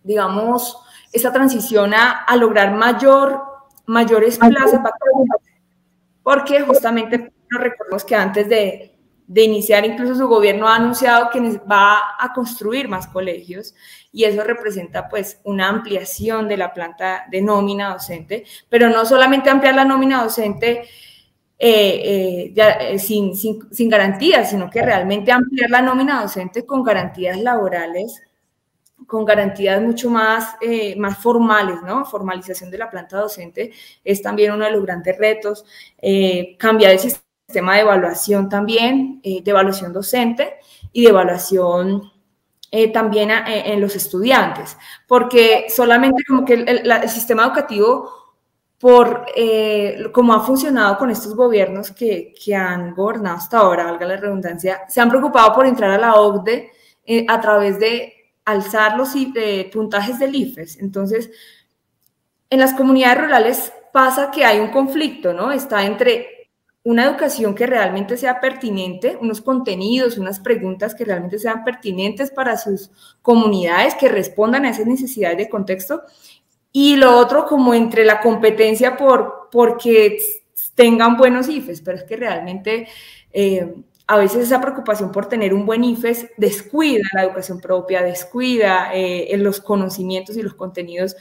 digamos, 0.04 0.78
esa 1.12 1.34
transición 1.34 1.94
a, 1.94 2.12
a 2.24 2.36
lograr 2.38 2.74
mayor, 2.74 3.42
mayores 3.86 4.38
plazas, 4.38 4.80
porque 6.24 6.62
justamente 6.62 7.34
nos 7.50 7.62
recordemos 7.62 8.06
que 8.06 8.16
antes 8.16 8.48
de, 8.48 8.95
de 9.28 9.44
iniciar, 9.44 9.86
incluso 9.86 10.16
su 10.16 10.28
gobierno 10.28 10.68
ha 10.68 10.76
anunciado 10.76 11.30
que 11.32 11.40
va 11.70 12.00
a 12.20 12.32
construir 12.34 12.88
más 12.88 13.08
colegios 13.08 13.74
y 14.12 14.24
eso 14.24 14.44
representa 14.44 15.10
pues 15.10 15.40
una 15.44 15.68
ampliación 15.68 16.48
de 16.48 16.58
la 16.58 16.74
planta 16.74 17.26
de 17.30 17.42
nómina 17.42 17.94
docente, 17.94 18.46
pero 18.70 18.90
no 18.90 19.06
solamente 19.06 19.50
ampliar 19.50 19.76
la 19.76 19.86
nómina 19.86 20.24
docente 20.24 20.84
eh, 21.58 22.52
eh, 22.54 22.54
eh, 22.56 23.00
sin, 23.00 23.36
sin, 23.36 23.74
sin 23.74 23.90
garantías, 23.90 24.50
sino 24.50 24.70
que 24.70 24.82
realmente 24.82 25.32
ampliar 25.32 25.70
la 25.70 25.82
nómina 25.82 26.22
docente 26.22 26.66
con 26.66 26.84
garantías 26.84 27.40
laborales 27.40 28.22
con 29.08 29.26
garantías 29.26 29.82
mucho 29.82 30.10
más, 30.10 30.56
más 30.98 31.18
formales, 31.18 31.76
¿no? 31.86 32.06
Formalización 32.06 32.72
de 32.72 32.78
la 32.78 32.90
planta 32.90 33.20
docente 33.20 33.72
es 34.04 34.22
también 34.22 34.54
uno 34.54 34.66
de 34.66 34.72
los 34.72 34.84
grandes 34.84 35.18
retos. 35.18 35.66
cambiar 36.58 36.94
el 36.94 37.00
sistema 37.00 37.25
sistema 37.48 37.76
de 37.76 37.82
evaluación 37.82 38.50
también, 38.50 39.20
eh, 39.24 39.42
de 39.44 39.52
evaluación 39.52 39.94
docente 39.94 40.58
y 40.92 41.04
de 41.04 41.10
evaluación 41.10 42.12
eh, 42.72 42.92
también 42.92 43.30
eh, 43.30 43.72
en 43.72 43.80
los 43.80 43.96
estudiantes, 43.96 44.76
porque 45.08 45.68
solamente 45.70 46.24
como 46.28 46.44
que 46.44 46.54
el, 46.54 47.10
sistema 47.10 47.44
educativo, 47.44 48.12
por 48.80 49.26
como 50.12 50.34
ha 50.34 50.42
funcionado 50.42 50.98
con 50.98 51.10
estos 51.10 51.36
gobiernos 51.36 51.92
que, 51.92 52.34
que, 52.34 52.56
han 52.56 52.94
gobernado 52.94 53.38
hasta 53.38 53.60
ahora, 53.60 53.86
valga 53.86 54.06
la 54.06 54.18
redundancia, 54.18 54.82
se 54.90 55.00
han 55.00 55.10
preocupado 55.10 55.54
por 55.54 55.66
entrar 55.66 55.92
a 55.92 55.98
la 55.98 56.16
OCDE 56.16 56.72
a 57.28 57.40
través 57.40 57.80
de 57.80 58.14
alzar 58.44 58.98
los 58.98 59.14
puntajes 59.72 60.20
del 60.20 60.36
IFES. 60.36 60.80
Entonces, 60.80 61.32
en 62.50 62.60
las 62.60 62.74
comunidades 62.74 63.24
rurales 63.24 63.74
pasa 63.94 64.30
que 64.30 64.44
hay 64.44 64.60
un 64.60 64.72
conflicto, 64.72 65.34
¿no? 65.34 65.52
Está 65.52 65.86
entre 65.86 66.35
una 66.86 67.04
educación 67.06 67.56
que 67.56 67.66
realmente 67.66 68.16
sea 68.16 68.40
pertinente, 68.40 69.18
unos 69.20 69.42
contenidos, 69.42 70.20
unas 70.20 70.40
preguntas 70.40 70.94
que 70.94 71.04
realmente 71.04 71.40
sean 71.40 71.64
pertinentes 71.64 72.30
para 72.30 72.58
sus 72.58 72.92
comunidades, 73.24 73.96
que 73.96 74.08
respondan 74.08 74.66
a 74.66 74.70
esas 74.70 74.86
necesidades 74.86 75.40
de 75.40 75.50
contexto. 75.50 76.04
Y 76.72 76.96
lo 76.98 77.18
otro, 77.18 77.48
como 77.48 77.74
entre 77.74 78.06
la 78.06 78.22
competencia 78.22 78.98
por 78.98 79.50
porque 79.52 80.20
tengan 80.76 81.18
buenos 81.18 81.50
IFES, 81.50 81.82
pero 81.82 81.98
es 81.98 82.04
que 82.04 82.18
realmente 82.18 82.88
eh, 83.34 83.74
a 84.06 84.18
veces 84.18 84.44
esa 84.44 84.62
preocupación 84.62 85.12
por 85.12 85.28
tener 85.28 85.56
un 85.56 85.66
buen 85.66 85.84
IFES 85.84 86.34
descuida 86.38 87.02
la 87.14 87.24
educación 87.24 87.60
propia, 87.60 88.04
descuida 88.04 88.92
eh, 88.94 89.36
los 89.38 89.60
conocimientos 89.60 90.38
y 90.38 90.44
los 90.44 90.54
contenidos 90.54 91.16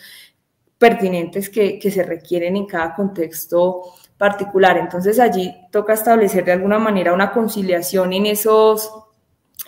pertinentes 0.77 1.49
que, 1.49 1.79
que 1.79 1.91
se 1.91 2.03
requieren 2.03 2.55
en 2.55 2.67
cada 2.67 2.95
contexto 2.95 3.95
particular. 4.19 4.77
Entonces 4.77 5.19
allí 5.19 5.55
toca 5.71 5.93
establecer 5.93 6.45
de 6.45 6.53
alguna 6.53 6.79
manera 6.79 7.13
una 7.13 7.33
conciliación 7.33 8.13
en, 8.13 8.27
esos, 8.27 8.91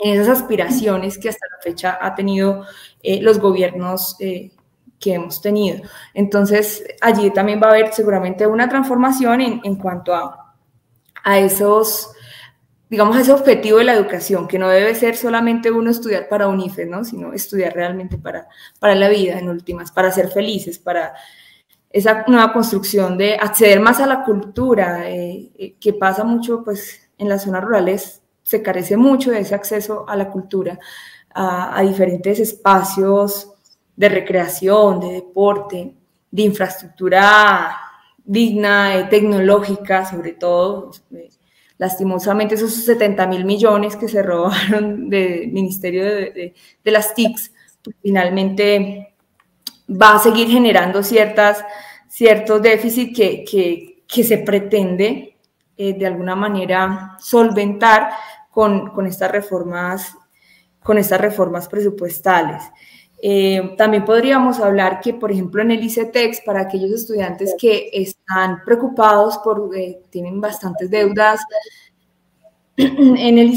en 0.02 0.14
esas 0.14 0.40
aspiraciones 0.40 1.18
que 1.18 1.28
hasta 1.28 1.46
la 1.46 1.62
fecha 1.62 1.98
ha 2.00 2.14
tenido 2.14 2.64
eh, 3.02 3.20
los 3.20 3.38
gobiernos 3.38 4.16
eh, 4.20 4.52
que 4.98 5.14
hemos 5.14 5.40
tenido. 5.40 5.82
Entonces 6.14 6.85
allí 7.00 7.30
también 7.30 7.61
va 7.62 7.68
a 7.68 7.70
haber 7.70 7.92
seguramente 7.92 8.46
una 8.46 8.68
transformación 8.68 9.40
en, 9.40 9.61
en 9.64 9.76
cuanto 9.76 10.14
a, 10.14 10.54
a 11.24 11.38
esos 11.38 12.11
digamos, 12.88 13.16
ese 13.16 13.32
objetivo 13.32 13.78
de 13.78 13.85
la 13.85 13.94
educación, 13.94 14.46
que 14.46 14.59
no 14.59 14.68
debe 14.68 14.94
ser 14.94 15.16
solamente 15.16 15.70
uno 15.70 15.90
estudiar 15.90 16.28
para 16.28 16.46
un 16.46 16.61
IFE, 16.61 16.87
¿no? 16.87 17.04
sino 17.04 17.32
estudiar 17.32 17.74
realmente 17.74 18.16
para, 18.16 18.48
para 18.78 18.94
la 18.94 19.09
vida, 19.09 19.38
en 19.38 19.48
últimas, 19.48 19.90
para 19.90 20.12
ser 20.12 20.28
felices, 20.28 20.78
para 20.78 21.14
esa 21.96 22.26
nueva 22.28 22.52
construcción 22.52 23.16
de 23.16 23.37
acceder 23.37 23.80
más 23.80 24.00
a 24.00 24.06
la 24.06 24.22
cultura, 24.22 25.09
eh, 25.09 25.50
eh, 25.56 25.76
que 25.80 25.94
pasa 25.94 26.24
mucho 26.24 26.62
pues, 26.62 27.09
en 27.16 27.26
las 27.26 27.44
zonas 27.44 27.64
rurales, 27.64 28.20
se 28.42 28.61
carece 28.61 28.98
mucho 28.98 29.30
de 29.30 29.40
ese 29.40 29.54
acceso 29.54 30.04
a 30.06 30.14
la 30.14 30.30
cultura, 30.30 30.78
a, 31.35 31.82
diferentes 31.82 32.38
espacios 32.38 33.50
de 33.96 34.11
recreación, 34.11 35.00
de 35.00 35.12
deporte, 35.12 35.94
de 36.30 36.42
infraestructura 36.42 37.74
digna, 38.22 38.98
eh, 38.98 39.04
tecnológica, 39.04 40.04
sobre 40.04 40.32
todo. 40.32 40.90
lastimosamente, 41.78 42.56
esos 42.56 42.74
70 42.74 43.26
mil 43.26 43.46
millones 43.46 43.96
que 43.96 44.09
se 44.09 44.22
robaron 44.30 45.09
del 45.09 45.50
Ministerio 45.50 46.04
de, 46.04 46.54
de 46.85 46.90
las 46.90 47.14
TICs, 47.14 47.52
pues, 47.82 47.96
finalmente 48.02 49.15
va 49.88 50.16
a 50.16 50.18
seguir 50.18 50.49
generando 50.49 51.03
ciertas 51.03 51.64
ciertos 52.09 52.62
déficits 52.62 53.16
que, 53.16 53.44
que, 54.09 54.25
se 54.25 54.38
pretende 54.38 55.37
eh, 55.77 55.92
de 55.92 56.07
alguna 56.07 56.35
manera 56.35 57.16
solventar 57.18 58.11
con, 58.51 58.90
con, 58.90 59.07
estas 59.07 59.31
reformas, 59.31 60.16
con 60.83 60.96
estas 60.96 61.20
reformas 61.20 61.68
presupuestales. 61.68 62.62
Eh, 63.22 63.75
también 63.77 64.05
podríamos 64.05 64.61
hablar 64.61 65.01
que, 65.01 65.14
por 65.14 65.33
ejemplo, 65.33 65.62
en 65.62 65.70
el 65.70 65.83
ICETEX, 65.83 66.42
para 66.42 66.61
aquellos 66.61 66.90
estudiantes 66.90 67.55
que 67.59 67.90
están 67.92 68.62
preocupados 68.64 69.38
por, 69.38 69.70
eh, 69.77 70.01
tienen 70.11 70.40
bastantes 70.40 70.90
deudas 70.90 71.40
en 72.77 73.38
el 73.38 73.53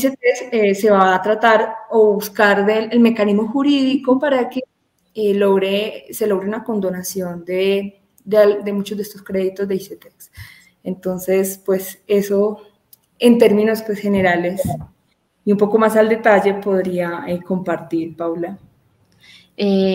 eh, 0.51 0.75
se 0.75 0.89
va 0.89 1.13
a 1.13 1.21
tratar 1.21 1.75
o 1.89 2.13
buscar 2.13 2.69
el 2.69 2.99
mecanismo 3.01 3.49
jurídico 3.49 4.17
para 4.17 4.49
que 4.49 4.61
eh, 5.19 5.33
logre, 5.33 6.05
se 6.11 6.27
logre 6.27 6.47
una 6.47 6.63
condonación 6.63 7.43
de, 7.45 8.01
de, 8.23 8.73
muchos 8.73 8.97
de 8.97 9.03
estos 9.03 9.21
créditos 9.21 9.67
de 9.67 9.75
ICETEX. 9.75 10.31
Entonces, 10.83 11.61
pues 11.65 12.01
eso 12.07 12.61
en 13.19 13.37
términos 13.37 13.81
pues, 13.81 13.99
generales 13.99 14.61
y 15.43 15.51
un 15.51 15.57
poco 15.57 15.77
más 15.77 15.95
al 15.95 16.09
detalle 16.09 16.53
podría 16.55 17.23
eh, 17.27 17.41
compartir, 17.41 18.15
Paula. 18.15 18.57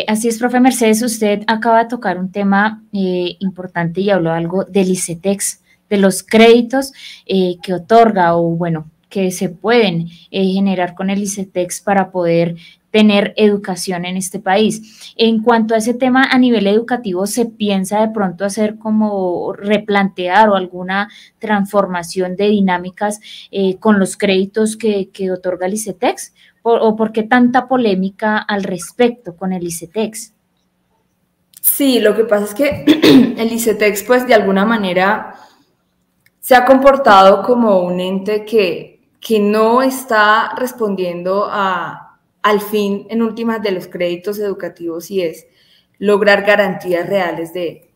así 0.07 0.29
es, 0.29 0.39
profe 0.39 0.61
Mercedes, 0.61 1.03
usted 1.03 1.43
acaba 1.47 1.85
de 1.85 1.89
tocar 1.89 2.19
un 2.19 2.31
tema 2.31 2.83
importante 2.93 4.01
y 4.01 4.11
habló 4.11 4.33
algo 4.33 4.65
del 4.65 4.89
ICETEX, 4.89 5.63
de 5.89 5.97
los 5.99 6.23
créditos 6.23 6.93
que 7.27 7.73
otorga 7.73 8.37
o, 8.37 8.43
bueno, 8.57 8.91
que 9.15 9.31
se 9.31 9.49
pueden 9.49 10.09
eh, 10.33 10.45
generar 10.45 10.97
con 10.97 11.09
el 11.09 11.23
ICETEX 11.23 11.83
para 11.83 12.11
poder 12.11 12.57
tener 12.94 13.35
educación 13.37 14.04
en 14.04 14.16
este 14.16 14.38
país. 14.38 15.12
En 15.16 15.42
cuanto 15.42 15.74
a 15.74 15.78
ese 15.78 15.94
tema 15.94 16.28
a 16.30 16.38
nivel 16.38 16.68
educativo, 16.68 17.26
¿se 17.26 17.44
piensa 17.44 18.00
de 18.00 18.12
pronto 18.14 18.44
hacer 18.44 18.78
como 18.78 19.52
replantear 19.52 20.48
o 20.48 20.54
alguna 20.54 21.09
transformación 21.40 22.37
de 22.37 22.50
dinámicas 22.50 23.18
eh, 23.50 23.78
con 23.80 23.98
los 23.98 24.16
créditos 24.16 24.76
que, 24.76 25.11
otorga 25.33 25.66
el 25.66 25.74
ICETEX? 25.74 26.35
¿O 26.62 26.94
por 26.94 27.11
qué 27.11 27.24
tanta 27.24 27.66
polémica 27.66 28.38
al 28.38 28.62
respecto 28.62 29.35
con 29.35 29.52
el 29.52 29.64
ICETEX? 29.64 30.33
Sí, 31.61 31.98
lo 31.98 32.14
que 32.14 32.22
pasa 32.22 32.44
es 32.44 32.54
que 32.54 32.85
el 33.37 33.52
ICETEX, 33.52 34.04
pues 34.04 34.24
de 34.24 34.35
alguna 34.35 34.64
manera 34.64 35.35
se 36.38 36.54
ha 36.54 36.64
comportado 36.64 37.42
como 37.42 37.80
un 37.80 37.98
ente 37.98 38.44
que 38.44 38.94
que 39.24 39.40
no 39.40 39.80
está 39.80 40.54
respondiendo 40.54 41.48
a, 41.50 42.04
al 42.44 42.61
fin 42.61 43.07
en 43.09 43.22
últimas 43.22 43.62
de 43.62 43.72
los 43.72 43.88
créditos 43.88 44.38
educativos 44.38 45.11
y 45.11 45.22
es 45.22 45.46
lograr 45.98 46.44
garantías 46.44 47.09
reales 47.09 47.54
de, 47.54 47.90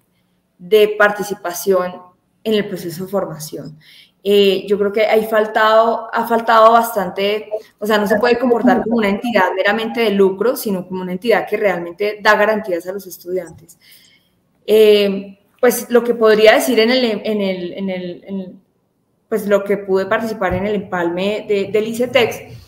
de 0.58 0.96
participación 0.98 1.92
en 2.42 2.54
el 2.54 2.66
proceso 2.66 3.04
de 3.04 3.10
formación. 3.10 3.78
Eh, 4.24 4.64
yo 4.66 4.78
creo 4.78 4.90
que 4.90 5.06
hay 5.06 5.26
faltado, 5.26 6.08
ha 6.10 6.26
faltado 6.26 6.72
bastante, 6.72 7.50
o 7.78 7.86
sea, 7.86 7.98
no 7.98 8.06
se 8.06 8.18
puede 8.18 8.38
comportar 8.38 8.82
como 8.82 8.96
una 8.96 9.10
entidad 9.10 9.52
meramente 9.54 10.00
de 10.00 10.10
lucro, 10.12 10.56
sino 10.56 10.88
como 10.88 11.02
una 11.02 11.12
entidad 11.12 11.46
que 11.46 11.58
realmente 11.58 12.18
da 12.22 12.34
garantías 12.34 12.86
a 12.86 12.92
los 12.92 13.06
estudiantes. 13.06 13.78
Eh, 14.66 15.38
pues 15.60 15.90
lo 15.90 16.02
que 16.02 16.14
podría 16.14 16.54
decir 16.54 16.78
en 16.78 16.90
el, 16.90 17.04
en 17.04 17.90
el, 17.90 18.56
pues 19.28 19.46
lo 19.46 19.62
que 19.62 19.76
pude 19.76 20.06
participar 20.06 20.54
en 20.54 20.66
el 20.66 20.74
empalme 20.74 21.44
de, 21.46 21.68
del 21.70 21.88
ICETEX, 21.88 22.67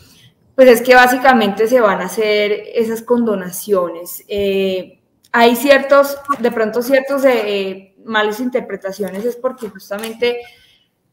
pues 0.55 0.67
es 0.69 0.81
que 0.81 0.95
básicamente 0.95 1.67
se 1.67 1.81
van 1.81 2.01
a 2.01 2.05
hacer 2.05 2.51
esas 2.73 3.01
condonaciones. 3.01 4.23
Eh, 4.27 4.99
hay 5.31 5.55
ciertos, 5.55 6.17
de 6.39 6.51
pronto 6.51 6.81
ciertos 6.81 7.23
eh, 7.25 7.95
malas 8.03 8.39
interpretaciones, 8.39 9.23
es 9.25 9.35
porque 9.35 9.69
justamente 9.69 10.41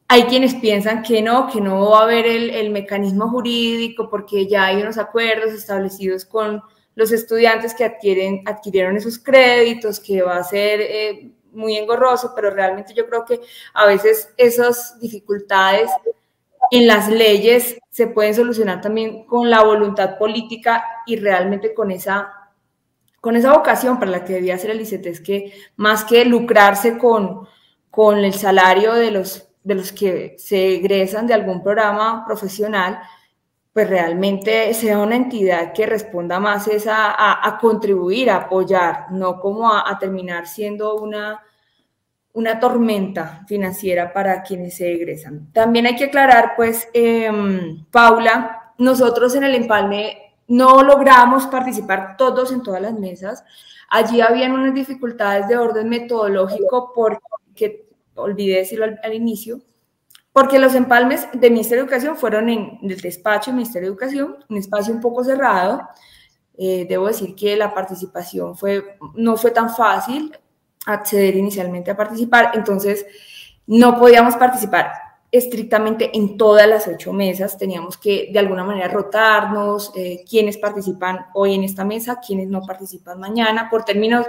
hay 0.09 0.24
quienes 0.24 0.55
piensan 0.55 1.03
que 1.03 1.22
no, 1.22 1.48
que 1.48 1.61
no 1.61 1.90
va 1.90 2.01
a 2.01 2.05
haber 2.05 2.27
el, 2.27 2.51
el, 2.51 2.70
mecanismo 2.70 3.29
jurídico 3.29 4.09
porque 4.09 4.46
ya 4.46 4.64
hay 4.66 4.81
unos 4.81 4.96
acuerdos 4.96 5.53
establecidos 5.53 6.24
con 6.24 6.62
los 6.98 7.12
estudiantes 7.12 7.74
que 7.74 7.85
adquieren, 7.85 8.42
adquirieron 8.44 8.96
esos 8.96 9.20
créditos, 9.20 10.01
que 10.01 10.20
va 10.20 10.38
a 10.38 10.42
ser 10.42 10.81
eh, 10.81 11.31
muy 11.53 11.77
engorroso, 11.77 12.33
pero 12.35 12.51
realmente 12.51 12.92
yo 12.92 13.07
creo 13.07 13.24
que 13.24 13.40
a 13.74 13.87
veces 13.87 14.35
esas 14.37 14.98
dificultades 14.98 15.90
en 16.70 16.87
las 16.87 17.09
leyes 17.09 17.78
se 17.90 18.07
pueden 18.07 18.35
solucionar 18.35 18.81
también 18.81 19.24
con 19.26 19.50
la 19.50 19.62
voluntad 19.62 20.18
política 20.18 20.85
y 21.07 21.16
realmente 21.16 21.74
con 21.74 21.90
esa, 21.90 22.33
con 23.20 23.37
esa 23.37 23.52
vocación 23.52 23.98
para 23.98 24.11
la 24.11 24.24
que 24.24 24.35
debía 24.35 24.59
ser 24.59 24.70
el 24.70 24.81
ICET, 24.81 25.07
es 25.07 25.20
que 25.20 25.52
más 25.76 26.04
que 26.04 26.24
lucrarse 26.24 26.98
con, 26.98 27.48
con 27.90 28.18
el 28.18 28.35
salario 28.35 28.94
de 28.94 29.11
los, 29.11 29.48
de 29.64 29.74
los 29.74 29.92
que 29.92 30.37
se 30.38 30.76
egresan 30.76 31.26
de 31.26 31.35
algún 31.35 31.62
programa 31.62 32.24
profesional, 32.26 33.00
pues 33.72 33.88
realmente 33.88 34.74
sea 34.74 34.98
una 34.98 35.14
entidad 35.14 35.72
que 35.72 35.87
responda 35.87 36.40
más 36.40 36.68
a, 36.88 37.59
contribuir, 37.61 38.31
a 38.31 38.37
apoyar, 38.37 39.07
no 39.12 39.38
como 39.38 39.72
a, 39.72 39.96
terminar 40.00 40.46
siendo 40.48 40.96
una, 40.96 41.40
una 42.38 42.61
tormenta 42.61 43.44
financiera 43.48 44.12
para 44.12 44.44
quienes 44.44 44.77
se 44.77 44.92
egresan. 44.92 45.53
También 45.53 45.87
hay 45.87 45.96
que 45.96 46.05
aclarar, 46.05 46.53
pues, 46.55 46.88
em, 46.92 47.85
Paula, 47.90 48.72
nosotros 48.79 49.35
en 49.35 49.42
el 49.42 49.57
empalme 49.57 50.37
no 50.46 50.85
logramos 50.85 51.48
participar 51.48 52.16
todos 52.16 52.53
en 52.53 52.62
todas 52.62 52.81
las 52.81 52.94
mesas. 52.94 53.42
Allí 53.90 54.20
habían 54.20 54.53
unas 54.53 54.72
dificultades 54.72 55.48
de 55.48 55.57
orden 55.57 55.88
metodológico 55.88 56.92
porque, 56.94 57.88
olvidé 58.14 58.59
decirlo 58.59 58.87
al 59.03 59.14
inicio, 59.14 59.61
porque 60.33 60.61
los 60.61 60.77
empalmes 60.77 61.27
de 61.33 61.51
Ministerio 61.51 61.83
de 61.83 61.88
Educación 61.88 62.16
fueron 62.16 62.48
en 62.48 62.79
el 62.83 63.01
despacho 63.01 63.51
del 63.51 63.57
Ministerio 63.57 63.88
de 63.88 63.94
Educación, 63.94 64.37
un 64.48 64.57
espacio 64.59 64.94
un 64.94 65.01
poco 65.01 65.24
cerrado. 65.24 65.88
Eh, 66.57 66.87
debo 66.88 67.09
decir 67.09 67.35
que 67.35 67.57
la 67.57 67.74
participación 67.74 68.57
fue, 68.57 68.96
no 69.14 69.37
fue 69.37 69.51
tan 69.51 69.74
fácil 69.74 70.33
acceder 70.87 71.37
inicialmente 71.37 71.91
a 71.91 71.97
participar, 71.97 72.53
entonces 72.55 73.07
no 73.67 73.99
podíamos 73.99 74.37
participar 74.37 74.93
estrictamente 75.31 76.17
en 76.17 76.38
todas 76.38 76.67
las 76.67 76.88
ocho 76.88 77.12
mesas, 77.12 77.59
teníamos 77.59 77.99
que 77.99 78.31
de 78.33 78.38
alguna 78.38 78.64
manera 78.64 78.88
rotarnos, 78.88 79.93
eh, 79.95 80.25
quienes 80.29 80.57
participan 80.57 81.27
hoy 81.35 81.55
en 81.55 81.64
esta 81.64 81.85
mesa, 81.85 82.19
quienes 82.19 82.49
no 82.49 82.62
participan 82.62 83.21
mañana, 83.21 83.69
por 83.69 83.85
términos 83.85 84.27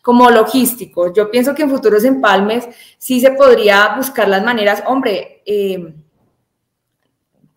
como 0.00 0.30
logísticos. 0.30 1.12
Yo 1.14 1.30
pienso 1.30 1.54
que 1.54 1.64
en 1.64 1.70
futuros 1.70 2.02
empalmes 2.04 2.66
sí 2.96 3.20
se 3.20 3.32
podría 3.32 3.94
buscar 3.96 4.28
las 4.28 4.42
maneras, 4.42 4.82
hombre, 4.86 5.42
eh, 5.44 5.94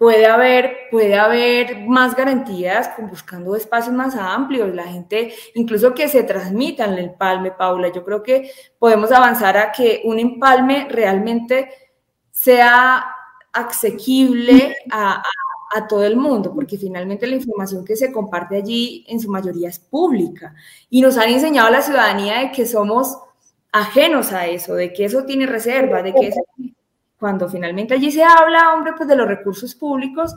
puede 0.02 0.26
haber, 0.26 0.90
puede 0.90 1.14
haber 1.14 1.82
más 1.82 2.16
garantías 2.16 2.90
buscando 3.08 3.56
espacios 3.56 3.94
más 3.94 4.16
amplios, 4.16 4.74
la 4.74 4.86
gente, 4.86 5.32
incluso 5.54 5.94
que 5.94 6.08
se 6.08 6.24
transmitan 6.24 6.94
el 6.94 7.06
empalme, 7.06 7.52
Paula. 7.52 7.90
Yo 7.90 8.04
creo 8.04 8.24
que 8.24 8.50
podemos 8.80 9.12
avanzar 9.12 9.58
a 9.58 9.72
que 9.72 10.02
un 10.04 10.18
empalme 10.18 10.88
realmente 10.90 11.70
sea 12.32 13.06
asequible 13.54 14.76
a, 14.90 15.22
todo 15.88 16.04
el 16.04 16.18
mundo, 16.18 16.52
porque 16.52 16.80
finalmente 16.80 17.28
la 17.28 17.36
información 17.36 17.86
que 17.86 17.96
se 17.96 18.12
comparte 18.12 18.56
allí 18.56 19.06
en 19.08 19.20
su 19.20 19.30
mayoría 19.30 19.70
es 19.70 19.78
pública. 19.78 20.56
Y 20.90 21.00
nos 21.00 21.16
han 21.16 21.30
enseñado 21.30 21.68
a 21.68 21.72
la 21.72 21.82
ciudadanía 21.84 22.40
de 22.40 22.52
que 22.52 22.66
somos 22.66 23.20
ajenos 23.72 24.34
a 24.34 24.48
eso, 24.48 24.74
de 24.74 24.92
que 24.92 25.06
eso 25.06 25.26
tiene 25.26 25.46
reserva, 25.46 26.02
de 26.02 26.12
que 26.12 26.32
cuando 27.22 27.48
finalmente 27.48 27.94
allí 27.94 28.12
se 28.12 28.24
habla, 28.24 28.74
hombre, 28.74 28.94
pues 28.98 29.08
de 29.08 29.16
los 29.16 29.28
recursos 29.28 29.76
públicos, 29.76 30.36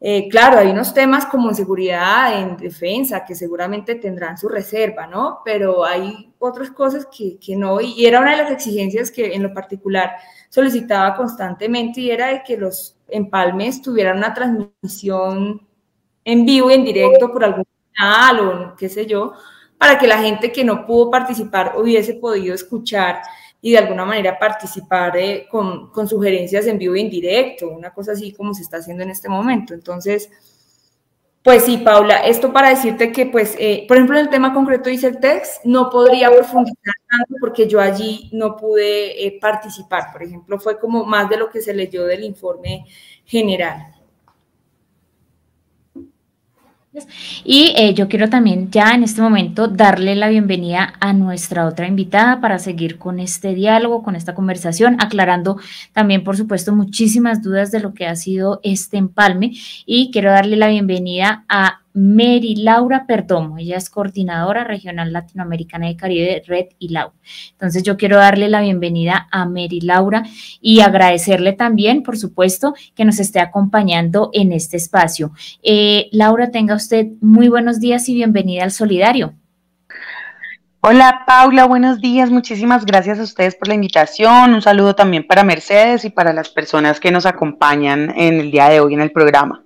eh, 0.00 0.28
claro, 0.28 0.58
hay 0.58 0.70
unos 0.70 0.92
temas 0.92 1.26
como 1.26 1.48
en 1.48 1.54
seguridad, 1.54 2.40
en 2.40 2.56
defensa, 2.56 3.24
que 3.24 3.36
seguramente 3.36 3.94
tendrán 3.94 4.36
su 4.36 4.48
reserva, 4.48 5.06
¿no? 5.06 5.42
Pero 5.44 5.84
hay 5.84 6.32
otras 6.40 6.72
cosas 6.72 7.06
que, 7.06 7.38
que, 7.38 7.54
no, 7.54 7.80
y 7.80 8.04
era 8.04 8.20
una 8.20 8.32
de 8.32 8.38
las 8.38 8.50
exigencias 8.50 9.12
que 9.12 9.32
en 9.32 9.44
lo 9.44 9.54
particular 9.54 10.10
solicitaba 10.48 11.14
constantemente 11.14 12.00
y 12.00 12.10
era 12.10 12.26
de 12.26 12.42
que 12.42 12.56
los 12.56 12.96
empalmes 13.06 13.80
tuvieran 13.80 14.16
una 14.16 14.34
transmisión 14.34 15.64
en 16.24 16.44
vivo 16.44 16.68
y 16.72 16.74
en 16.74 16.84
directo 16.84 17.32
por 17.32 17.44
algún 17.44 17.64
canal 17.92 18.40
o 18.40 18.76
qué 18.76 18.88
sé 18.88 19.06
yo, 19.06 19.34
para 19.78 20.00
que 20.00 20.08
la 20.08 20.18
gente 20.18 20.50
que 20.50 20.64
no 20.64 20.84
pudo 20.84 21.12
participar 21.12 21.74
hubiese 21.76 22.14
podido 22.14 22.56
escuchar 22.56 23.22
y 23.60 23.72
de 23.72 23.78
alguna 23.78 24.04
manera 24.04 24.38
participar 24.38 25.16
eh, 25.16 25.46
con, 25.50 25.90
con, 25.90 26.06
sugerencias 26.08 26.66
en 26.66 26.78
vivo 26.78 26.94
e 26.94 27.00
indirecto, 27.00 27.68
una 27.68 27.92
cosa 27.92 28.12
así 28.12 28.32
como 28.32 28.54
se 28.54 28.62
está 28.62 28.76
haciendo 28.78 29.02
en 29.02 29.10
este 29.10 29.28
momento. 29.28 29.74
Entonces, 29.74 30.30
pues 31.42 31.64
sí, 31.64 31.78
Paula, 31.78 32.18
esto 32.26 32.52
para 32.52 32.68
decirte 32.68 33.10
que, 33.10 33.24
pues, 33.24 33.56
eh, 33.58 33.86
por 33.88 33.96
ejemplo, 33.96 34.18
en 34.18 34.26
el 34.26 34.30
tema 34.30 34.52
concreto 34.52 34.90
de 34.90 35.12
text 35.12 35.64
no 35.64 35.88
podría 35.88 36.30
profundizar 36.30 36.94
tanto 37.08 37.36
porque 37.40 37.66
yo 37.66 37.80
allí 37.80 38.28
no 38.32 38.54
pude 38.56 39.26
eh, 39.26 39.38
participar. 39.40 40.12
Por 40.12 40.24
ejemplo, 40.24 40.60
fue 40.60 40.78
como 40.78 41.04
más 41.04 41.30
de 41.30 41.38
lo 41.38 41.48
que 41.48 41.62
se 41.62 41.72
leyó 41.72 42.04
del 42.04 42.24
informe 42.24 42.84
general. 43.24 43.97
Y 47.44 47.72
eh, 47.76 47.94
yo 47.94 48.08
quiero 48.08 48.28
también 48.28 48.70
ya 48.70 48.94
en 48.94 49.02
este 49.02 49.20
momento 49.20 49.68
darle 49.68 50.14
la 50.16 50.28
bienvenida 50.28 50.94
a 51.00 51.12
nuestra 51.12 51.66
otra 51.66 51.86
invitada 51.86 52.40
para 52.40 52.58
seguir 52.58 52.98
con 52.98 53.20
este 53.20 53.54
diálogo, 53.54 54.02
con 54.02 54.16
esta 54.16 54.34
conversación, 54.34 54.96
aclarando 55.00 55.58
también, 55.92 56.24
por 56.24 56.36
supuesto, 56.36 56.74
muchísimas 56.74 57.42
dudas 57.42 57.70
de 57.70 57.80
lo 57.80 57.94
que 57.94 58.06
ha 58.06 58.16
sido 58.16 58.60
este 58.62 58.96
empalme. 58.96 59.52
Y 59.86 60.10
quiero 60.10 60.30
darle 60.30 60.56
la 60.56 60.68
bienvenida 60.68 61.44
a 61.48 61.80
Mary 61.94 62.56
Laura 62.56 63.06
Perdomo. 63.06 63.58
Ella 63.58 63.76
es 63.76 63.90
coordinadora 63.90 64.64
regional 64.64 65.12
latinoamericana 65.12 65.88
de 65.88 65.96
Caribe 65.96 66.42
Red 66.46 66.66
y 66.78 66.88
Laura. 66.88 67.14
Entonces 67.52 67.82
yo 67.82 67.96
quiero 67.96 68.16
darle 68.16 68.48
la 68.48 68.60
bienvenida 68.60 69.28
a 69.30 69.46
Mary 69.46 69.80
Laura 69.80 70.22
y 70.60 70.80
agradecerle 70.80 71.52
también, 71.52 72.02
por 72.02 72.16
supuesto, 72.16 72.74
que 72.94 73.04
nos 73.04 73.18
esté 73.18 73.40
acompañando 73.40 74.30
en 74.32 74.52
este 74.52 74.76
espacio. 74.76 75.32
Eh, 75.62 76.08
Laura, 76.12 76.50
tenga 76.50 76.74
usted 76.74 77.08
muy 77.20 77.48
buenos 77.48 77.80
días 77.80 78.08
y 78.08 78.14
bienvenida 78.14 78.64
al 78.64 78.72
Solidario. 78.72 79.34
Hola 80.80 81.24
Paula, 81.26 81.64
buenos 81.66 82.00
días. 82.00 82.30
Muchísimas 82.30 82.86
gracias 82.86 83.18
a 83.18 83.24
ustedes 83.24 83.56
por 83.56 83.66
la 83.66 83.74
invitación. 83.74 84.54
Un 84.54 84.62
saludo 84.62 84.94
también 84.94 85.26
para 85.26 85.42
Mercedes 85.42 86.04
y 86.04 86.10
para 86.10 86.32
las 86.32 86.50
personas 86.50 87.00
que 87.00 87.10
nos 87.10 87.26
acompañan 87.26 88.14
en 88.16 88.38
el 88.38 88.52
día 88.52 88.68
de 88.68 88.78
hoy 88.78 88.94
en 88.94 89.00
el 89.00 89.10
programa. 89.10 89.64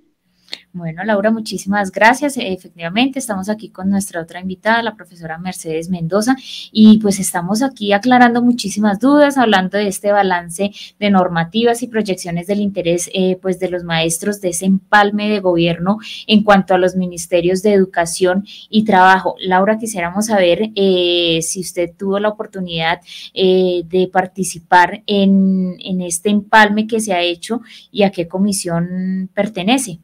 Bueno, 0.75 1.03
Laura, 1.03 1.29
muchísimas 1.29 1.91
gracias. 1.91 2.35
Efectivamente, 2.35 3.19
estamos 3.19 3.47
aquí 3.47 3.69
con 3.69 3.91
nuestra 3.91 4.19
otra 4.19 4.39
invitada, 4.39 4.81
la 4.81 4.95
profesora 4.95 5.37
Mercedes 5.37 5.87
Mendoza, 5.87 6.35
y 6.71 6.97
pues 6.97 7.19
estamos 7.19 7.61
aquí 7.61 7.93
aclarando 7.93 8.41
muchísimas 8.41 8.99
dudas, 8.99 9.37
hablando 9.37 9.77
de 9.77 9.87
este 9.87 10.11
balance 10.11 10.71
de 10.99 11.11
normativas 11.11 11.83
y 11.83 11.87
proyecciones 11.87 12.47
del 12.47 12.59
interés 12.59 13.07
eh, 13.13 13.37
pues 13.39 13.59
de 13.59 13.69
los 13.69 13.83
maestros 13.83 14.41
de 14.41 14.49
ese 14.49 14.65
empalme 14.65 15.29
de 15.29 15.41
gobierno 15.41 15.99
en 16.25 16.41
cuanto 16.43 16.73
a 16.73 16.79
los 16.79 16.95
ministerios 16.95 17.61
de 17.61 17.73
educación 17.73 18.43
y 18.67 18.83
trabajo. 18.83 19.35
Laura, 19.41 19.77
quisiéramos 19.77 20.25
saber 20.25 20.71
eh, 20.75 21.39
si 21.43 21.59
usted 21.59 21.91
tuvo 21.95 22.17
la 22.17 22.29
oportunidad 22.29 22.99
eh, 23.35 23.83
de 23.85 24.09
participar 24.11 25.03
en, 25.05 25.75
en 25.85 26.01
este 26.01 26.31
empalme 26.31 26.87
que 26.87 26.99
se 26.99 27.13
ha 27.13 27.21
hecho 27.21 27.61
y 27.91 28.01
a 28.01 28.09
qué 28.09 28.27
comisión 28.27 29.29
pertenece. 29.35 29.99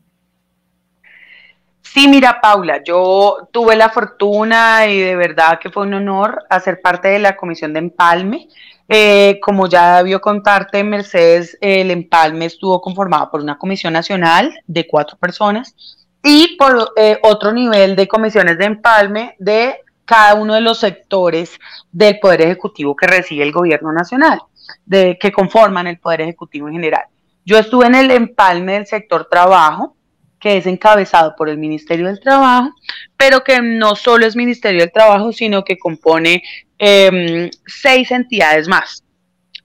Sí, 1.92 2.08
mira, 2.08 2.40
Paula, 2.40 2.84
yo 2.84 3.50
tuve 3.52 3.76
la 3.76 3.90
fortuna 3.90 4.86
y 4.86 5.00
de 5.00 5.16
verdad 5.16 5.58
que 5.60 5.72
fue 5.72 5.88
un 5.88 5.96
honor 5.96 6.44
hacer 6.48 6.82
parte 6.82 7.08
de 7.08 7.18
la 7.18 7.36
comisión 7.36 7.74
de 7.74 7.80
empalme. 7.80 8.48
Eh, 8.88 9.40
como 9.42 9.68
ya 9.68 9.98
debió 9.98 10.22
contarte, 10.22 10.84
Mercedes, 10.84 11.58
el 11.62 11.90
empalme 11.90 12.46
estuvo 12.46 12.80
conformado 12.80 13.32
por 13.32 13.42
una 13.42 13.58
comisión 13.58 13.94
nacional 13.94 14.54
de 14.68 14.86
cuatro 14.86 15.18
personas 15.18 15.76
y 16.24 16.56
por 16.58 16.94
eh, 16.96 17.18
otro 17.24 17.52
nivel 17.52 17.96
de 17.96 18.08
comisiones 18.08 18.60
de 18.60 18.66
empalme 18.66 19.36
de 19.40 19.80
cada 20.06 20.36
uno 20.36 20.54
de 20.54 20.62
los 20.62 20.80
sectores 20.80 21.60
del 21.92 22.20
Poder 22.20 22.42
Ejecutivo 22.42 22.96
que 22.96 23.08
recibe 23.08 23.44
el 23.44 23.52
Gobierno 23.52 23.92
Nacional, 23.92 24.40
de, 24.86 25.18
que 25.20 25.32
conforman 25.32 25.88
el 25.88 25.98
Poder 25.98 26.22
Ejecutivo 26.22 26.68
en 26.68 26.76
general. 26.76 27.06
Yo 27.46 27.58
estuve 27.58 27.88
en 27.88 27.96
el 27.96 28.12
empalme 28.12 28.74
del 28.74 28.86
sector 28.86 29.28
trabajo, 29.30 29.96
que 30.40 30.58
es 30.58 30.66
encabezado 30.66 31.36
por 31.36 31.50
el 31.50 31.58
Ministerio 31.58 32.08
del 32.08 32.20
Trabajo, 32.20 32.74
pero 33.18 33.44
que 33.44 33.62
no 33.62 33.96
solo 33.96 34.26
es 34.26 34.36
Ministerio 34.36 34.82
del 34.82 34.92
Trabajo, 34.92 35.34
sino 35.34 35.64
que 35.64 35.78
compone 35.78 36.42
em, 36.78 37.50
seis 37.66 38.12
entidades 38.12 38.68
más. 38.68 39.04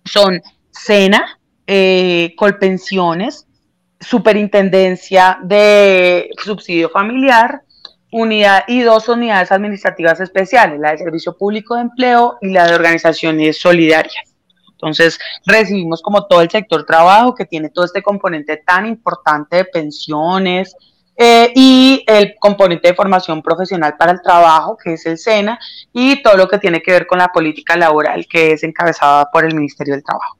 Son 0.05 0.43
SENA, 0.71 1.39
eh, 1.67 2.35
Colpensiones, 2.37 3.47
Superintendencia 4.01 5.39
de 5.43 6.29
Subsidio 6.43 6.91
Familiar, 6.91 7.63
unidad 8.11 8.65
y 8.69 8.83
dos 8.83 9.09
unidades 9.09 9.51
administrativas 9.51 10.21
especiales, 10.21 10.79
la 10.79 10.91
de 10.93 10.99
Servicio 10.99 11.37
Público 11.37 11.75
de 11.75 11.83
Empleo 11.83 12.37
y 12.41 12.51
la 12.51 12.67
de 12.67 12.75
Organizaciones 12.75 13.59
Solidarias. 13.59 14.34
Entonces, 14.87 15.18
recibimos 15.47 16.03
como 16.03 16.27
todo 16.27 16.40
el 16.40 16.51
sector 16.51 16.85
trabajo 16.85 17.35
que 17.35 17.44
tiene 17.44 17.70
todo 17.70 17.85
este 17.85 18.03
componente 18.03 18.57
tan 18.57 18.87
importante 18.87 19.57
de 19.57 19.64
pensiones 19.64 20.77
eh, 21.16 21.53
y 21.55 22.05
el 22.07 22.35
componente 22.40 22.88
de 22.88 22.94
formación 22.94 23.40
profesional 23.40 23.97
para 23.97 24.12
el 24.12 24.23
trabajo, 24.23 24.77
que 24.77 24.94
es 24.94 25.07
el 25.07 25.18
SENA, 25.18 25.59
y 25.92 26.23
todo 26.23 26.37
lo 26.37 26.49
que 26.49 26.59
tiene 26.59 26.83
que 26.83 26.92
ver 26.92 27.07
con 27.07 27.18
la 27.18 27.29
política 27.29 27.77
laboral, 27.77 28.27
que 28.29 28.53
es 28.53 28.64
encabezada 28.64 29.31
por 29.31 29.44
el 29.44 29.55
Ministerio 29.55 29.94
del 29.94 30.03
Trabajo. 30.03 30.37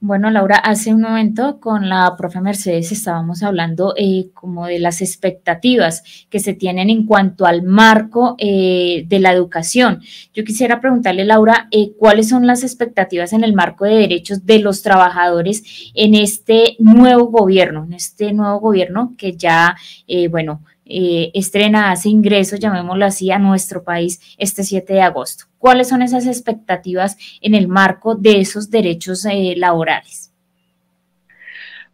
Bueno, 0.00 0.30
Laura, 0.30 0.56
hace 0.56 0.94
un 0.94 1.02
momento 1.02 1.60
con 1.60 1.88
la 1.88 2.14
profe 2.16 2.40
Mercedes 2.40 2.92
estábamos 2.92 3.42
hablando 3.42 3.94
eh, 3.96 4.30
como 4.34 4.66
de 4.66 4.78
las 4.78 5.02
expectativas 5.02 6.02
que 6.28 6.40
se 6.40 6.54
tienen 6.54 6.90
en 6.90 7.06
cuanto 7.06 7.46
al 7.46 7.62
marco 7.62 8.34
eh, 8.38 9.04
de 9.06 9.18
la 9.20 9.32
educación. 9.32 10.00
Yo 10.32 10.44
quisiera 10.44 10.80
preguntarle, 10.80 11.24
Laura, 11.24 11.68
eh, 11.70 11.92
¿cuáles 11.98 12.28
son 12.28 12.46
las 12.46 12.62
expectativas 12.62 13.32
en 13.32 13.44
el 13.44 13.52
marco 13.52 13.84
de 13.84 13.96
derechos 13.96 14.46
de 14.46 14.58
los 14.58 14.82
trabajadores 14.82 15.92
en 15.94 16.14
este 16.14 16.76
nuevo 16.78 17.26
gobierno, 17.26 17.84
en 17.84 17.92
este 17.94 18.32
nuevo 18.32 18.60
gobierno 18.60 19.14
que 19.16 19.36
ya, 19.36 19.76
bueno, 20.30 20.62
eh, 20.90 21.30
estrena, 21.34 21.92
hace 21.92 22.08
ingreso, 22.08 22.56
llamémoslo 22.56 23.06
así, 23.06 23.30
a 23.30 23.38
nuestro 23.38 23.84
país 23.84 24.20
este 24.38 24.64
7 24.64 24.92
de 24.92 25.02
agosto. 25.02 25.44
¿Cuáles 25.58 25.88
son 25.88 26.02
esas 26.02 26.26
expectativas 26.26 27.16
en 27.40 27.54
el 27.54 27.68
marco 27.68 28.14
de 28.14 28.40
esos 28.40 28.70
derechos 28.70 29.24
eh, 29.24 29.54
laborales? 29.56 30.32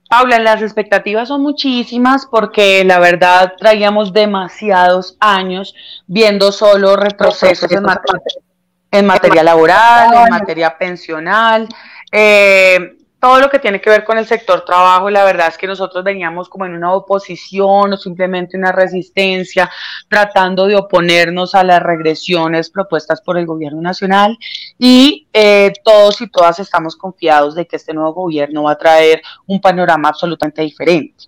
Paula, 0.09 0.39
las 0.39 0.63
expectativas 0.63 1.29
son 1.29 1.43
muchísimas 1.43 2.27
porque 2.27 2.85
la 2.85 2.99
verdad 3.01 3.55
traíamos 3.59 4.13
demasiados 4.13 5.17
años 5.21 5.75
viendo 6.07 6.53
solo 6.53 6.97
retrocesos 6.97 7.71
en, 7.73 9.05
materia, 9.05 9.43
laboral, 9.43 10.15
en 10.15 10.31
materia 10.31 10.79
pensional. 10.79 11.69
Eh, 12.13 12.97
todo 13.27 13.41
lo 13.41 13.51
que 13.51 13.59
tiene 13.59 13.81
que 13.81 13.91
ver 13.91 14.05
con 14.05 14.19
el 14.19 14.27
sector 14.29 14.65
trabajo, 14.65 15.11
la 15.11 15.25
verdad 15.25 15.49
es 15.49 15.59
que 15.59 15.67
nosotros 15.67 16.05
veníamos 16.05 16.49
como 16.49 16.65
en 16.65 16.77
una 16.77 16.93
oposición 16.93 17.93
o 17.93 17.97
simplemente 17.97 18.57
una 18.57 18.71
resistencia, 18.71 19.69
tratando 20.09 20.69
de 20.69 20.77
oponernos 20.77 21.57
a 21.57 21.65
las 21.65 21.83
regresiones 21.83 22.71
propuestas 22.71 23.21
por 23.21 23.37
el 23.37 23.45
gobierno 23.45 23.83
nacional 23.83 24.39
y 24.79 25.27
eh, 25.33 25.73
todos 25.83 26.21
y 26.21 26.31
todas 26.31 26.61
estamos 26.61 26.95
confiados 26.95 27.57
de 27.57 27.67
que 27.67 27.75
este 27.75 27.93
nuevo 27.93 28.13
gobierno 28.15 28.63
va 28.63 28.71
a 28.71 28.79
traer 28.79 29.21
un 29.45 29.61
panorama 29.61 30.11
absolutamente 30.11 30.63
diferente. 30.63 31.25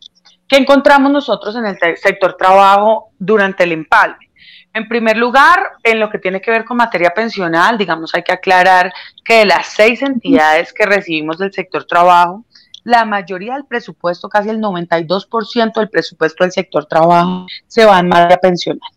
¿Qué 0.46 0.56
encontramos 0.56 1.10
nosotros 1.10 1.56
en 1.56 1.66
el 1.66 1.76
sector 1.96 2.36
trabajo 2.36 3.10
durante 3.18 3.64
el 3.64 3.72
empalme? 3.72 4.27
En 4.74 4.86
primer 4.86 5.16
lugar, 5.16 5.72
en 5.82 5.98
lo 5.98 6.10
que 6.10 6.18
tiene 6.18 6.40
que 6.40 6.50
ver 6.50 6.64
con 6.64 6.76
materia 6.76 7.10
pensional, 7.10 7.78
digamos, 7.78 8.14
hay 8.14 8.22
que 8.22 8.32
aclarar 8.32 8.92
que 9.24 9.38
de 9.38 9.46
las 9.46 9.68
seis 9.68 10.02
entidades 10.02 10.72
que 10.72 10.86
recibimos 10.86 11.38
del 11.38 11.52
sector 11.52 11.84
trabajo, 11.84 12.44
la 12.84 13.04
mayoría 13.04 13.54
del 13.54 13.66
presupuesto, 13.66 14.28
casi 14.28 14.48
el 14.48 14.60
92% 14.60 15.72
del 15.74 15.90
presupuesto 15.90 16.44
del 16.44 16.52
sector 16.52 16.86
trabajo, 16.86 17.46
se 17.66 17.84
va 17.84 17.98
en 17.98 18.08
materia 18.08 18.38
pensional. 18.38 18.90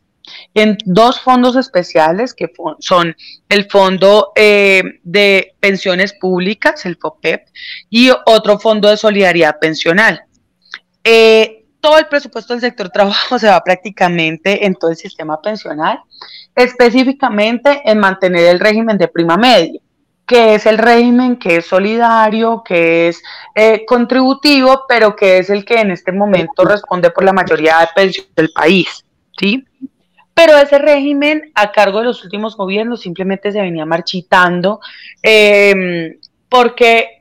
En 0.54 0.78
dos 0.86 1.20
fondos 1.20 1.56
especiales, 1.56 2.34
que 2.34 2.52
son 2.80 3.16
el 3.50 3.70
Fondo 3.70 4.32
eh, 4.36 4.84
de 5.04 5.56
Pensiones 5.60 6.14
Públicas, 6.14 6.86
el 6.86 6.96
FOPEP, 6.96 7.48
y 7.90 8.12
otro 8.26 8.60
Fondo 8.60 8.90
de 8.90 8.98
Solidaridad 8.98 9.60
Pensional. 9.60 10.22
Eh, 11.04 11.61
todo 11.82 11.98
el 11.98 12.08
presupuesto 12.08 12.54
del 12.54 12.62
sector 12.62 12.90
trabajo 12.90 13.38
se 13.40 13.48
va 13.48 13.62
prácticamente 13.64 14.66
en 14.66 14.76
todo 14.76 14.92
el 14.92 14.98
sistema 14.98 15.42
pensional, 15.42 16.00
específicamente 16.56 17.82
en 17.84 18.00
mantener 18.00 18.46
el 18.46 18.60
régimen 18.60 18.98
de 18.98 19.08
prima 19.08 19.36
media, 19.36 19.80
que 20.26 20.56
es 20.56 20.66
el 20.66 20.78
régimen 20.78 21.38
que 21.38 21.58
es 21.58 21.66
solidario, 21.66 22.64
que 22.64 23.10
es 23.10 23.22
eh, 23.56 23.84
contributivo, 23.86 24.86
pero 24.88 25.16
que 25.16 25.40
es 25.40 25.50
el 25.50 25.66
que 25.66 25.82
en 25.82 25.92
este 25.92 26.12
momento 26.12 26.64
responde 26.64 27.10
por 27.10 27.26
la 27.26 27.34
mayoría 27.34 27.80
de 27.80 27.88
pensiones 27.94 28.34
del 28.36 28.52
país, 28.54 29.04
¿sí? 29.38 29.66
Pero 30.34 30.58
ese 30.58 30.78
régimen, 30.78 31.52
a 31.54 31.72
cargo 31.72 32.00
de 32.00 32.06
los 32.06 32.24
últimos 32.24 32.56
gobiernos, 32.56 33.02
simplemente 33.02 33.52
se 33.52 33.62
venía 33.62 33.86
marchitando 33.86 34.80
eh, 35.22 36.18
porque 36.48 37.21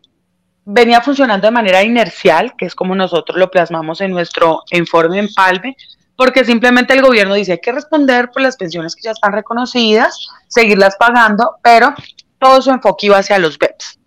venía 0.73 1.01
funcionando 1.01 1.47
de 1.47 1.51
manera 1.51 1.83
inercial, 1.83 2.55
que 2.57 2.67
es 2.67 2.75
como 2.75 2.95
nosotros 2.95 3.39
lo 3.39 3.51
plasmamos 3.51 4.01
en 4.01 4.13
nuestro 4.13 4.63
informe 4.71 5.19
en 5.19 5.33
Palme, 5.35 5.77
porque 6.17 6.45
simplemente 6.45 6.95
el 6.95 7.03
gobierno 7.03 7.35
dice 7.35 7.53
hay 7.53 7.61
que 7.61 7.73
responder 7.73 8.31
por 8.31 8.43
las 8.43 8.57
pensiones 8.57 8.95
que 8.95 9.03
ya 9.03 9.11
están 9.11 9.33
reconocidas, 9.33 10.29
seguirlas 10.49 10.97
pagando, 10.97 11.57
pero 11.63 11.95
todo 12.39 12.63
su 12.63 12.71
enfoque 12.71 13.07
iba 13.07 13.19
hacia 13.19 13.39
los 13.39 13.59
BEPS. 13.59 13.99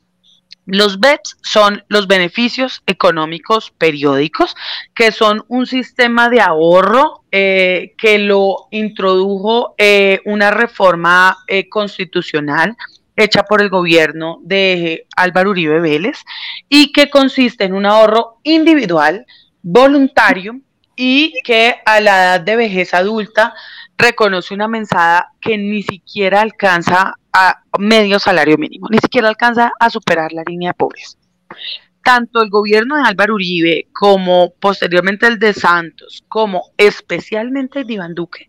Los 0.66 1.02
BEPS 1.02 1.38
son 1.42 1.84
los 1.90 2.08
beneficios 2.08 2.82
económicos 2.86 3.72
periódicos, 3.72 4.56
que 4.96 5.12
son 5.12 5.44
un 5.50 5.66
sistema 5.66 6.30
de 6.30 6.40
ahorro 6.40 7.26
eh, 7.32 7.94
que 7.98 8.20
lo 8.20 8.68
introdujo 8.72 9.76
eh, 9.78 10.22
una 10.24 10.52
reforma 10.52 11.38
eh, 11.48 11.68
constitucional 11.68 12.78
hecha 13.16 13.44
por 13.44 13.62
el 13.62 13.70
gobierno 13.70 14.40
de 14.44 15.08
Álvaro 15.16 15.52
Uribe 15.52 15.80
Vélez 15.80 16.20
y 16.70 16.92
que 16.92 17.10
consiste 17.10 17.66
en 17.66 17.74
un 17.74 17.86
ahorro 17.86 18.40
individual, 18.44 19.26
voluntario 19.62 20.60
y 20.96 21.34
que 21.44 21.76
a 21.86 22.00
la 22.02 22.24
edad 22.24 22.42
de 22.42 22.56
vejez 22.56 22.94
adulta 22.94 23.54
reconoce 23.98 24.54
una 24.54 24.68
mensada 24.68 25.32
que 25.42 25.58
ni 25.58 25.84
siquiera 25.84 26.42
alcanza 26.42 27.16
a 27.32 27.64
medio 27.80 28.20
salario 28.20 28.58
mínimo, 28.58 28.88
ni 28.90 29.00
siquiera 29.00 29.28
alcanza 29.30 29.72
a 29.80 29.90
superar 29.90 30.32
la 30.34 30.44
línea 30.46 30.72
de 30.72 30.76
pobreza. 30.76 31.18
tanto 32.04 32.42
el 32.42 32.50
gobierno 32.50 32.98
de 32.98 33.04
Álvaro 33.04 33.36
Uribe 33.36 33.88
como 33.94 34.54
posteriormente 34.60 35.28
el 35.28 35.40
de 35.40 35.54
Santos, 35.54 36.24
como 36.28 36.72
especialmente 36.78 37.80
el 37.80 37.88
de 37.88 37.94
Iván 37.94 38.14
Duque, 38.14 38.48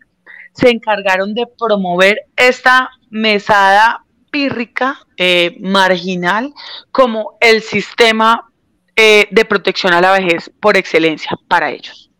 se 0.53 0.69
encargaron 0.69 1.33
de 1.33 1.47
promover 1.57 2.19
esta 2.35 2.89
mesada 3.09 4.04
pírrica, 4.35 4.99
eh, 5.15 5.55
marginal, 5.61 6.53
como 6.91 7.37
el 7.39 7.61
sistema 7.61 8.51
eh, 8.93 9.29
de 9.31 9.45
protección 9.45 9.93
a 9.93 10.01
la 10.01 10.11
vejez 10.11 10.51
por 10.59 10.75
excelencia 10.75 11.37
para 11.47 11.71
ellos. 11.71 12.11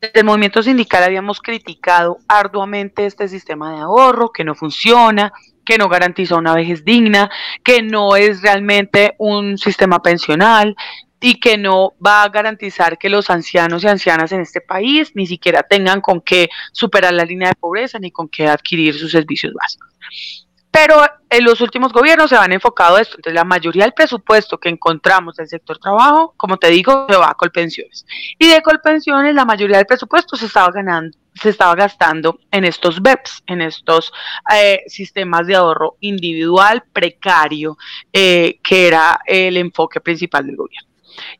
Desde 0.00 0.20
el 0.20 0.26
movimiento 0.26 0.62
sindical 0.62 1.02
habíamos 1.02 1.40
criticado 1.40 2.18
arduamente 2.28 3.04
este 3.04 3.26
sistema 3.26 3.72
de 3.74 3.80
ahorro 3.80 4.30
que 4.30 4.44
no 4.44 4.54
funciona, 4.54 5.32
que 5.64 5.76
no 5.76 5.88
garantiza 5.88 6.36
una 6.36 6.54
vejez 6.54 6.84
digna, 6.84 7.28
que 7.64 7.82
no 7.82 8.14
es 8.14 8.42
realmente 8.42 9.16
un 9.18 9.58
sistema 9.58 10.00
pensional 10.00 10.76
y 11.20 11.40
que 11.40 11.58
no 11.58 11.94
va 11.94 12.22
a 12.22 12.28
garantizar 12.28 12.96
que 12.96 13.08
los 13.08 13.28
ancianos 13.28 13.82
y 13.82 13.88
ancianas 13.88 14.30
en 14.30 14.42
este 14.42 14.60
país 14.60 15.10
ni 15.16 15.26
siquiera 15.26 15.64
tengan 15.64 16.00
con 16.00 16.20
qué 16.20 16.48
superar 16.70 17.12
la 17.12 17.24
línea 17.24 17.48
de 17.48 17.56
pobreza 17.56 17.98
ni 17.98 18.12
con 18.12 18.28
qué 18.28 18.46
adquirir 18.46 18.96
sus 18.96 19.10
servicios 19.10 19.52
básicos. 19.52 20.45
Pero 20.76 21.06
en 21.30 21.42
los 21.42 21.62
últimos 21.62 21.90
gobiernos 21.90 22.28
se 22.28 22.36
han 22.36 22.52
enfocado 22.52 22.96
a 22.96 23.00
esto. 23.00 23.16
Entonces, 23.16 23.34
la 23.34 23.44
mayoría 23.44 23.84
del 23.84 23.94
presupuesto 23.94 24.58
que 24.58 24.68
encontramos 24.68 25.36
del 25.36 25.48
sector 25.48 25.78
trabajo, 25.78 26.34
como 26.36 26.58
te 26.58 26.68
digo, 26.68 27.06
se 27.08 27.16
va 27.16 27.30
a 27.30 27.34
colpensiones. 27.34 28.04
Y 28.38 28.48
de 28.48 28.60
colpensiones, 28.60 29.34
la 29.34 29.46
mayoría 29.46 29.78
del 29.78 29.86
presupuesto 29.86 30.36
se 30.36 30.44
estaba 30.44 30.70
ganando 30.70 31.16
se 31.32 31.50
estaba 31.50 31.74
gastando 31.74 32.38
en 32.50 32.64
estos 32.64 33.02
BEPS, 33.02 33.42
en 33.46 33.60
estos 33.60 34.10
eh, 34.54 34.82
sistemas 34.86 35.46
de 35.46 35.54
ahorro 35.54 35.96
individual 36.00 36.84
precario, 36.92 37.76
eh, 38.10 38.58
que 38.62 38.86
era 38.86 39.20
el 39.26 39.58
enfoque 39.58 40.00
principal 40.00 40.46
del 40.46 40.56
gobierno. 40.56 40.88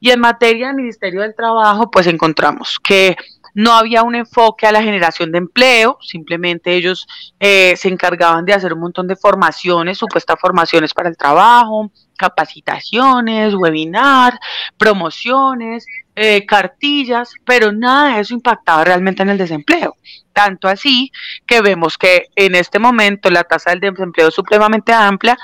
Y 0.00 0.10
en 0.10 0.20
materia 0.20 0.68
del 0.68 0.76
Ministerio 0.76 1.22
del 1.22 1.34
Trabajo, 1.34 1.90
pues 1.90 2.06
encontramos 2.06 2.78
que 2.82 3.16
no 3.56 3.72
había 3.72 4.02
un 4.02 4.14
enfoque 4.14 4.66
a 4.66 4.72
la 4.72 4.82
generación 4.82 5.32
de 5.32 5.38
empleo, 5.38 5.96
simplemente 6.02 6.74
ellos 6.74 7.06
eh, 7.40 7.74
se 7.78 7.88
encargaban 7.88 8.44
de 8.44 8.52
hacer 8.52 8.74
un 8.74 8.80
montón 8.80 9.08
de 9.08 9.16
formaciones, 9.16 9.96
supuestas 9.96 10.36
formaciones 10.38 10.92
para 10.92 11.08
el 11.08 11.16
trabajo, 11.16 11.90
capacitaciones, 12.18 13.54
webinar, 13.54 14.38
promociones, 14.76 15.86
eh, 16.14 16.44
cartillas, 16.44 17.32
pero 17.46 17.72
nada 17.72 18.16
de 18.16 18.20
eso 18.20 18.34
impactaba 18.34 18.84
realmente 18.84 19.22
en 19.22 19.30
el 19.30 19.38
desempleo. 19.38 19.96
Tanto 20.34 20.68
así 20.68 21.10
que 21.46 21.62
vemos 21.62 21.96
que 21.96 22.26
en 22.36 22.56
este 22.56 22.78
momento 22.78 23.30
la 23.30 23.44
tasa 23.44 23.70
del 23.70 23.80
desempleo 23.80 24.28
es 24.28 24.34
supremamente 24.34 24.92
amplia, 24.92 25.38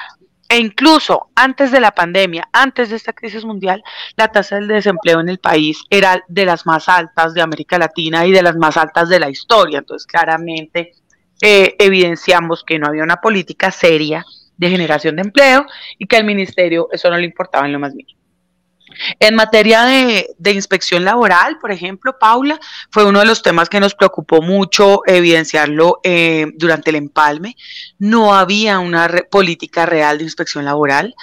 e 0.53 0.59
incluso 0.59 1.31
antes 1.35 1.71
de 1.71 1.81
la 1.81 1.93
pandemia, 1.93 2.47
antes 2.53 2.91
de 2.91 2.97
esta 2.97 3.15
crisis 3.15 3.43
mundial, 3.43 3.83
la 4.19 4.29
tasa 4.29 4.57
del 4.57 4.69
desempleo 4.69 5.19
en 5.21 5.31
el 5.31 5.39
país 5.39 5.83
era 5.89 6.23
de 6.29 6.45
las 6.45 6.67
más 6.67 6.91
altas 6.91 7.33
de 7.33 7.41
América 7.41 7.79
Latina 7.79 8.27
y 8.27 8.33
de 8.33 8.43
las 8.43 8.57
más 8.57 8.77
altas 8.77 9.09
de 9.09 9.19
la 9.19 9.31
historia. 9.31 9.79
Entonces, 9.79 10.07
claramente 10.07 10.93
eh, 11.41 11.75
evidenciamos 11.79 12.65
que 12.65 12.79
no 12.79 12.89
había 12.89 13.03
una 13.03 13.17
política 13.17 13.71
seria 13.71 14.27
de 14.59 14.69
generación 14.69 15.17
de 15.17 15.23
empleo 15.23 15.65
y 15.97 16.07
que 16.07 16.17
al 16.17 16.25
ministerio 16.25 16.87
eso 16.93 17.09
no 17.09 17.17
le 17.17 17.25
importaba 17.25 17.65
en 17.65 17.73
lo 17.73 17.79
más 17.79 17.95
mínimo. 17.95 18.22
En 19.18 19.34
materia 19.34 19.84
de, 19.84 20.53
inspección 20.53 21.05
laboral, 21.05 21.59
por 21.59 21.72
ejemplo, 21.72 22.18
Paula, 22.18 22.59
fue 22.90 23.05
uno 23.05 23.20
de 23.20 23.26
los 23.26 23.43
temas 23.43 23.68
que 23.68 23.80
nos 23.80 23.95
preocupó 23.95 24.43
mucho 24.43 25.03
evidenciarlo 25.07 26.01
eh, 26.03 26.47
durante 26.57 26.90
el 26.90 26.97
empalme. 26.97 27.57
No 27.99 28.34
había 28.34 28.78
una 28.78 29.09
política 29.30 29.86
real 29.86 30.18
de 30.18 30.24
inspección 30.24 30.64
laboral. 30.64 31.14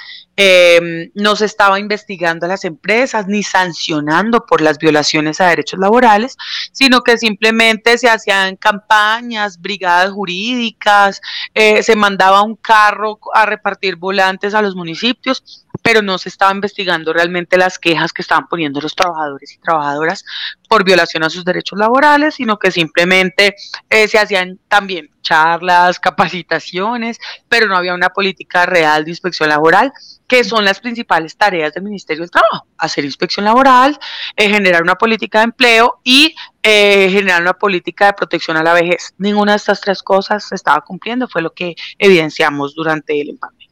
Em, 0.41 1.11
no 1.15 1.35
se 1.35 1.43
estaba 1.43 1.81
investigando 1.81 2.45
a 2.45 2.49
las 2.49 2.63
empresas 2.63 3.27
ni 3.27 3.43
sancionando 3.43 4.45
por 4.45 4.61
las 4.61 4.77
violaciones 4.77 5.41
a 5.41 5.47
derechos 5.47 5.81
laborales, 5.81 6.37
sino 6.71 7.01
que 7.01 7.17
simplemente 7.17 7.97
se 7.97 8.09
hacían 8.09 8.55
campañas, 8.55 9.59
brigadas 9.59 10.11
jurídicas, 10.11 11.19
eh, 11.53 11.83
se 11.83 11.97
mandaba 11.97 12.41
un 12.41 12.55
carro 12.55 13.19
a 13.33 13.45
repartir 13.45 13.97
volantes 13.97 14.53
a 14.53 14.61
los 14.61 14.75
municipios 14.77 15.65
pero 15.81 16.01
no 16.01 16.17
se 16.17 16.29
estaba 16.29 16.51
investigando 16.51 17.13
realmente 17.13 17.57
las 17.57 17.79
quejas 17.79 18.11
que 18.11 18.21
estaban 18.21 18.47
poniendo 18.47 18.81
los 18.81 18.95
trabajadores 18.95 19.53
y 19.53 19.59
trabajadoras 19.59 20.25
por 20.67 20.83
violación 20.83 21.23
a 21.23 21.29
sus 21.29 21.45
derechos 21.45 21.79
laborales, 21.79 22.35
sino 22.35 22.59
que 22.59 22.69
simplemente 22.69 23.55
eh, 23.89 24.07
se 24.07 24.19
hacían 24.19 24.59
también 24.67 25.09
charlas, 25.29 25.99
capacitaciones, 25.99 27.19
pero 27.47 27.67
no 27.67 27.77
había 27.77 27.93
una 27.93 28.09
política 28.09 28.65
real 28.65 29.05
de 29.05 29.11
inspección 29.11 29.49
laboral, 29.49 29.93
que 30.27 30.43
son 30.43 30.65
las 30.65 30.79
principales 30.79 31.37
tareas 31.37 31.73
del 31.73 31.83
Ministerio 31.83 32.21
del 32.21 32.31
Trabajo, 32.31 32.67
hacer 32.77 33.05
inspección 33.05 33.45
laboral, 33.45 33.97
eh, 34.35 34.49
generar 34.49 34.81
una 34.81 34.95
política 34.95 35.39
de 35.39 35.45
empleo 35.45 35.99
y 36.03 36.35
eh, 36.63 37.09
generar 37.11 37.41
una 37.41 37.53
política 37.53 38.07
de 38.07 38.13
protección 38.13 38.57
a 38.57 38.63
la 38.63 38.73
vejez. 38.73 39.13
Ninguna 39.19 39.51
de 39.51 39.57
estas 39.57 39.81
tres 39.81 40.01
cosas 40.01 40.47
se 40.47 40.55
estaba 40.55 40.81
cumpliendo, 40.81 41.27
fue 41.27 41.43
lo 41.43 41.53
que 41.53 41.75
evidenciamos 41.99 42.73
durante 42.73 43.21
el 43.21 43.29
empate. 43.29 43.67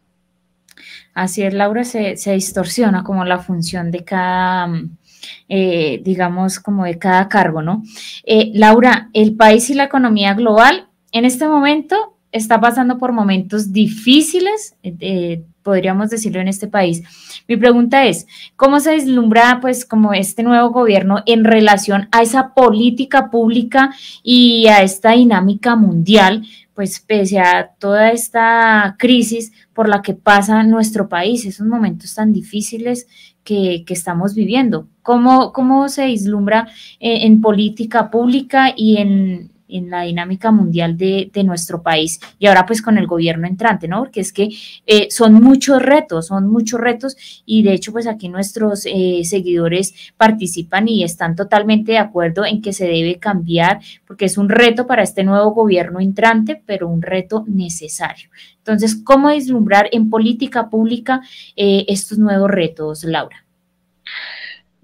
Así 1.15 1.41
es, 1.41 1.53
Laura, 1.55 1.83
se, 1.83 2.15
distorsiona 2.33 3.03
como 3.03 3.25
la 3.25 3.39
función 3.39 3.89
de 3.89 4.03
cada, 4.03 4.69
eh, 5.49 5.99
digamos, 6.03 6.59
como 6.59 6.85
de 6.85 6.99
cada 6.99 7.27
cargo, 7.27 7.63
¿no? 7.63 7.81
Laura, 8.53 9.09
el 9.13 9.35
país 9.35 9.71
y 9.71 9.73
la 9.73 9.85
economía 9.85 10.35
global 10.35 10.86
en 11.11 11.25
este 11.25 11.47
momento 11.47 12.17
está 12.31 12.59
pasando 12.59 12.97
por 12.97 13.13
momentos 13.13 13.71
difíciles, 13.71 14.75
eh, 14.83 15.43
podríamos 15.63 16.09
decirlo 16.09 16.39
en 16.39 16.47
este 16.47 16.67
país. 16.67 17.03
Mi 17.47 17.57
pregunta 17.57 18.05
es, 18.05 18.27
¿cómo 18.55 18.79
se 18.79 18.95
vislumbra 18.95 19.59
pues 19.61 19.85
como 19.85 20.13
este 20.13 20.43
nuevo 20.43 20.69
gobierno 20.69 21.23
en 21.25 21.43
relación 21.43 22.07
a 22.11 22.21
esa 22.21 22.53
política 22.53 23.29
pública 23.29 23.91
y 24.23 24.67
a 24.67 24.81
esta 24.81 25.11
dinámica 25.11 25.75
mundial 25.75 26.43
pues 26.73 26.99
pese 26.99 27.39
a 27.39 27.71
toda 27.79 28.11
esta 28.11 28.97
crisis 28.99 29.51
por 29.73 29.89
la 29.89 30.03
que 30.03 30.13
pasa 30.13 30.61
nuestro 30.61 31.09
país, 31.09 31.43
esos 31.43 31.65
momentos 31.65 32.13
tan 32.13 32.31
difíciles 32.31 33.07
que, 33.43 33.83
estamos 33.87 34.35
viviendo. 34.35 34.87
¿Cómo, 35.01 35.53
¿Cómo, 35.53 35.89
se 35.89 36.05
vislumbra 36.05 36.67
eh, 36.99 37.25
en 37.25 37.41
política 37.41 38.11
pública 38.11 38.73
y 38.75 38.97
en, 38.97 39.49
en 39.69 39.89
la 39.89 40.03
dinámica 40.03 40.51
mundial 40.51 40.97
de, 40.97 41.31
nuestro 41.45 41.81
país 41.83 42.19
y 42.39 42.47
ahora 42.47 42.65
pues 42.65 42.81
con 42.81 42.97
el 42.97 43.05
gobierno 43.05 43.47
entrante, 43.47 43.87
¿no? 43.87 43.99
Porque 43.99 44.21
es 44.21 44.33
que 44.33 44.49
eh, 44.85 45.07
son 45.11 45.35
muchos 45.35 45.81
retos, 45.81 46.27
son 46.27 46.47
muchos 46.47 46.79
retos 46.79 47.15
y 47.45 47.63
de 47.63 47.73
hecho 47.73 47.91
pues 47.91 48.07
aquí 48.07 48.27
nuestros 48.27 48.85
eh, 48.85 49.21
seguidores 49.23 49.93
participan 50.17 50.87
y 50.87 51.03
están 51.03 51.35
totalmente 51.35 51.93
de 51.93 51.99
acuerdo 51.99 52.45
en 52.45 52.61
que 52.61 52.73
se 52.73 52.85
debe 52.85 53.19
cambiar 53.19 53.79
porque 54.05 54.25
es 54.25 54.37
un 54.37 54.49
reto 54.49 54.87
para 54.87 55.03
este 55.03 55.23
nuevo 55.23 55.51
gobierno 55.51 55.99
entrante, 55.99 56.61
pero 56.65 56.87
un 56.87 57.01
reto 57.01 57.45
necesario. 57.47 58.29
Entonces, 58.57 58.97
¿cómo 59.03 59.29
deslumbrar 59.29 59.87
en 59.91 60.09
política 60.09 60.69
pública 60.69 61.21
eh, 61.55 61.85
estos 61.87 62.17
nuevos 62.17 62.49
retos, 62.49 63.03
Laura? 63.03 63.45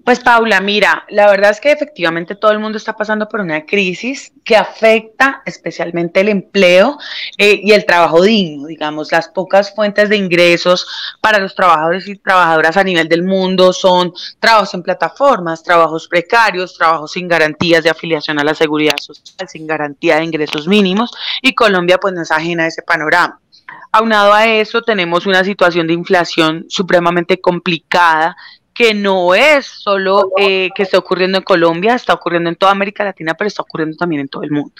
Pues 0.04 0.20
Paula, 0.20 0.60
mira, 0.60 1.06
la 1.08 1.30
verdad 1.30 1.50
es 1.50 1.62
que 1.62 1.72
efectivamente 1.72 2.34
todo 2.34 2.52
el 2.52 2.58
mundo 2.58 2.76
está 2.76 2.94
pasando 2.94 3.26
por 3.26 3.40
una 3.40 3.64
crisis 3.64 4.32
que 4.44 4.54
afecta 4.54 5.40
especialmente 5.46 6.20
el 6.20 6.28
empleo 6.28 6.98
eh, 7.38 7.58
y 7.62 7.72
el 7.72 7.86
trabajo 7.86 8.20
digno, 8.20 8.66
digamos, 8.66 9.10
las 9.12 9.28
pocas 9.28 9.74
fuentes 9.74 10.10
de 10.10 10.18
ingresos 10.18 10.86
para 11.22 11.38
los 11.38 11.54
trabajadores 11.54 12.06
y 12.06 12.16
trabajadoras 12.16 12.76
a 12.76 12.84
nivel 12.84 13.08
del 13.08 13.22
mundo 13.22 13.72
son 13.72 14.12
trabajos 14.40 14.74
en 14.74 14.82
plataformas, 14.82 15.62
trabajos 15.62 16.06
precarios, 16.06 16.76
trabajos 16.76 17.12
sin 17.12 17.26
garantías 17.26 17.82
de 17.82 17.88
afiliación 17.88 18.38
a 18.38 18.44
la 18.44 18.54
seguridad 18.54 18.98
social, 18.98 19.48
sin 19.48 19.66
garantía 19.66 20.16
de 20.16 20.24
ingresos 20.24 20.68
mínimos 20.68 21.12
y 21.40 21.54
Colombia 21.54 21.96
pues 21.96 22.12
no 22.12 22.20
es 22.20 22.30
ajena 22.30 22.64
a 22.64 22.66
ese 22.66 22.82
panorama. 22.82 23.40
Aunado 23.90 24.34
a 24.34 24.46
eso, 24.48 24.82
tenemos 24.82 25.24
una 25.24 25.44
situación 25.44 25.86
de 25.86 25.94
inflación 25.94 26.66
supremamente 26.68 27.40
complicada 27.40 28.36
que 28.74 28.92
no 28.92 29.34
es 29.34 29.66
solo 29.66 30.32
eh, 30.36 30.70
que 30.74 30.82
está 30.82 30.98
ocurriendo 30.98 31.38
en 31.38 31.44
Colombia, 31.44 31.94
está 31.94 32.12
ocurriendo 32.12 32.50
en 32.50 32.56
toda 32.56 32.72
América 32.72 33.04
Latina, 33.04 33.34
pero 33.34 33.48
está 33.48 33.62
ocurriendo 33.62 33.96
también 33.96 34.22
en 34.22 34.28
todo 34.28 34.42
el 34.42 34.50
mundo. 34.50 34.74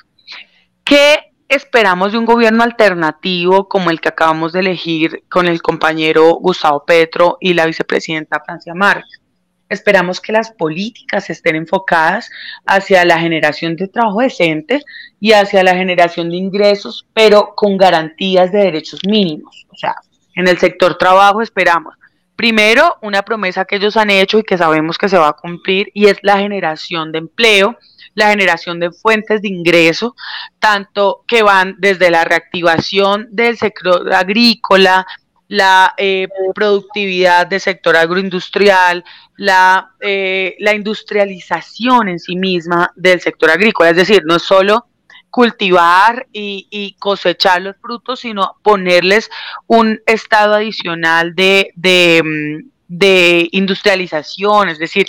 ¿Qué 0.85 1.33
esperamos 1.49 2.13
de 2.13 2.19
un 2.19 2.25
gobierno 2.25 2.65
alternativo 2.65 3.69
como 3.69 3.91
el 3.91 4.01
que 4.01 4.09
acabamos 4.09 4.53
de 4.53 4.61
elegir 4.61 5.23
con 5.31 5.47
el 5.47 5.63
compañero 5.63 6.35
Gustavo 6.35 6.85
Petro 6.85 7.39
y 7.41 7.55
la 7.55 7.67
vicepresidenta 7.67 8.43
Francia 8.45 8.75
Márquez? 8.75 9.21
Esperamos 9.69 10.21
que 10.21 10.33
las 10.33 10.51
políticas 10.51 11.31
estén 11.31 11.57
enfocadas 11.57 12.31
hacia 12.67 13.05
la 13.05 13.19
generación 13.19 13.77
de 13.77 13.89
trabajo 13.89 14.21
decente 14.21 14.83
y 15.21 15.33
hacia 15.33 15.63
la 15.63 15.75
generación 15.75 16.31
de 16.31 16.37
ingresos, 16.37 17.07
pero 17.15 17.55
con 17.55 17.77
garantías 17.77 18.53
de 18.53 18.59
derechos 18.59 19.01
mínimos. 19.07 19.67
O 19.71 19.77
sea, 19.77 19.95
en 20.35 20.49
el 20.49 20.59
sector 20.59 20.99
trabajo 20.99 21.41
esperamos 21.41 21.95
Primero, 22.37 22.97
una 23.01 23.23
promesa 23.23 23.65
que 23.65 23.77
ellos 23.77 23.97
han 23.97 24.11
hecho 24.11 24.39
y 24.39 24.43
que 24.43 24.59
sabemos 24.59 24.99
que 24.99 25.09
se 25.09 25.19
va 25.19 25.29
a 25.29 25.33
cumplir 25.35 25.91
y 25.95 26.07
es 26.07 26.19
la 26.23 26.39
generación 26.39 27.13
de 27.13 27.19
empleo, 27.19 27.79
la 28.15 28.31
generación 28.31 28.81
de 28.81 28.91
fuentes 28.91 29.41
de 29.41 29.49
ingreso, 29.49 30.17
tanto 30.59 31.25
que 31.27 31.43
van 31.43 31.77
desde 31.79 32.11
la 32.11 32.25
reactivación 32.25 33.29
del 33.31 33.57
sector 33.57 34.13
agrícola, 34.13 35.07
la 35.47 35.95
eh, 35.97 36.27
productividad 36.55 37.47
del 37.47 37.61
sector 37.61 37.97
agroindustrial, 37.97 39.05
la, 39.37 39.93
eh, 40.01 40.57
la 40.59 40.75
industrialización 40.75 42.09
en 42.09 42.19
sí 42.19 42.35
misma 42.35 42.93
del 42.97 43.21
sector 43.21 43.51
agrícola. 43.51 43.91
Es 43.91 43.97
decir, 43.97 44.23
no 44.25 44.37
es 44.37 44.43
solo 44.43 44.87
cultivar 45.35 46.29
y, 46.33 46.95
cosechar 47.01 47.61
los 47.61 47.75
frutos, 47.79 48.21
sino 48.21 48.57
ponerles 48.63 49.29
un 49.67 50.01
estado 50.07 50.55
adicional 50.55 51.35
de, 51.35 51.73
de, 51.75 52.23
mm, 52.25 52.71
de 52.87 53.49
industrialización, 53.51 54.69
es 54.69 54.79
decir, 54.79 55.09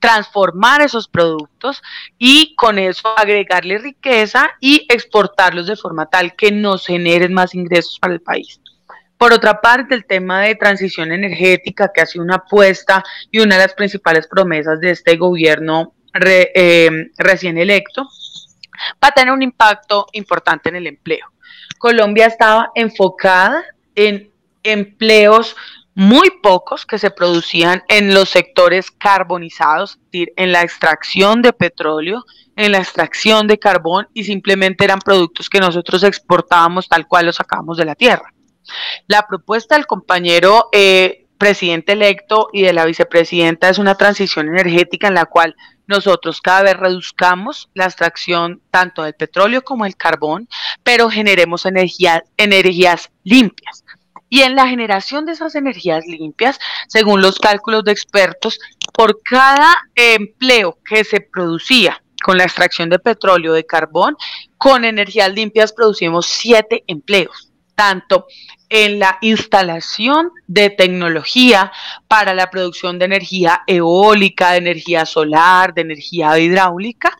transformar 0.00 0.80
esos 0.80 1.08
productos 1.08 1.82
y 2.16 2.54
con 2.56 2.78
eso 2.78 3.12
agregarle 3.18 3.76
riqueza 3.76 4.48
y 4.60 4.86
exportarlos 4.88 5.66
de 5.66 5.76
forma 5.76 6.06
tal 6.06 6.34
que 6.36 6.50
nos 6.52 6.86
generen 6.86 7.34
más 7.34 7.54
ingresos 7.54 7.98
para 7.98 8.14
el 8.14 8.22
país. 8.22 8.58
Por 9.18 9.34
otra 9.34 9.60
parte, 9.60 9.94
el 9.94 10.06
tema 10.06 10.40
de 10.40 10.54
transición 10.54 11.12
energética, 11.12 11.92
que 11.92 12.00
ha 12.00 12.06
sido 12.06 12.24
una 12.24 12.36
apuesta 12.36 13.04
y 13.30 13.40
una 13.40 13.56
de 13.56 13.62
las 13.64 13.74
principales 13.74 14.26
promesas 14.26 14.80
de 14.80 14.92
este 14.92 15.16
gobierno 15.16 15.92
eh, 16.14 17.10
recién 17.18 17.58
electo, 17.58 18.08
va 19.02 19.08
a 19.08 19.12
tener 19.12 19.32
un 19.32 19.42
impacto 19.42 20.06
importante 20.12 20.68
en 20.68 20.76
el 20.76 20.86
empleo. 20.86 21.32
Colombia 21.78 22.26
estaba 22.26 22.70
enfocada 22.74 23.64
en 23.94 24.30
empleos 24.62 25.56
muy 25.94 26.30
pocos 26.42 26.84
que 26.84 26.98
se 26.98 27.10
producían 27.10 27.82
en 27.88 28.12
los 28.12 28.28
sectores 28.28 28.90
carbonizados, 28.90 29.92
es 29.92 30.04
decir, 30.04 30.32
en 30.36 30.52
la 30.52 30.62
extracción 30.62 31.40
de 31.40 31.54
petróleo, 31.54 32.24
en 32.54 32.72
la 32.72 32.78
extracción 32.78 33.46
de 33.46 33.58
carbón 33.58 34.06
y 34.12 34.24
simplemente 34.24 34.84
eran 34.84 34.98
productos 34.98 35.48
que 35.48 35.60
nosotros 35.60 36.02
exportábamos 36.02 36.88
tal 36.88 37.06
cual 37.06 37.26
los 37.26 37.36
sacábamos 37.36 37.78
de 37.78 37.86
la 37.86 37.94
tierra. 37.94 38.32
La 39.06 39.26
propuesta 39.26 39.74
del 39.74 39.86
compañero 39.86 40.68
eh, 40.72 41.25
presidente 41.38 41.92
electo 41.92 42.48
y 42.52 42.62
de 42.62 42.72
la 42.72 42.84
vicepresidenta 42.84 43.68
es 43.68 43.78
una 43.78 43.94
transición 43.94 44.48
energética 44.48 45.08
en 45.08 45.14
la 45.14 45.26
cual 45.26 45.54
nosotros 45.86 46.40
cada 46.40 46.62
vez 46.62 46.76
reduzcamos 46.76 47.68
la 47.74 47.84
extracción 47.84 48.60
tanto 48.70 49.02
del 49.02 49.14
petróleo 49.14 49.62
como 49.62 49.84
del 49.84 49.96
carbón, 49.96 50.48
pero 50.82 51.08
generemos 51.08 51.64
energías 51.66 53.10
limpias. 53.22 53.84
Y 54.28 54.42
en 54.42 54.56
la 54.56 54.66
generación 54.66 55.24
de 55.24 55.32
esas 55.32 55.54
energías 55.54 56.04
limpias, 56.04 56.58
según 56.88 57.22
los 57.22 57.38
cálculos 57.38 57.84
de 57.84 57.92
expertos, 57.92 58.58
por 58.92 59.22
cada 59.22 59.76
empleo 59.94 60.78
que 60.84 61.04
se 61.04 61.20
producía 61.20 62.02
con 62.24 62.38
la 62.38 62.44
extracción 62.44 62.90
de 62.90 62.98
petróleo, 62.98 63.52
de 63.52 63.64
carbón, 63.64 64.16
con 64.58 64.84
energías 64.84 65.32
limpias 65.32 65.72
producimos 65.72 66.26
siete 66.26 66.82
empleos, 66.88 67.52
tanto 67.76 68.26
en 68.68 68.98
la 68.98 69.18
instalación 69.20 70.30
de 70.46 70.70
tecnología 70.70 71.72
para 72.08 72.34
la 72.34 72.50
producción 72.50 72.98
de 72.98 73.04
energía 73.04 73.62
eólica, 73.66 74.52
de 74.52 74.58
energía 74.58 75.06
solar, 75.06 75.74
de 75.74 75.82
energía 75.82 76.38
hidráulica, 76.38 77.16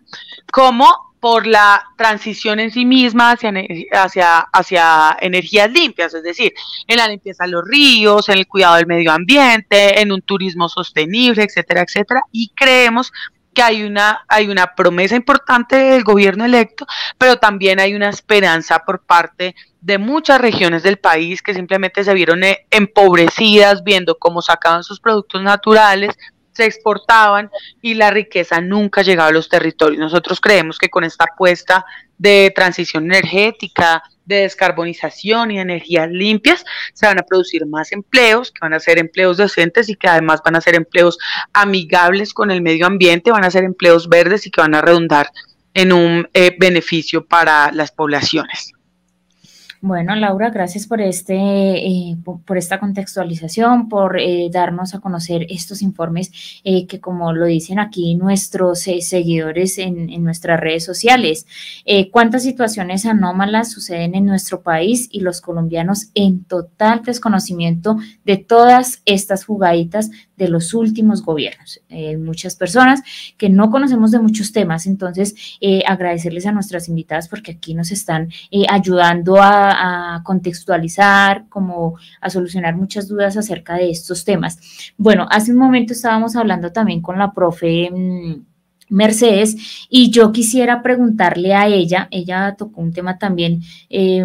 como 0.50 1.06
por 1.20 1.46
la 1.46 1.82
transición 1.96 2.60
en 2.60 2.70
sí 2.70 2.84
misma 2.84 3.32
hacia, 3.32 3.52
hacia, 3.92 4.38
hacia 4.52 5.16
energías 5.20 5.70
limpias, 5.70 6.14
es 6.14 6.22
decir, 6.22 6.52
en 6.86 6.98
la 6.98 7.08
limpieza 7.08 7.44
de 7.44 7.50
los 7.50 7.64
ríos, 7.66 8.28
en 8.28 8.38
el 8.38 8.46
cuidado 8.46 8.76
del 8.76 8.86
medio 8.86 9.10
ambiente, 9.10 10.00
en 10.00 10.12
un 10.12 10.22
turismo 10.22 10.68
sostenible, 10.68 11.42
etcétera, 11.42 11.82
etcétera. 11.82 12.22
Y 12.30 12.52
creemos 12.54 13.12
que 13.56 13.62
hay 13.62 13.82
una, 13.84 14.24
hay 14.28 14.48
una 14.48 14.74
promesa 14.74 15.16
importante 15.16 15.76
del 15.76 16.04
gobierno 16.04 16.44
electo, 16.44 16.86
pero 17.16 17.38
también 17.38 17.80
hay 17.80 17.94
una 17.94 18.10
esperanza 18.10 18.80
por 18.80 19.00
parte 19.00 19.56
de 19.75 19.75
muchas 19.98 20.40
regiones 20.40 20.82
del 20.82 20.98
país 20.98 21.42
que 21.42 21.54
simplemente 21.54 22.02
se 22.02 22.14
vieron 22.14 22.42
eh, 22.44 22.66
empobrecidas 22.70 23.84
viendo 23.84 24.18
cómo 24.18 24.42
sacaban 24.42 24.82
sus 24.82 25.00
productos 25.00 25.42
naturales, 25.42 26.16
se 26.56 26.64
exportaban 26.64 27.50
y 27.82 27.94
la 27.94 28.10
riqueza 28.10 28.60
nunca 28.60 29.02
llegaba 29.02 29.28
a 29.28 29.32
los 29.32 29.48
territorios. 29.48 30.00
Nosotros 30.00 30.40
creemos 30.40 30.78
que 30.78 30.88
con 30.88 31.04
esta 31.04 31.24
apuesta 31.24 31.84
de 32.18 32.50
transición 32.54 33.04
energética, 33.04 34.02
de 34.24 34.36
descarbonización 34.36 35.50
y 35.50 35.60
energías 35.60 36.10
limpias, 36.10 36.64
se 36.94 37.06
van 37.06 37.18
a 37.18 37.22
producir 37.22 37.64
más 37.66 37.92
empleos, 37.92 38.50
que 38.50 38.60
van 38.62 38.74
a 38.74 38.80
ser 38.80 38.98
empleos 38.98 39.36
decentes 39.36 39.88
y 39.88 39.96
que 39.96 40.08
además 40.08 40.40
van 40.44 40.56
a 40.56 40.60
ser 40.60 40.74
empleos 40.74 41.18
amigables 41.52 42.32
con 42.32 42.50
el 42.50 42.62
medio 42.62 42.86
ambiente, 42.86 43.30
van 43.30 43.44
a 43.44 43.50
ser 43.50 43.64
empleos 43.64 44.08
verdes 44.08 44.46
y 44.46 44.50
que 44.50 44.62
van 44.62 44.74
a 44.74 44.80
redundar 44.80 45.30
en 45.74 45.92
un 45.92 46.28
eh, 46.32 46.56
beneficio 46.58 47.26
para 47.26 47.70
las 47.70 47.92
poblaciones. 47.92 48.72
Bueno, 49.82 50.14
Laura, 50.16 50.50
gracias 50.50 50.86
por, 50.86 51.02
este, 51.02 51.34
eh, 51.36 52.16
por, 52.24 52.56
esta 52.56 52.80
contextualización, 52.80 53.88
por 53.88 54.18
eh, 54.18 54.48
darnos 54.50 54.94
a 54.94 55.00
conocer 55.00 55.46
estos 55.50 55.82
informes 55.82 56.60
eh, 56.64 56.86
que, 56.86 56.98
como 56.98 57.32
lo 57.34 57.44
dicen 57.44 57.78
aquí 57.78 58.14
nuestros 58.14 58.80
seguidores 58.80 59.76
en, 59.78 60.08
en, 60.08 60.24
nuestras 60.24 60.58
redes 60.58 60.84
sociales, 60.84 61.46
cuántas 62.10 62.42
situaciones 62.42 63.06
anómalas 63.06 63.70
suceden 63.70 64.14
en 64.14 64.26
nuestro 64.26 64.62
país 64.62 65.08
y 65.12 65.20
los 65.20 65.40
colombianos 65.40 66.08
en 66.14 66.44
total 66.44 67.02
desconocimiento 67.02 67.96
de 68.24 68.38
todas 68.38 69.02
estas 69.04 69.44
jugaditas 69.44 70.10
de 70.36 70.48
los 70.48 70.74
últimos 70.74 71.22
gobiernos. 71.22 71.80
muchas 72.18 72.56
personas 72.56 73.02
que 73.36 73.48
no 73.48 73.70
conocemos 73.70 74.10
de 74.10 74.18
muchos 74.18 74.52
temas, 74.52 74.86
entonces 74.86 75.34
agradecerles 75.86 76.46
a 76.46 76.52
nuestras 76.52 76.88
invitadas 76.88 77.28
porque 77.28 77.52
aquí 77.52 77.74
nos 77.74 77.90
están 77.90 78.30
ayudando 78.68 79.36
a 79.40 79.56
a, 79.56 80.22
contextualizar, 80.24 81.48
como 81.48 81.96
a 82.20 82.30
solucionar 82.30 82.76
muchas 82.76 83.08
dudas 83.08 83.36
acerca 83.36 83.74
de 83.74 83.90
estos 83.90 84.24
temas. 84.24 84.58
Bueno, 84.96 85.26
hace 85.30 85.52
un 85.52 85.58
momento 85.58 85.92
estábamos 85.92 86.36
hablando 86.36 86.72
también 86.72 87.00
con 87.00 87.18
la 87.18 87.32
profe. 87.32 87.90
Mm, 87.90 88.44
Mercedes, 88.88 89.56
y 89.90 90.10
yo 90.10 90.30
quisiera 90.30 90.80
preguntarle 90.80 91.54
a 91.54 91.66
ella, 91.66 92.06
ella 92.12 92.54
tocó 92.56 92.80
un 92.80 92.92
tema 92.92 93.18
también 93.18 93.60
eh, 93.90 94.24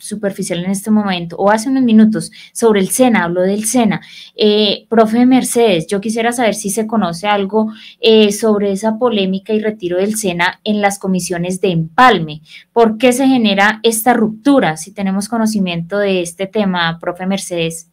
superficial 0.00 0.64
en 0.64 0.70
este 0.70 0.90
momento, 0.90 1.36
o 1.36 1.50
hace 1.50 1.68
unos 1.68 1.82
minutos, 1.84 2.32
sobre 2.52 2.80
el 2.80 2.88
SENA, 2.88 3.24
hablo 3.24 3.42
del 3.42 3.64
SENA. 3.64 4.00
Eh, 4.34 4.86
profe 4.88 5.26
Mercedes, 5.26 5.86
yo 5.86 6.00
quisiera 6.00 6.32
saber 6.32 6.54
si 6.54 6.70
se 6.70 6.86
conoce 6.86 7.26
algo 7.26 7.72
eh, 8.00 8.32
sobre 8.32 8.72
esa 8.72 8.98
polémica 8.98 9.52
y 9.52 9.60
retiro 9.60 9.98
del 9.98 10.16
SENA 10.16 10.60
en 10.64 10.80
las 10.80 10.98
comisiones 10.98 11.60
de 11.60 11.70
empalme. 11.70 12.42
¿Por 12.72 12.98
qué 12.98 13.12
se 13.12 13.26
genera 13.26 13.80
esta 13.82 14.14
ruptura? 14.14 14.76
Si 14.76 14.92
tenemos 14.92 15.28
conocimiento 15.28 15.98
de 15.98 16.22
este 16.22 16.46
tema, 16.46 16.98
profe 17.00 17.26
Mercedes. 17.26 17.90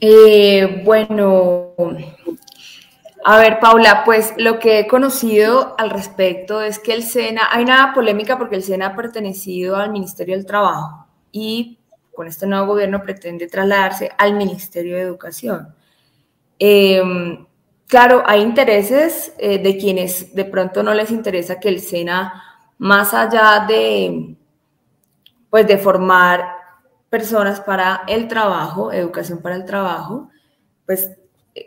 Eh, 0.00 0.82
bueno, 0.84 1.74
a 3.24 3.38
ver, 3.38 3.60
Paula, 3.60 4.02
pues 4.04 4.32
lo 4.38 4.58
que 4.58 4.78
he 4.78 4.86
conocido 4.86 5.74
al 5.78 5.90
respecto 5.90 6.62
es 6.62 6.78
que 6.78 6.94
el 6.94 7.02
SENA, 7.02 7.48
hay 7.50 7.64
una 7.64 7.92
polémica 7.92 8.38
porque 8.38 8.56
el 8.56 8.62
SENA 8.62 8.88
ha 8.88 8.96
pertenecido 8.96 9.76
al 9.76 9.90
Ministerio 9.90 10.36
del 10.36 10.46
Trabajo 10.46 11.06
y 11.30 11.78
con 12.14 12.26
este 12.26 12.46
nuevo 12.46 12.66
gobierno 12.66 13.02
pretende 13.02 13.46
trasladarse 13.46 14.10
al 14.16 14.34
Ministerio 14.34 14.96
de 14.96 15.02
Educación. 15.02 15.74
Em, 16.58 17.46
claro, 17.86 18.22
hay 18.26 18.40
intereses 18.40 19.34
eh, 19.38 19.58
de 19.58 19.76
quienes 19.76 20.34
de 20.34 20.44
pronto 20.46 20.82
no 20.82 20.94
les 20.94 21.10
interesa 21.10 21.60
que 21.60 21.68
el 21.68 21.80
SENA, 21.80 22.42
más 22.78 23.12
allá 23.12 23.66
de, 23.66 24.36
pues, 25.50 25.66
de 25.66 25.76
formar 25.78 26.44
personas 27.10 27.60
para 27.60 28.02
el 28.08 28.28
trabajo, 28.28 28.92
educación 28.92 29.42
para 29.42 29.56
el 29.56 29.64
trabajo, 29.64 30.30
pues 30.86 31.10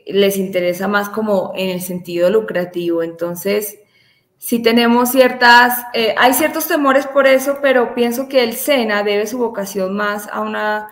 les 0.05 0.37
interesa 0.37 0.87
más 0.87 1.09
como 1.09 1.53
en 1.55 1.69
el 1.69 1.81
sentido 1.81 2.29
lucrativo. 2.29 3.03
Entonces, 3.03 3.79
si 4.37 4.61
tenemos 4.61 5.11
ciertas, 5.11 5.85
eh, 5.93 6.15
hay 6.17 6.33
ciertos 6.33 6.67
temores 6.67 7.07
por 7.07 7.27
eso, 7.27 7.59
pero 7.61 7.93
pienso 7.95 8.27
que 8.27 8.43
el 8.43 8.53
SENA 8.53 9.03
debe 9.03 9.27
su 9.27 9.37
vocación 9.37 9.95
más 9.95 10.27
a 10.31 10.41
una, 10.41 10.89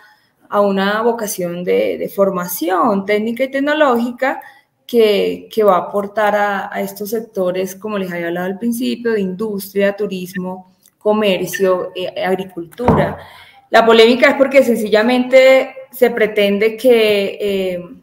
a 0.49 0.61
una 0.61 1.01
vocación 1.01 1.63
de, 1.63 2.11
formación 2.15 3.05
técnica 3.05 3.43
y 3.43 3.51
tecnológica 3.51 4.41
que, 4.87 5.49
va 5.65 5.75
a 5.75 5.79
aportar 5.79 6.35
a, 6.35 6.81
estos 6.81 7.09
sectores, 7.11 7.75
como 7.75 7.97
les 7.97 8.11
había 8.11 8.27
hablado 8.27 8.47
al 8.47 8.59
principio, 8.59 9.13
de 9.13 9.21
industria, 9.21 9.95
turismo, 9.95 10.71
comercio, 10.97 11.91
eh, 11.95 12.23
agricultura. 12.23 13.17
La 13.69 13.85
polémica 13.85 14.29
es 14.31 14.35
porque 14.35 14.63
sencillamente 14.63 15.75
se 15.91 16.09
pretende 16.09 16.75
que... 16.77 17.37
Eh, 17.41 18.00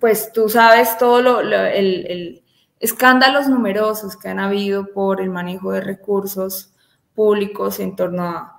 pues 0.00 0.32
tú 0.32 0.48
sabes 0.48 0.96
todo 0.98 1.20
lo, 1.20 1.40
el, 1.40 2.42
escándalos 2.80 3.48
numerosos 3.48 4.16
que 4.16 4.28
han 4.28 4.40
habido 4.40 4.92
por 4.92 5.20
el 5.20 5.30
manejo 5.30 5.72
de 5.72 5.80
recursos 5.80 6.72
públicos 7.14 7.78
en 7.80 7.94
torno 7.96 8.50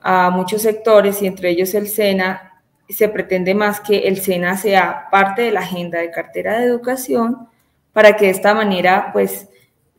a, 0.00 0.30
muchos 0.30 0.62
sectores 0.62 1.20
y 1.20 1.26
entre 1.26 1.50
ellos 1.50 1.74
el 1.74 1.86
SENA, 1.86 2.62
se 2.88 3.08
pretende 3.08 3.54
más 3.54 3.80
que 3.80 4.08
el 4.08 4.18
SENA 4.18 4.56
sea 4.56 5.08
parte 5.10 5.42
de 5.42 5.52
la 5.52 5.60
agenda 5.60 5.98
de 5.98 6.10
cartera 6.10 6.58
de 6.58 6.64
educación 6.64 7.48
para 7.92 8.16
que 8.16 8.26
de 8.26 8.30
esta 8.30 8.54
manera 8.54 9.10
pues 9.12 9.48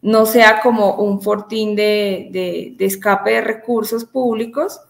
no 0.02 0.26
sea 0.26 0.60
como 0.62 0.96
un 0.96 1.22
fortín 1.22 1.76
de, 1.76 2.76
escape 2.80 3.32
de 3.32 3.42
recursos 3.42 4.06
públicos, 4.06 4.82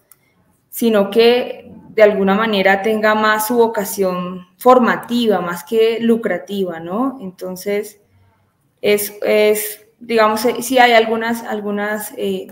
sino 0.70 1.10
que 1.10 1.70
de 1.94 2.04
alguna 2.04 2.36
manera 2.36 2.82
tenga 2.82 3.16
más 3.16 3.48
su 3.48 3.56
vocación 3.56 4.48
formativa, 4.58 5.42
más 5.42 5.64
que 5.64 6.00
lucrativa, 6.00 6.80
¿no? 6.80 7.18
Entonces, 7.22 8.00
es, 8.82 9.20
digamos, 10.00 10.42
si 10.62 10.78
hay 10.78 10.94
algunas, 10.94 11.44
algunas 11.44 12.14
eh, 12.18 12.48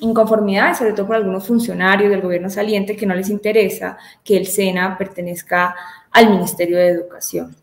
inconformidades, 0.00 0.78
sobre 0.78 0.94
todo 0.94 1.06
por 1.06 1.16
algunos 1.16 1.46
funcionarios 1.46 2.10
del 2.10 2.22
gobierno 2.22 2.48
saliente 2.48 2.96
que 2.96 3.06
no 3.06 3.14
les 3.14 3.28
interesa 3.28 3.98
que 4.24 4.38
el 4.38 4.46
SENA 4.46 4.96
pertenezca 4.96 5.74
al 6.10 6.30
Ministerio 6.30 6.78
de 6.78 6.88
Educación. 6.88 7.54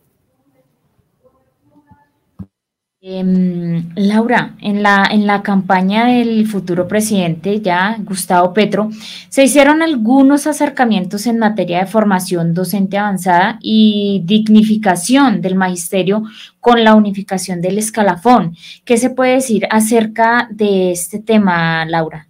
Em, 3.01 3.93
Laura, 3.95 4.57
en 4.59 4.83
la, 4.83 5.07
en 5.09 5.25
la 5.25 5.41
campaña 5.41 6.07
del 6.07 6.45
futuro 6.47 6.85
presidente, 6.89 7.61
ya 7.61 7.95
Gustavo 7.99 8.53
Petro, 8.53 8.89
se 9.29 9.45
hicieron 9.45 9.81
algunos 9.81 10.47
acercamientos 10.47 11.25
en 11.25 11.39
materia 11.39 11.79
de 11.79 11.85
formación 11.85 12.53
docente 12.53 12.97
avanzada 12.97 13.57
y 13.61 14.21
dignificación 14.25 15.39
del 15.41 15.55
magisterio 15.55 16.23
con 16.59 16.83
la 16.83 16.93
unificación 16.93 17.61
del 17.61 17.77
escalafón. 17.77 18.57
¿Qué 18.83 18.97
se 18.97 19.09
puede 19.09 19.35
decir 19.35 19.65
acerca 19.71 20.49
de 20.51 20.91
este 20.91 21.19
tema, 21.19 21.85
Laura? 21.85 22.28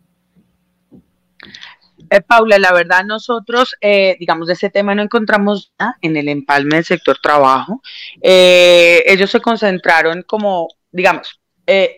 Eh, 2.09 2.21
Paula, 2.21 2.57
la 2.57 2.73
verdad 2.73 3.03
nosotros, 3.05 3.75
eh, 3.81 4.17
digamos, 4.19 4.47
de 4.47 4.53
ese 4.53 4.69
tema 4.69 4.95
no 4.95 5.03
encontramos 5.03 5.73
nada 5.79 5.97
en 6.01 6.17
el 6.17 6.29
empalme 6.29 6.75
del 6.75 6.85
sector 6.85 7.19
trabajo. 7.21 7.81
Eh, 8.21 9.03
ellos 9.05 9.29
se 9.29 9.41
concentraron 9.41 10.23
como, 10.23 10.67
digamos, 10.91 11.39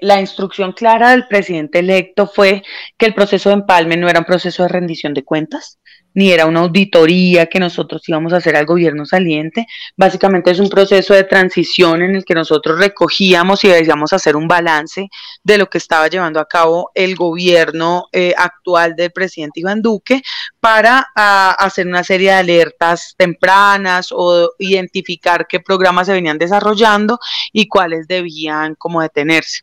la 0.01 0.19
instrucción 0.19 0.73
clara 0.73 1.11
del 1.11 1.29
presidente 1.29 1.79
electo 1.79 2.27
fue 2.27 2.61
que 2.97 3.05
el 3.05 3.13
proceso 3.13 3.47
de 3.47 3.55
empalme 3.55 3.95
no 3.95 4.09
era 4.09 4.19
un 4.19 4.25
proceso 4.25 4.63
de 4.63 4.69
rendición 4.69 5.13
de 5.13 5.23
cuentas, 5.23 5.79
ni 6.13 6.31
era 6.31 6.45
una 6.45 6.61
auditoría 6.61 7.45
que 7.45 7.59
nosotros 7.59 8.07
íbamos 8.07 8.33
a 8.33 8.37
hacer 8.37 8.55
al 8.55 8.65
gobierno 8.65 9.05
saliente. 9.05 9.67
Básicamente 9.95 10.51
es 10.51 10.59
un 10.59 10.69
proceso 10.69 11.13
de 11.13 11.23
transición 11.23 12.01
en 12.01 12.15
el 12.15 12.25
que 12.25 12.35
nosotros 12.35 12.79
recogíamos 12.79 13.63
y 13.63 13.69
decíamos 13.69 14.13
hacer 14.13 14.35
un 14.35 14.47
balance 14.47 15.09
de 15.43 15.57
lo 15.57 15.69
que 15.69 15.77
estaba 15.77 16.07
llevando 16.07 16.39
a 16.39 16.47
cabo 16.47 16.91
el 16.93 17.15
gobierno 17.15 18.07
eh, 18.11 18.33
actual 18.37 18.95
del 18.95 19.11
presidente 19.11 19.59
Iván 19.59 19.81
Duque 19.81 20.21
para 20.59 21.07
hacer 21.15 21.87
una 21.87 22.03
serie 22.03 22.31
de 22.31 22.37
alertas 22.37 23.15
tempranas 23.17 24.09
o 24.11 24.51
identificar 24.59 25.47
qué 25.47 25.59
programas 25.59 26.07
se 26.07 26.13
venían 26.13 26.37
desarrollando 26.37 27.19
y 27.51 27.67
cuáles 27.67 28.07
debían 28.07 28.75
como 28.75 29.01
detenerse. 29.01 29.61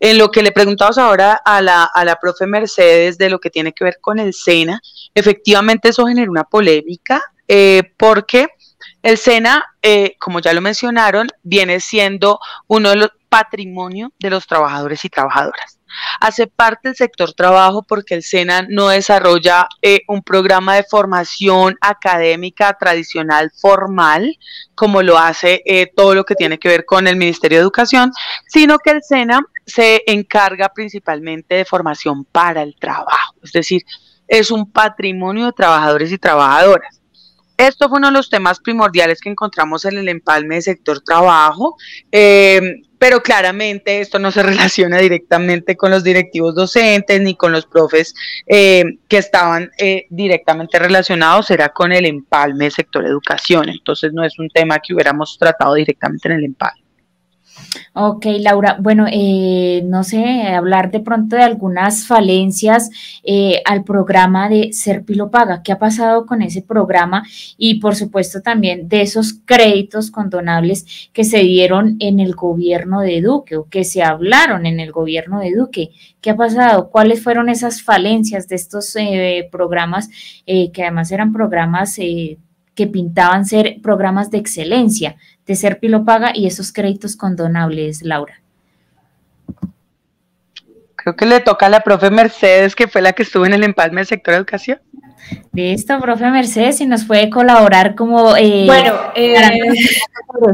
En 0.00 0.18
lo 0.18 0.30
que 0.30 0.42
le 0.42 0.52
preguntamos 0.52 0.98
ahora 0.98 1.40
a 1.44 1.60
la, 1.60 1.84
a 1.84 2.04
la 2.04 2.16
profe 2.16 2.46
Mercedes 2.46 3.18
de 3.18 3.30
lo 3.30 3.38
que 3.38 3.50
tiene 3.50 3.72
que 3.72 3.84
ver 3.84 3.98
con 4.00 4.18
el 4.18 4.32
SENA, 4.32 4.80
efectivamente 5.14 5.88
eso 5.88 6.06
genera 6.06 6.30
una 6.30 6.44
polémica 6.44 7.22
eh, 7.48 7.82
porque 7.96 8.48
el 9.02 9.16
SENA, 9.16 9.64
eh, 9.82 10.16
como 10.18 10.40
ya 10.40 10.52
lo 10.52 10.60
mencionaron, 10.60 11.28
viene 11.42 11.80
siendo 11.80 12.38
uno 12.66 12.90
de 12.90 12.96
los 12.96 13.10
patrimonios 13.28 14.10
de 14.18 14.30
los 14.30 14.46
trabajadores 14.46 15.04
y 15.04 15.08
trabajadoras. 15.08 15.77
Hace 16.20 16.46
parte 16.46 16.88
del 16.88 16.96
sector 16.96 17.32
trabajo 17.32 17.82
porque 17.82 18.14
el 18.14 18.22
SENA 18.22 18.66
no 18.68 18.88
desarrolla 18.88 19.68
eh, 19.82 20.00
un 20.08 20.22
programa 20.22 20.76
de 20.76 20.84
formación 20.84 21.76
académica 21.80 22.76
tradicional 22.78 23.50
formal, 23.54 24.36
como 24.74 25.02
lo 25.02 25.18
hace 25.18 25.62
todo 25.96 26.14
lo 26.14 26.24
que 26.24 26.34
tiene 26.34 26.58
que 26.58 26.68
ver 26.68 26.84
con 26.84 27.06
el 27.06 27.16
Ministerio 27.16 27.58
de 27.58 27.62
Educación, 27.62 28.12
sino 28.46 28.78
que 28.78 28.90
el 28.90 29.02
SENA 29.02 29.40
se 29.66 30.02
encarga 30.06 30.70
principalmente 30.70 31.56
de 31.56 31.64
formación 31.64 32.24
para 32.24 32.62
el 32.62 32.74
trabajo, 32.78 33.34
es 33.42 33.52
decir, 33.52 33.82
es 34.28 34.50
un 34.50 34.70
patrimonio 34.70 35.46
de 35.46 35.52
trabajadores 35.52 36.12
y 36.12 36.18
trabajadoras. 36.18 37.00
Esto 37.58 37.88
fue 37.88 37.98
uno 37.98 38.06
de 38.06 38.12
los 38.12 38.30
temas 38.30 38.60
primordiales 38.60 39.20
que 39.20 39.30
encontramos 39.30 39.84
en 39.84 39.98
el 39.98 40.08
empalme 40.08 40.54
de 40.54 40.62
sector 40.62 41.00
trabajo, 41.00 41.76
eh, 42.12 42.82
pero 43.00 43.20
claramente 43.20 44.00
esto 44.00 44.20
no 44.20 44.30
se 44.30 44.42
relaciona 44.44 44.98
directamente 44.98 45.76
con 45.76 45.90
los 45.90 46.04
directivos 46.04 46.54
docentes 46.54 47.20
ni 47.20 47.34
con 47.34 47.50
los 47.50 47.66
profes 47.66 48.14
eh, 48.46 48.84
que 49.08 49.18
estaban 49.18 49.72
eh, 49.76 50.06
directamente 50.08 50.78
relacionados, 50.78 51.50
era 51.50 51.70
con 51.70 51.92
el 51.92 52.06
empalme 52.06 52.66
de 52.66 52.70
sector 52.70 53.04
educación. 53.04 53.68
Entonces 53.68 54.12
no 54.12 54.24
es 54.24 54.38
un 54.38 54.48
tema 54.50 54.78
que 54.78 54.94
hubiéramos 54.94 55.36
tratado 55.36 55.74
directamente 55.74 56.28
en 56.28 56.34
el 56.34 56.44
empalme. 56.44 56.87
Ok, 58.00 58.26
Laura. 58.40 58.76
Bueno, 58.80 59.06
eh, 59.10 59.82
no 59.84 60.04
sé, 60.04 60.42
hablar 60.48 60.90
de 60.90 61.00
pronto 61.00 61.36
de 61.36 61.42
algunas 61.42 62.06
falencias 62.06 62.90
eh, 63.24 63.60
al 63.64 63.82
programa 63.82 64.48
de 64.48 64.72
Serpilo 64.72 65.30
Paga. 65.30 65.62
¿Qué 65.62 65.72
ha 65.72 65.78
pasado 65.78 66.24
con 66.24 66.42
ese 66.42 66.62
programa? 66.62 67.24
Y 67.56 67.80
por 67.80 67.96
supuesto 67.96 68.40
también 68.40 68.88
de 68.88 69.02
esos 69.02 69.34
créditos 69.44 70.10
condonables 70.10 71.10
que 71.12 71.24
se 71.24 71.38
dieron 71.38 71.96
en 71.98 72.20
el 72.20 72.34
gobierno 72.34 73.00
de 73.00 73.20
Duque 73.20 73.56
o 73.56 73.68
que 73.68 73.84
se 73.84 74.02
hablaron 74.02 74.66
en 74.66 74.80
el 74.80 74.92
gobierno 74.92 75.40
de 75.40 75.54
Duque. 75.54 75.90
¿Qué 76.20 76.30
ha 76.30 76.36
pasado? 76.36 76.90
¿Cuáles 76.90 77.22
fueron 77.22 77.48
esas 77.48 77.82
falencias 77.82 78.48
de 78.48 78.56
estos 78.56 78.94
eh, 78.96 79.48
programas 79.50 80.08
que 80.46 80.82
además 80.82 81.10
eran 81.10 81.32
programas 81.32 81.96
que 81.96 82.86
pintaban 82.86 83.44
ser 83.44 83.78
programas 83.82 84.30
de 84.30 84.38
excelencia? 84.38 85.16
De 85.48 85.56
ser 85.56 85.80
Paga 86.04 86.30
y 86.34 86.46
esos 86.46 86.72
créditos 86.72 87.16
condonables, 87.16 88.02
Laura? 88.02 88.40
Creo 90.94 91.16
que 91.16 91.24
le 91.24 91.40
toca 91.40 91.66
a 91.66 91.68
la 91.70 91.80
profe 91.80 92.10
Mercedes, 92.10 92.76
que 92.76 92.86
fue 92.86 93.00
la 93.00 93.14
que 93.14 93.22
estuvo 93.22 93.46
en 93.46 93.54
el 93.54 93.64
empalme 93.64 94.02
del 94.02 94.06
sector 94.06 94.34
de 94.34 94.38
educación. 94.38 94.78
Listo, 95.54 95.98
profe 96.00 96.30
Mercedes, 96.30 96.76
si 96.76 96.86
nos 96.86 97.04
puede 97.04 97.30
colaborar 97.30 97.94
como 97.94 98.36
eh, 98.36 98.66
bueno, 98.66 98.94
eh, 99.14 99.34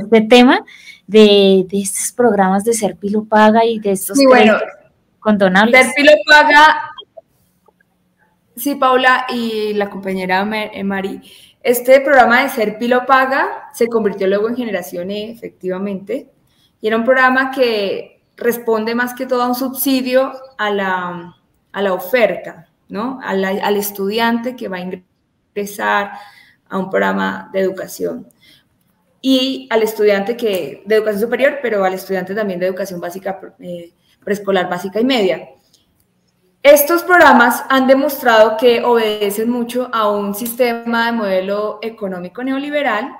este 0.00 0.20
tema 0.20 0.64
de, 1.08 1.66
estos 1.72 2.12
programas 2.12 2.64
de 2.64 2.72
ser 2.72 2.96
Paga 3.28 3.64
y 3.64 3.80
de 3.80 3.92
estos 3.92 4.16
créditos 4.16 4.62
condonables. 5.18 5.92
Ser 5.92 6.18
Paga, 6.28 6.92
sí, 8.56 8.76
Paula 8.76 9.26
y 9.28 9.74
la 9.74 9.90
compañera 9.90 10.48
eh, 10.72 10.84
Mari, 10.84 11.20
este 11.64 12.00
programa 12.02 12.42
de 12.42 12.50
Ser 12.50 12.78
Pilo 12.78 13.06
Paga 13.06 13.70
se 13.72 13.88
convirtió 13.88 14.26
luego 14.26 14.48
en 14.48 14.56
Generación 14.56 15.10
E, 15.10 15.30
efectivamente, 15.30 16.30
y 16.78 16.86
era 16.86 16.98
un 16.98 17.04
programa 17.04 17.50
que 17.50 18.20
responde 18.36 18.94
más 18.94 19.14
que 19.14 19.24
todo 19.24 19.42
a 19.42 19.48
un 19.48 19.54
subsidio 19.54 20.32
a 20.58 20.70
la, 20.70 21.34
a 21.72 21.82
la 21.82 21.94
oferta, 21.94 22.68
¿no? 22.90 23.18
al 23.22 23.76
estudiante 23.76 24.54
que 24.54 24.68
va 24.68 24.76
a 24.76 24.80
ingresar 25.54 26.12
a 26.68 26.78
un 26.78 26.90
programa 26.90 27.48
de 27.50 27.60
educación 27.60 28.28
y 29.22 29.66
al 29.70 29.82
estudiante 29.82 30.36
que 30.36 30.82
de 30.84 30.96
educación 30.96 31.22
superior, 31.22 31.60
pero 31.62 31.82
al 31.82 31.94
estudiante 31.94 32.34
también 32.34 32.60
de 32.60 32.66
educación 32.66 33.00
básica, 33.00 33.40
eh, 33.60 33.90
preescolar 34.22 34.68
básica 34.68 35.00
y 35.00 35.04
media. 35.04 35.48
Estos 36.64 37.02
programas 37.02 37.62
han 37.68 37.86
demostrado 37.86 38.56
que 38.56 38.82
obedecen 38.82 39.50
mucho 39.50 39.90
a 39.92 40.08
un 40.08 40.34
sistema 40.34 41.04
de 41.04 41.12
modelo 41.12 41.78
económico 41.82 42.42
neoliberal 42.42 43.14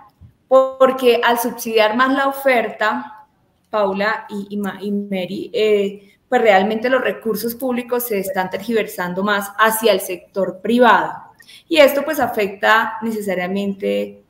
porque 0.48 1.20
al 1.22 1.38
subsidiar 1.38 1.94
más 1.94 2.14
la 2.14 2.28
oferta, 2.28 3.26
Paula 3.68 4.26
y, 4.30 4.56
Mary, 4.56 5.50
eh, 5.52 6.16
pues 6.26 6.40
realmente 6.40 6.88
los 6.88 7.02
recursos 7.02 7.54
públicos 7.54 8.04
se 8.06 8.20
están 8.20 8.48
tergiversando 8.48 9.22
más 9.22 9.52
hacia 9.58 9.92
el 9.92 10.00
sector 10.00 10.62
privado. 10.62 11.12
Y 11.68 11.76
esto 11.76 12.02
pues 12.02 12.20
afecta 12.20 12.94
necesariamente 13.02 14.23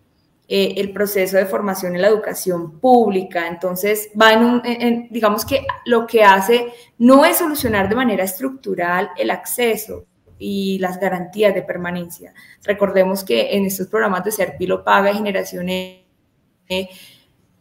eh, 0.47 0.75
el 0.77 0.93
proceso 0.93 1.39
de 1.39 1.47
formación 1.47 1.95
en 1.95 2.03
la 2.03 2.09
educación 2.09 2.79
pública. 2.79 3.49
Entonces, 3.49 4.11
va 4.21 4.35
en 4.35 4.45
un, 4.45 5.09
digamos 5.11 5.47
que 5.47 5.67
lo 5.87 6.07
que 6.07 6.23
hace 6.23 6.67
no 6.99 7.25
es 7.25 7.39
solucionar 7.39 7.89
de 7.89 7.95
manera 7.95 8.25
estructural 8.25 9.09
el 9.17 9.31
acceso 9.31 10.05
y 10.39 10.79
las 10.81 11.01
garantías 11.01 11.55
de 11.55 11.63
permanencia. 11.63 12.35
Recordemos 12.63 13.25
que 13.25 13.57
en 13.57 13.65
estos 13.65 13.87
programas 13.87 14.23
de 14.23 14.33
Serpilo 14.33 14.85
Paga 14.85 15.13
y 15.13 15.15
Generación 15.15 15.69
E, 15.71 16.05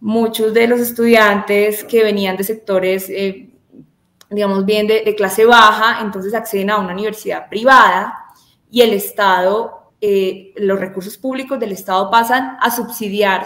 muchos 0.01 0.53
de 0.53 0.67
los 0.67 0.81
estudiantes 0.81 1.85
que 1.85 2.03
venían 2.03 2.35
de 2.35 2.43
sectores, 2.43 3.09
eh, 3.09 3.49
digamos 4.29 4.65
bien, 4.65 4.87
de 4.87 5.15
clase 5.15 5.45
baja, 5.45 6.01
entonces 6.01 6.33
acceden 6.33 6.69
a 6.69 6.79
una 6.79 6.91
universidad 6.91 7.47
privada 7.47 8.13
y 8.69 8.81
el 8.81 8.91
Estado 8.91 9.82
eh, 10.05 10.51
los 10.57 10.81
recursos 10.81 11.17
públicos 11.17 11.57
del 11.57 11.71
Estado 11.71 12.11
pasan 12.11 12.57
a 12.59 12.69
subsidiar 12.69 13.45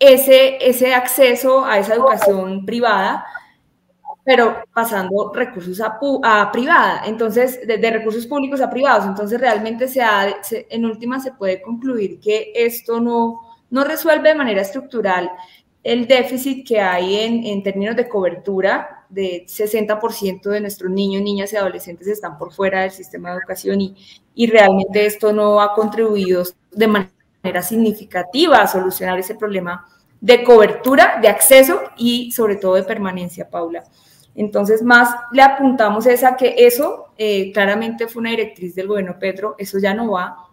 ese, 0.00 0.56
ese 0.60 0.92
acceso 0.92 1.64
a 1.64 1.78
esa 1.78 1.94
educación 1.94 2.66
privada, 2.66 3.24
pero 4.24 4.64
pasando 4.74 5.32
recursos 5.32 5.80
a, 5.80 6.50
privada, 6.50 7.02
entonces, 7.06 7.64
de, 7.64 7.90
recursos 7.92 8.26
públicos 8.26 8.60
a 8.60 8.68
privados. 8.68 9.06
Entonces, 9.06 9.40
realmente 9.40 9.86
se, 9.86 10.02
en 10.68 10.84
última 10.84 11.20
se 11.20 11.30
puede 11.30 11.62
concluir 11.62 12.18
que 12.18 12.50
esto 12.56 12.98
no, 13.00 13.42
no 13.70 13.84
resuelve 13.84 14.30
de 14.30 14.34
manera 14.34 14.62
estructural 14.62 15.30
el 15.84 16.08
déficit 16.08 16.66
que 16.66 16.80
hay 16.80 17.44
en 17.44 17.62
términos 17.62 17.94
de 17.94 18.08
cobertura 18.08 18.95
de 19.08 19.44
60% 19.46 20.42
de 20.50 20.60
nuestros 20.60 20.90
niños, 20.90 21.22
niñas 21.22 21.52
y 21.52 21.56
adolescentes 21.56 22.08
están 22.08 22.38
por 22.38 22.52
fuera 22.52 22.82
del 22.82 22.90
sistema 22.90 23.30
de 23.30 23.38
educación 23.38 23.80
y, 23.80 23.96
y 24.34 24.46
realmente 24.46 25.06
esto 25.06 25.32
no 25.32 25.60
ha 25.60 25.74
contribuido 25.74 26.42
de 26.72 26.86
manera 26.86 27.62
significativa 27.62 28.58
a 28.58 28.66
solucionar 28.66 29.18
ese 29.18 29.34
problema 29.34 29.86
de 30.20 30.42
cobertura, 30.44 31.18
de 31.20 31.28
acceso 31.28 31.82
y 31.96 32.32
sobre 32.32 32.56
todo 32.56 32.74
de 32.74 32.82
permanencia, 32.82 33.48
Paula. 33.48 33.84
Entonces, 34.34 34.82
más 34.82 35.14
le 35.32 35.42
apuntamos 35.42 36.06
es 36.06 36.22
a 36.22 36.36
que 36.36 36.54
eso 36.58 37.08
eh, 37.16 37.52
claramente 37.52 38.06
fue 38.06 38.20
una 38.20 38.30
directriz 38.30 38.74
del 38.74 38.86
gobierno 38.86 39.18
Petro, 39.18 39.54
eso 39.58 39.78
ya 39.78 39.94
no 39.94 40.10
va 40.10 40.48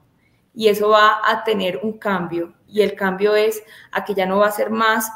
y 0.55 0.67
eso 0.69 0.89
va 0.89 1.19
a 1.25 1.43
tener 1.43 1.79
un 1.83 1.93
cambio 1.93 2.53
y 2.67 2.81
el 2.81 2.95
cambio 2.95 3.35
es 3.35 3.61
a 3.91 4.05
que 4.05 4.13
ya 4.13 4.25
no 4.25 4.39
va 4.39 4.47
a 4.47 4.51
ser 4.51 4.69
más 4.69 5.11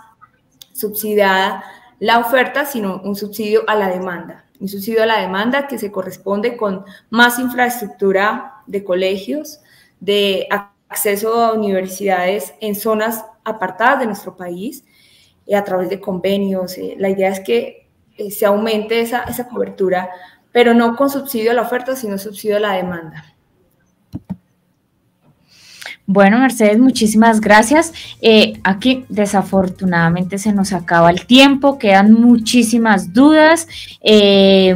subsidiada 0.73 1.63
la 1.99 2.19
oferta, 2.19 2.65
sino 2.65 3.01
un 3.03 3.15
subsidio 3.15 3.63
a 3.67 3.75
la 3.75 3.89
demanda. 3.89 4.45
Un 4.59 4.67
subsidio 4.67 5.03
a 5.03 5.05
la 5.05 5.21
demanda 5.21 5.67
que 5.67 5.77
se 5.77 5.91
corresponde 5.91 6.57
con 6.57 6.85
más 7.09 7.39
infraestructura 7.39 8.63
de 8.65 8.83
colegios, 8.83 9.61
de 9.99 10.47
acceso 10.89 11.33
a 11.33 11.53
universidades 11.53 12.53
en 12.59 12.75
zonas 12.75 13.25
apartadas 13.43 13.99
de 13.99 14.05
nuestro 14.07 14.35
país, 14.35 14.83
eh, 15.45 15.55
a 15.55 15.63
través 15.63 15.89
de 15.89 15.99
convenios. 15.99 16.77
Eh, 16.77 16.95
la 16.97 17.09
idea 17.09 17.29
es 17.29 17.39
que 17.39 17.89
eh, 18.17 18.31
se 18.31 18.45
aumente 18.45 18.99
esa, 18.99 19.23
esa 19.23 19.47
cobertura, 19.47 20.09
pero 20.51 20.73
no 20.73 20.95
con 20.95 21.09
subsidio 21.09 21.51
a 21.51 21.53
la 21.53 21.61
oferta, 21.61 21.95
sino 21.95 22.17
subsidio 22.17 22.57
a 22.57 22.61
la 22.61 22.73
demanda. 22.73 23.36
Bueno, 26.09 26.39
Mercedes, 26.39 26.79
muchísimas 26.79 27.41
gracias. 27.41 27.91
aquí 28.63 29.03
desafortunadamente 29.09 30.37
se 30.37 30.53
nos 30.53 30.71
acaba 30.71 31.11
el 31.11 31.25
tiempo, 31.25 31.77
quedan 31.77 32.13
muchísimas 32.13 33.11
dudas, 33.11 33.67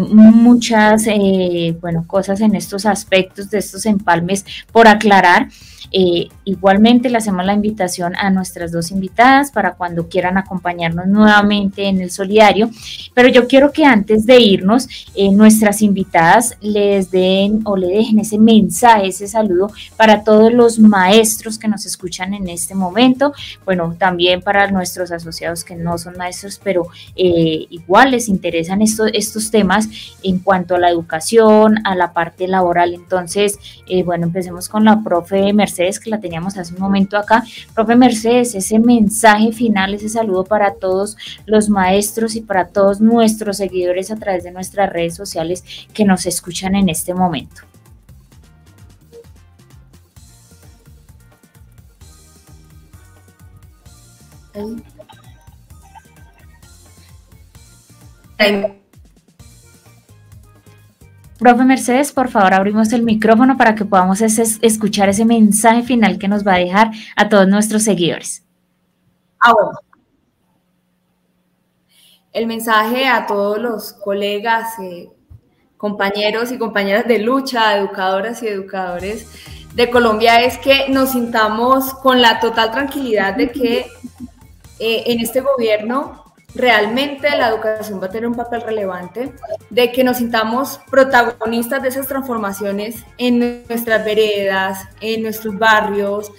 muchas, 0.09 1.05
bueno, 1.79 2.03
cosas 2.05 2.41
en 2.41 2.53
estos 2.55 2.85
aspectos 2.85 3.49
de 3.49 3.59
estos 3.59 3.85
empalmes 3.85 4.45
por 4.73 4.89
aclarar. 4.89 5.47
Eh, 5.93 6.29
igualmente 6.45 7.09
le 7.09 7.17
hacemos 7.17 7.45
la 7.45 7.53
invitación 7.53 8.15
a 8.15 8.29
nuestras 8.29 8.71
dos 8.71 8.91
invitadas 8.91 9.51
para 9.51 9.73
cuando 9.73 10.07
quieran 10.07 10.37
acompañarnos 10.37 11.07
nuevamente 11.07 11.85
en 11.87 11.99
el 11.99 12.11
solidario, 12.11 12.69
pero 13.13 13.27
yo 13.27 13.45
quiero 13.47 13.73
que 13.73 13.83
antes 13.83 14.25
de 14.25 14.39
irnos, 14.39 14.87
eh, 15.15 15.31
nuestras 15.31 15.81
invitadas 15.81 16.55
les 16.61 17.11
den 17.11 17.61
o 17.65 17.75
le 17.75 17.87
dejen 17.87 18.19
ese 18.19 18.37
mensaje, 18.37 19.07
ese 19.07 19.27
saludo 19.27 19.71
para 19.97 20.23
todos 20.23 20.53
los 20.53 20.79
maestros 20.79 21.20
que 21.59 21.67
nos 21.67 21.85
escuchan 21.85 22.33
en 22.33 22.49
este 22.49 22.75
momento, 22.75 23.33
bueno, 23.65 23.95
también 23.97 24.41
para 24.41 24.69
nuestros 24.71 25.11
asociados 25.11 25.63
que 25.63 25.75
no 25.75 25.97
son 25.97 26.17
maestros, 26.17 26.59
pero 26.63 26.87
eh, 27.15 27.67
igual 27.69 28.11
les 28.11 28.27
interesan 28.27 28.81
estos, 28.81 29.11
estos 29.13 29.51
temas 29.51 29.87
en 30.23 30.39
cuanto 30.39 30.75
a 30.75 30.79
la 30.79 30.89
educación, 30.89 31.79
a 31.85 31.95
la 31.95 32.13
parte 32.13 32.47
laboral. 32.47 32.93
Entonces, 32.93 33.59
bueno, 34.05 34.25
empecemos 34.25 34.69
con 34.69 34.85
la 34.85 35.01
profe 35.03 35.53
Mercedes 35.53 35.99
que 35.99 36.09
la 36.09 36.19
teníamos 36.19 36.57
hace 36.57 36.73
un 36.73 36.79
momento 36.79 37.17
acá. 37.17 37.43
Profe 37.73 37.95
Mercedes, 37.95 38.55
ese 38.55 38.79
mensaje 38.79 39.51
final, 39.51 39.93
ese 39.93 40.09
saludo 40.09 40.43
para 40.43 40.73
todos 40.75 41.17
los 41.45 41.69
maestros 41.69 42.35
y 42.35 42.41
para 42.41 42.67
todos 42.67 43.01
nuestros 43.01 43.57
seguidores 43.57 44.11
a 44.11 44.15
través 44.15 44.43
de 44.43 44.51
nuestras 44.51 44.91
redes 44.91 45.15
sociales 45.15 45.63
que 45.93 46.05
nos 46.05 46.25
escuchan 46.25 46.75
en 46.75 46.89
este 46.89 47.13
momento. 47.13 47.70
Profe 61.39 61.63
Mercedes, 61.63 62.11
por 62.11 62.29
favor, 62.29 62.53
abrimos 62.53 62.93
el 62.93 63.03
micrófono 63.03 63.57
para 63.57 63.73
que 63.73 63.85
podamos 63.85 64.21
escuchar 64.21 65.09
ese 65.09 65.25
mensaje 65.25 65.83
final 65.83 66.19
que 66.19 66.27
nos 66.27 66.45
va 66.45 66.53
a 66.53 66.59
dejar 66.59 66.91
a 67.15 67.29
todos 67.29 67.47
nuestros 67.47 67.83
seguidores. 67.83 68.43
Ah, 69.39 69.53
bueno. 69.53 69.71
El 72.31 72.47
mensaje 72.47 73.07
a 73.07 73.25
todos 73.25 73.59
los 73.59 73.93
colegas, 73.93 74.77
eh, 74.79 75.09
compañeros 75.77 76.51
y 76.51 76.57
compañeras 76.57 77.07
de 77.07 77.19
lucha, 77.19 77.75
educadoras 77.75 78.43
y 78.43 78.47
educadores 78.47 79.27
de 79.73 79.89
Colombia 79.89 80.41
es 80.41 80.57
que 80.57 80.89
nos 80.89 81.11
sintamos 81.11 81.93
con 81.95 82.21
la 82.21 82.39
total 82.39 82.71
tranquilidad 82.71 83.35
de 83.35 83.51
que 83.51 83.87
eh, 84.83 85.03
en 85.11 85.19
este 85.19 85.41
gobierno 85.41 86.25
realmente 86.55 87.29
la 87.37 87.49
educación 87.49 88.01
va 88.01 88.07
a 88.07 88.09
tener 88.09 88.27
un 88.27 88.33
papel 88.33 88.61
relevante, 88.61 89.31
de 89.69 89.91
que 89.91 90.03
nos 90.03 90.17
sintamos 90.17 90.79
protagonistas 90.89 91.83
de 91.83 91.89
esas 91.89 92.07
transformaciones 92.07 93.05
en 93.19 93.63
nuestras 93.67 94.03
veredas, 94.03 94.79
en 94.99 95.21
nuestros 95.21 95.55
barrios, 95.57 96.31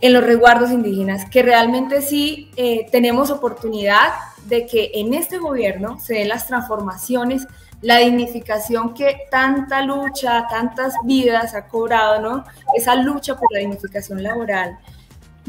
en 0.00 0.12
los 0.12 0.22
resguardos 0.22 0.70
indígenas, 0.70 1.28
que 1.28 1.42
realmente 1.42 2.00
sí 2.00 2.52
eh, 2.54 2.86
tenemos 2.92 3.30
oportunidad 3.30 4.12
de 4.44 4.64
que 4.64 4.92
en 4.94 5.12
este 5.12 5.38
gobierno 5.38 5.98
se 5.98 6.14
den 6.14 6.28
las 6.28 6.46
transformaciones, 6.46 7.44
la 7.82 7.98
dignificación 7.98 8.94
que 8.94 9.22
tanta 9.32 9.82
lucha, 9.82 10.46
tantas 10.48 10.94
vidas 11.02 11.54
ha 11.54 11.66
cobrado, 11.66 12.20
¿no? 12.20 12.44
Esa 12.76 12.94
lucha 12.94 13.36
por 13.36 13.52
la 13.52 13.58
dignificación 13.58 14.22
laboral 14.22 14.78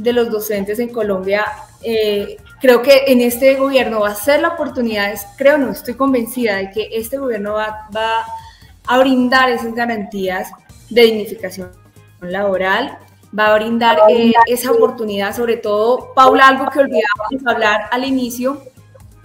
de 0.01 0.13
los 0.13 0.31
docentes 0.31 0.79
en 0.79 0.89
Colombia 0.89 1.45
eh, 1.81 2.37
creo 2.59 2.81
que 2.81 3.05
en 3.07 3.21
este 3.21 3.55
gobierno 3.55 4.01
va 4.01 4.09
a 4.09 4.15
ser 4.15 4.41
la 4.41 4.49
oportunidad, 4.49 5.13
creo 5.37 5.57
no, 5.57 5.71
estoy 5.71 5.93
convencida 5.93 6.57
de 6.57 6.71
que 6.71 6.89
este 6.91 7.17
gobierno 7.17 7.53
va, 7.53 8.25
a 8.85 8.97
brindar 8.97 9.49
esas 9.49 9.73
garantías 9.73 10.51
de 10.89 11.03
dignificación 11.03 11.71
laboral, 12.21 12.97
va 13.37 13.53
a 13.53 13.55
brindar 13.55 13.99
eh, 14.09 14.33
esa 14.47 14.71
oportunidad, 14.71 15.35
sobre 15.35 15.57
todo, 15.57 16.11
Paula, 16.15 16.47
algo 16.47 16.69
que 16.71 16.79
olvidábamos 16.79 17.45
hablar 17.45 17.81
al 17.91 18.03
inicio 18.03 18.63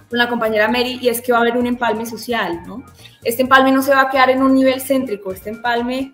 con 0.09 0.19
la 0.19 0.29
compañera 0.29 0.67
Mary, 0.67 0.99
y 1.01 1.09
es 1.09 1.19
que 1.19 1.31
va 1.31 1.39
a 1.39 1.41
haber 1.41 1.57
un 1.57 1.65
empalme 1.65 2.05
social, 2.05 2.61
¿no? 2.67 2.83
Este 3.23 3.41
empalme 3.41 3.71
no 3.71 3.81
se 3.81 3.93
va 3.93 4.01
a 4.01 4.09
quedar 4.09 4.29
en 4.29 4.43
un 4.43 4.53
nivel 4.53 4.79
céntrico, 4.79 5.31
este 5.31 5.49
empalme 5.49 6.13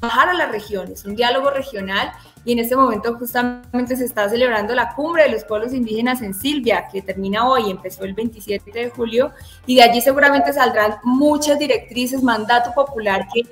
bajar 0.00 0.28
a 0.28 0.34
las 0.34 0.50
regiones, 0.50 1.04
un 1.04 1.16
diálogo 1.16 1.50
regional 1.50 2.12
y 2.44 2.52
en 2.52 2.60
este 2.60 2.76
momento 2.76 3.14
justamente 3.14 3.96
se 3.96 4.04
está 4.04 4.28
celebrando 4.28 4.74
la 4.74 4.94
cumbre 4.94 5.24
de 5.24 5.30
los 5.30 5.44
pueblos 5.44 5.72
indígenas 5.74 6.22
en 6.22 6.34
Silvia, 6.34 6.88
que 6.90 7.02
termina 7.02 7.48
hoy, 7.48 7.70
empezó 7.70 8.04
el 8.04 8.14
27 8.14 8.70
de 8.70 8.90
julio, 8.90 9.32
y 9.66 9.76
de 9.76 9.82
allí 9.82 10.00
seguramente 10.00 10.52
saldrán 10.52 10.96
muchas 11.02 11.58
directrices, 11.58 12.22
mandato 12.22 12.72
popular 12.74 13.26
que, 13.32 13.42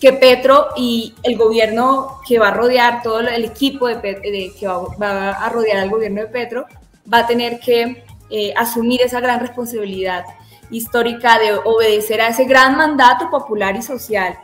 que 0.00 0.12
Petro 0.14 0.68
y 0.76 1.14
el 1.22 1.36
gobierno 1.36 2.20
que 2.26 2.38
va 2.38 2.48
a 2.48 2.54
rodear, 2.54 3.02
todo 3.02 3.20
el 3.20 3.44
equipo 3.44 3.88
de, 3.88 4.52
que 4.58 4.66
va, 4.66 5.30
a 5.30 5.48
rodear 5.48 5.78
al 5.78 5.90
gobierno 5.90 6.22
de 6.22 6.28
Petro, 6.28 6.66
va 7.12 7.18
a 7.18 7.26
tener 7.26 7.60
que 7.60 8.04
eh, 8.30 8.54
asumir 8.56 9.02
esa 9.02 9.20
gran 9.20 9.40
responsabilidad 9.40 10.24
histórica 10.70 11.38
de 11.38 11.54
obedecer 11.64 12.20
a 12.20 12.28
ese 12.28 12.44
gran 12.44 12.76
mandato 12.76 13.30
popular 13.30 13.76
y 13.76 13.82
social 13.82 14.38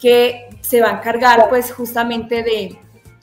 que 0.00 0.48
se 0.60 0.80
va 0.80 0.88
a 0.90 0.98
encargar 0.98 1.48
pues 1.48 1.72
justamente 1.72 2.42
de, 2.42 2.78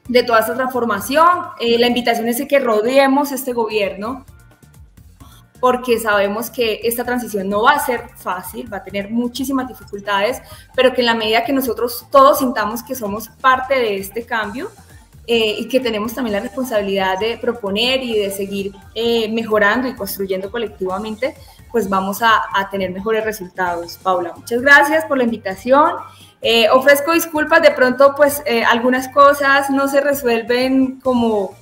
de 0.07 0.23
toda 0.23 0.39
esta 0.39 0.55
transformación. 0.55 1.27
Eh, 1.59 1.77
la 1.79 1.87
invitación 1.87 2.27
es 2.27 2.41
que 2.47 2.59
rodeemos 2.59 3.31
este 3.31 3.53
gobierno 3.53 4.25
porque 5.59 5.99
sabemos 5.99 6.49
que 6.49 6.81
esta 6.83 7.03
transición 7.03 7.49
no 7.49 7.63
va 7.63 7.71
a 7.71 7.79
ser 7.79 8.09
fácil, 8.17 8.71
va 8.71 8.77
a 8.77 8.83
tener 8.83 9.09
muchísimas 9.09 9.67
dificultades, 9.67 10.41
pero 10.75 10.93
que 10.93 11.01
en 11.01 11.07
la 11.07 11.15
medida 11.15 11.43
que 11.43 11.53
nosotros 11.53 12.05
todos 12.11 12.39
sintamos 12.39 12.83
que 12.83 12.93
somos 12.93 13.29
parte 13.41 13.73
de 13.73 13.97
este 13.97 14.25
cambio 14.25 14.69
eh, 15.25 15.55
y 15.57 15.67
que 15.67 15.79
tenemos 15.79 16.13
también 16.13 16.33
la 16.33 16.39
responsabilidad 16.41 17.17
de 17.17 17.37
proponer 17.37 18.03
y 18.03 18.19
de 18.19 18.29
seguir 18.29 18.73
eh, 18.93 19.31
mejorando 19.31 19.87
y 19.87 19.95
construyendo 19.95 20.51
colectivamente, 20.51 21.35
pues 21.71 21.89
vamos 21.89 22.21
a, 22.21 22.43
a 22.53 22.69
tener 22.69 22.91
mejores 22.91 23.25
resultados. 23.25 23.97
Paula, 24.03 24.33
muchas 24.35 24.61
gracias 24.61 25.05
por 25.05 25.17
la 25.17 25.23
invitación 25.23 25.93
eh, 26.47 26.69
ofrezco 26.69 27.11
disculpas, 27.13 27.59
de 27.63 27.71
pronto 27.71 28.13
pues 28.15 28.43
eh, 28.45 28.63
algunas 28.63 29.07
cosas 29.07 29.71
no 29.71 29.87
se 29.87 29.99
resuelven 29.99 30.99
como, 30.99 31.55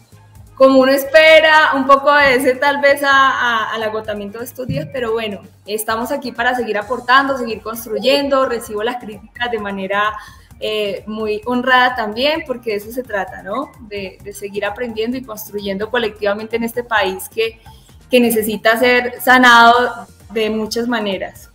como 0.55 0.79
uno 0.79 0.91
espera, 0.91 1.71
un 1.73 1.87
poco 1.87 2.13
de 2.13 2.35
ese 2.35 2.55
tal 2.55 2.81
vez 2.81 3.01
al 3.01 3.81
agotamiento 3.81 4.39
de 4.39 4.43
estos 4.43 4.67
días, 4.67 4.85
pero 4.91 5.13
bueno, 5.13 5.39
estamos 5.65 6.11
aquí 6.11 6.33
para 6.33 6.53
seguir 6.53 6.77
aportando, 6.77 7.37
seguir 7.37 7.61
construyendo, 7.61 8.45
recibo 8.45 8.83
las 8.83 8.97
críticas 8.97 9.49
de 9.51 9.59
manera 9.59 10.17
eh, 10.59 11.05
muy 11.07 11.39
honrada 11.45 11.95
también, 11.95 12.43
porque 12.45 12.71
de 12.71 12.75
eso 12.75 12.91
se 12.91 13.03
trata, 13.03 13.41
¿no? 13.41 13.71
De, 13.87 14.17
de, 14.21 14.33
seguir 14.33 14.65
aprendiendo 14.65 15.15
y 15.15 15.23
construyendo 15.23 15.89
colectivamente 15.89 16.57
en 16.57 16.65
este 16.65 16.83
país 16.83 17.29
que, 17.29 17.61
que 18.11 18.19
necesita 18.19 18.77
ser 18.77 19.21
sanado 19.21 20.07
de 20.33 20.49
muchas 20.49 20.89
maneras. 20.89 21.52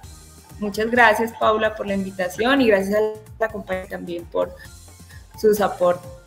Muchas 0.61 0.91
gracias, 0.91 1.33
Paula, 1.39 1.75
por 1.75 1.87
la 1.87 1.95
invitación 1.95 2.61
y 2.61 2.69
gracias 2.69 2.97
a 2.97 3.01
la 3.39 3.49
compañía 3.49 3.87
también 3.87 4.25
por 4.27 4.55
sus 5.41 5.61
aportes. 5.61 6.19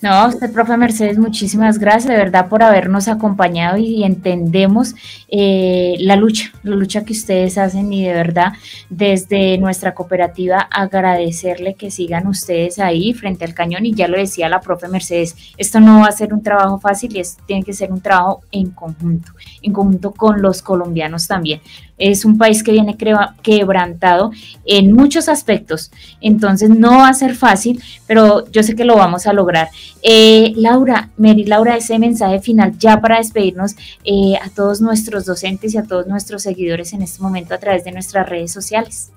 No, 0.00 0.28
usted, 0.28 0.52
profe 0.52 0.76
Mercedes, 0.76 1.18
muchísimas 1.18 1.78
gracias 1.78 2.06
de 2.06 2.16
verdad 2.16 2.48
por 2.48 2.62
habernos 2.62 3.08
acompañado 3.08 3.76
y, 3.76 4.04
entendemos 4.04 4.94
eh, 5.28 5.96
la 5.98 6.16
lucha, 6.16 6.52
la 6.62 6.76
lucha 6.76 7.04
que 7.04 7.12
ustedes 7.12 7.58
hacen 7.58 7.92
y 7.92 8.04
de 8.06 8.12
verdad 8.12 8.52
desde 8.88 9.58
nuestra 9.58 9.94
cooperativa 9.94 10.58
agradecerle 10.58 11.74
que 11.74 11.90
sigan 11.90 12.26
ustedes 12.26 12.78
ahí 12.78 13.12
frente 13.12 13.44
al 13.44 13.54
cañón 13.54 13.86
y 13.86 13.94
ya 13.94 14.08
lo 14.08 14.16
decía 14.16 14.48
la 14.48 14.60
profe 14.60 14.88
Mercedes, 14.88 15.36
esto 15.56 15.80
no 15.80 16.00
va 16.00 16.06
a 16.06 16.12
ser 16.12 16.32
un 16.32 16.42
trabajo 16.42 16.78
fácil 16.78 17.14
y 17.16 17.20
esto 17.20 17.42
tiene 17.46 17.62
que 17.62 17.72
ser 17.72 17.92
un 17.92 18.00
trabajo 18.00 18.42
en 18.52 18.70
conjunto, 18.70 19.32
en 19.62 19.72
conjunto 19.72 20.12
con 20.12 20.40
los 20.40 20.62
colombianos 20.62 21.26
también. 21.26 21.60
Es 21.98 22.24
un 22.24 22.38
país 22.38 22.62
que 22.62 22.72
viene 22.72 22.96
quebrantado 23.42 24.32
en 24.64 24.92
muchos 24.92 25.28
aspectos, 25.28 25.90
entonces 26.20 26.70
no 26.70 26.98
va 26.98 27.08
a 27.08 27.14
ser 27.14 27.34
fácil, 27.34 27.82
pero 28.06 28.50
yo 28.50 28.62
sé 28.62 28.74
que 28.74 28.84
lo 28.84 28.96
vamos 28.96 29.26
a 29.26 29.32
lograr. 29.32 29.68
Eh, 30.02 30.52
Laura, 30.56 31.10
Mary 31.16 31.44
Laura, 31.44 31.76
ese 31.76 31.98
mensaje 31.98 32.40
final 32.40 32.76
ya 32.78 33.00
para 33.00 33.18
despedirnos 33.18 33.76
eh, 34.04 34.34
a 34.42 34.50
todos 34.50 34.80
nuestros 34.80 35.24
docentes 35.24 35.74
y 35.74 35.78
a 35.78 35.84
todos 35.84 36.06
nuestros 36.06 36.42
seguidores 36.42 36.92
en 36.92 37.02
este 37.02 37.22
momento 37.22 37.54
a 37.54 37.58
través 37.58 37.84
de 37.84 37.92
nuestras 37.92 38.28
redes 38.28 38.52
sociales. 38.52 39.10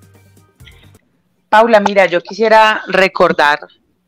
Paula, 1.50 1.80
mira, 1.80 2.06
yo 2.06 2.22
quisiera 2.22 2.82
recordar 2.88 3.60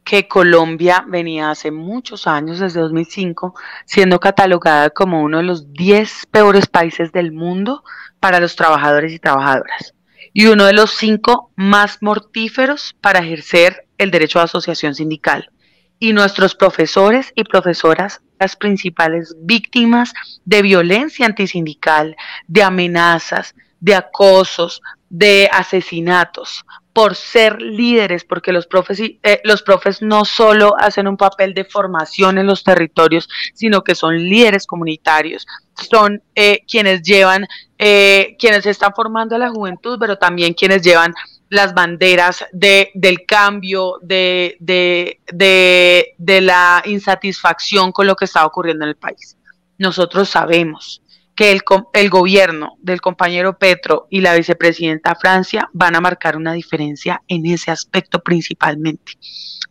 que 0.09 0.27
Colombia 0.27 1.05
venía 1.07 1.51
hace 1.51 1.69
muchos 1.69 2.25
años, 2.25 2.57
desde 2.57 2.79
2005, 2.81 3.53
siendo 3.85 4.19
catalogada 4.19 4.89
como 4.89 5.21
uno 5.21 5.37
de 5.37 5.43
los 5.43 5.71
10 5.71 6.25
peores 6.31 6.65
países 6.65 7.11
del 7.11 7.31
mundo 7.31 7.83
para 8.19 8.39
los 8.39 8.55
trabajadores 8.55 9.13
y 9.13 9.19
trabajadoras 9.19 9.93
y 10.33 10.47
uno 10.47 10.65
de 10.65 10.73
los 10.73 10.91
cinco 10.95 11.51
más 11.55 11.99
mortíferos 12.01 12.95
para 13.01 13.19
ejercer 13.19 13.87
el 13.99 14.09
derecho 14.09 14.39
a 14.39 14.43
asociación 14.43 14.95
sindical. 14.95 15.51
Y 15.99 16.13
nuestros 16.13 16.55
profesores 16.55 17.31
y 17.35 17.43
profesoras, 17.43 18.21
las 18.39 18.55
principales 18.55 19.35
víctimas 19.41 20.13
de 20.43 20.63
violencia 20.63 21.27
antisindical, 21.27 22.15
de 22.47 22.63
amenazas, 22.63 23.53
de 23.79 23.93
acosos, 23.93 24.81
de 25.09 25.49
asesinatos, 25.51 26.65
por 26.99 27.15
ser 27.15 27.61
líderes, 27.61 28.25
porque 28.25 28.51
los 28.51 28.67
profes, 28.67 28.99
eh, 28.99 29.39
los 29.45 29.61
profes 29.61 30.01
no 30.01 30.25
solo 30.25 30.75
hacen 30.77 31.07
un 31.07 31.15
papel 31.15 31.53
de 31.53 31.63
formación 31.63 32.37
en 32.37 32.45
los 32.45 32.61
territorios, 32.61 33.29
sino 33.53 33.85
que 33.85 33.95
son 33.95 34.17
líderes 34.17 34.67
comunitarios, 34.67 35.47
son 35.89 36.21
eh, 36.35 36.59
quienes 36.69 37.01
llevan, 37.01 37.47
eh, 37.77 38.35
quienes 38.37 38.65
están 38.65 38.93
formando 38.93 39.37
a 39.37 39.39
la 39.39 39.49
juventud, 39.49 39.97
pero 39.97 40.17
también 40.17 40.53
quienes 40.53 40.81
llevan 40.81 41.13
las 41.47 41.73
banderas 41.73 42.43
de, 42.51 42.91
del 42.93 43.25
cambio, 43.25 43.93
de, 44.01 44.57
de, 44.59 45.21
de, 45.31 46.15
de 46.17 46.41
la 46.41 46.83
insatisfacción 46.85 47.93
con 47.93 48.07
lo 48.07 48.17
que 48.17 48.25
está 48.25 48.45
ocurriendo 48.45 48.83
en 48.83 48.89
el 48.89 48.97
país. 48.97 49.37
Nosotros 49.77 50.27
sabemos 50.27 51.01
que 51.39 51.53
el, 51.53 51.61
el, 51.93 52.09
gobierno 52.09 52.75
del 52.81 52.99
compañero 52.99 53.57
Petro 53.57 54.07
y 54.09 54.19
la 54.19 54.35
vicepresidenta 54.35 55.15
Francia 55.15 55.69
van 55.71 55.95
a 55.95 56.01
marcar 56.01 56.35
una 56.35 56.51
diferencia 56.51 57.21
en 57.29 57.45
ese 57.45 57.71
aspecto 57.71 58.19
principalmente. 58.19 59.13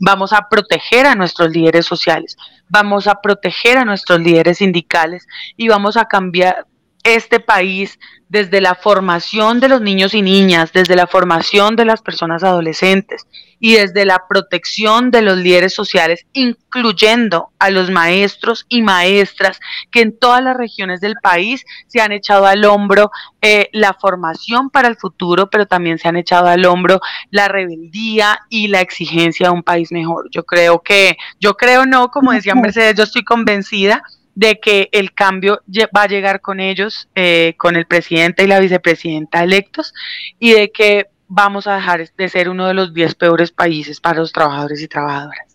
Vamos 0.00 0.32
a 0.32 0.48
proteger 0.48 1.04
a 1.04 1.14
nuestros 1.14 1.50
líderes 1.50 1.84
sociales, 1.84 2.38
vamos 2.70 3.06
a 3.06 3.20
proteger 3.20 3.76
a 3.76 3.84
nuestros 3.84 4.18
líderes 4.18 4.56
sindicales 4.56 5.26
y 5.58 5.68
vamos 5.68 5.98
a 5.98 6.06
cambiar 6.06 6.66
este 7.14 7.40
país 7.40 7.98
desde 8.28 8.60
la 8.60 8.74
formación 8.74 9.58
de 9.60 9.68
los 9.68 9.80
niños 9.80 10.14
y 10.14 10.22
niñas, 10.22 10.72
desde 10.72 10.96
la 10.96 11.06
formación 11.06 11.76
de 11.76 11.86
las 11.86 12.02
personas 12.02 12.44
adolescentes 12.44 13.26
y 13.60 13.74
desde 13.74 14.04
la 14.04 14.24
protección 14.28 15.10
de 15.10 15.22
los 15.22 15.38
líderes 15.38 15.74
sociales, 15.74 16.26
incluyendo 16.32 17.50
a 17.58 17.70
los 17.70 17.90
maestros 17.90 18.66
y 18.68 18.82
maestras 18.82 19.58
que 19.90 20.02
en 20.02 20.16
todas 20.16 20.42
las 20.42 20.56
regiones 20.56 21.00
del 21.00 21.14
país 21.22 21.64
se 21.86 22.00
han 22.00 22.12
echado 22.12 22.46
al 22.46 22.64
hombro 22.64 23.10
eh, 23.40 23.68
la 23.72 23.94
formación 23.94 24.70
para 24.70 24.88
el 24.88 24.96
futuro, 24.96 25.48
pero 25.50 25.66
también 25.66 25.98
se 25.98 26.08
han 26.08 26.16
echado 26.16 26.48
al 26.48 26.64
hombro 26.66 27.00
la 27.30 27.48
rebeldía 27.48 28.40
y 28.48 28.68
la 28.68 28.80
exigencia 28.80 29.48
de 29.48 29.54
un 29.54 29.62
país 29.62 29.90
mejor. 29.90 30.28
Yo 30.30 30.44
creo 30.44 30.82
que, 30.82 31.16
yo 31.40 31.54
creo 31.54 31.86
no, 31.86 32.10
como 32.10 32.32
decía 32.32 32.54
Mercedes, 32.54 32.94
yo 32.94 33.04
estoy 33.04 33.24
convencida 33.24 34.02
de 34.38 34.60
que 34.60 34.88
el 34.92 35.14
cambio 35.14 35.62
va 35.96 36.02
a 36.02 36.06
llegar 36.06 36.40
con 36.40 36.60
ellos, 36.60 37.08
eh, 37.16 37.54
con 37.56 37.74
el 37.74 37.86
presidente 37.86 38.44
y 38.44 38.46
la 38.46 38.60
vicepresidenta 38.60 39.42
electos, 39.42 39.92
y 40.38 40.52
de 40.52 40.70
que 40.70 41.08
vamos 41.26 41.66
a 41.66 41.74
dejar 41.74 42.08
de 42.16 42.28
ser 42.28 42.48
uno 42.48 42.68
de 42.68 42.74
los 42.74 42.94
10 42.94 43.16
peores 43.16 43.50
países 43.50 44.00
para 44.00 44.20
los 44.20 44.32
trabajadores 44.32 44.80
y 44.80 44.86
trabajadoras. 44.86 45.48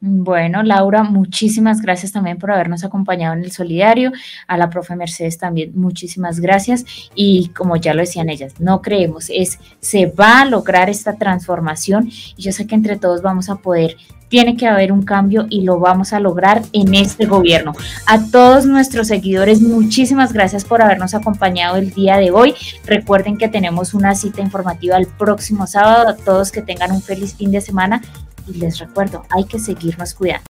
Bueno, 0.00 0.62
Laura, 0.62 1.02
muchísimas 1.02 1.82
gracias 1.82 2.12
también 2.12 2.38
por 2.38 2.52
habernos 2.52 2.84
acompañado 2.84 3.34
en 3.34 3.42
el 3.42 3.50
solidario. 3.50 4.12
A 4.46 4.56
la 4.56 4.70
profe 4.70 4.94
Mercedes 4.94 5.38
también, 5.38 5.72
muchísimas 5.74 6.38
gracias. 6.38 6.84
Y 7.16 7.48
como 7.48 7.74
ya 7.74 7.92
lo 7.92 8.02
decían 8.02 8.28
ellas, 8.28 8.60
no 8.60 8.82
creemos, 8.82 9.30
es 9.30 9.58
se 9.80 10.06
va 10.06 10.42
a 10.42 10.44
lograr 10.44 10.88
esta 10.88 11.16
transformación 11.16 12.08
y 12.08 12.40
yo 12.40 12.52
sé 12.52 12.68
que 12.68 12.76
entre 12.76 12.96
todos 12.96 13.20
vamos 13.20 13.50
a 13.50 13.56
poder 13.56 13.96
tiene 14.28 14.56
que 14.56 14.66
haber 14.66 14.92
un 14.92 15.02
cambio 15.02 15.46
y 15.48 15.62
lo 15.62 15.78
vamos 15.78 16.12
a 16.12 16.20
lograr 16.20 16.62
en 16.72 16.94
este 16.94 17.26
gobierno. 17.26 17.72
A 18.06 18.24
todos 18.30 18.66
nuestros 18.66 19.08
seguidores, 19.08 19.60
muchísimas 19.60 20.32
gracias 20.32 20.64
por 20.64 20.82
habernos 20.82 21.14
acompañado 21.14 21.76
el 21.76 21.90
día 21.92 22.16
de 22.16 22.30
hoy. 22.30 22.54
Recuerden 22.84 23.36
que 23.36 23.48
tenemos 23.48 23.94
una 23.94 24.14
cita 24.14 24.40
informativa 24.40 24.96
el 24.96 25.06
próximo 25.06 25.66
sábado. 25.66 26.08
A 26.08 26.16
todos 26.16 26.52
que 26.52 26.62
tengan 26.62 26.92
un 26.92 27.02
feliz 27.02 27.34
fin 27.34 27.50
de 27.50 27.60
semana 27.60 28.02
y 28.46 28.54
les 28.54 28.78
recuerdo, 28.78 29.24
hay 29.30 29.44
que 29.44 29.58
seguirnos 29.58 30.14
cuidando. 30.14 30.44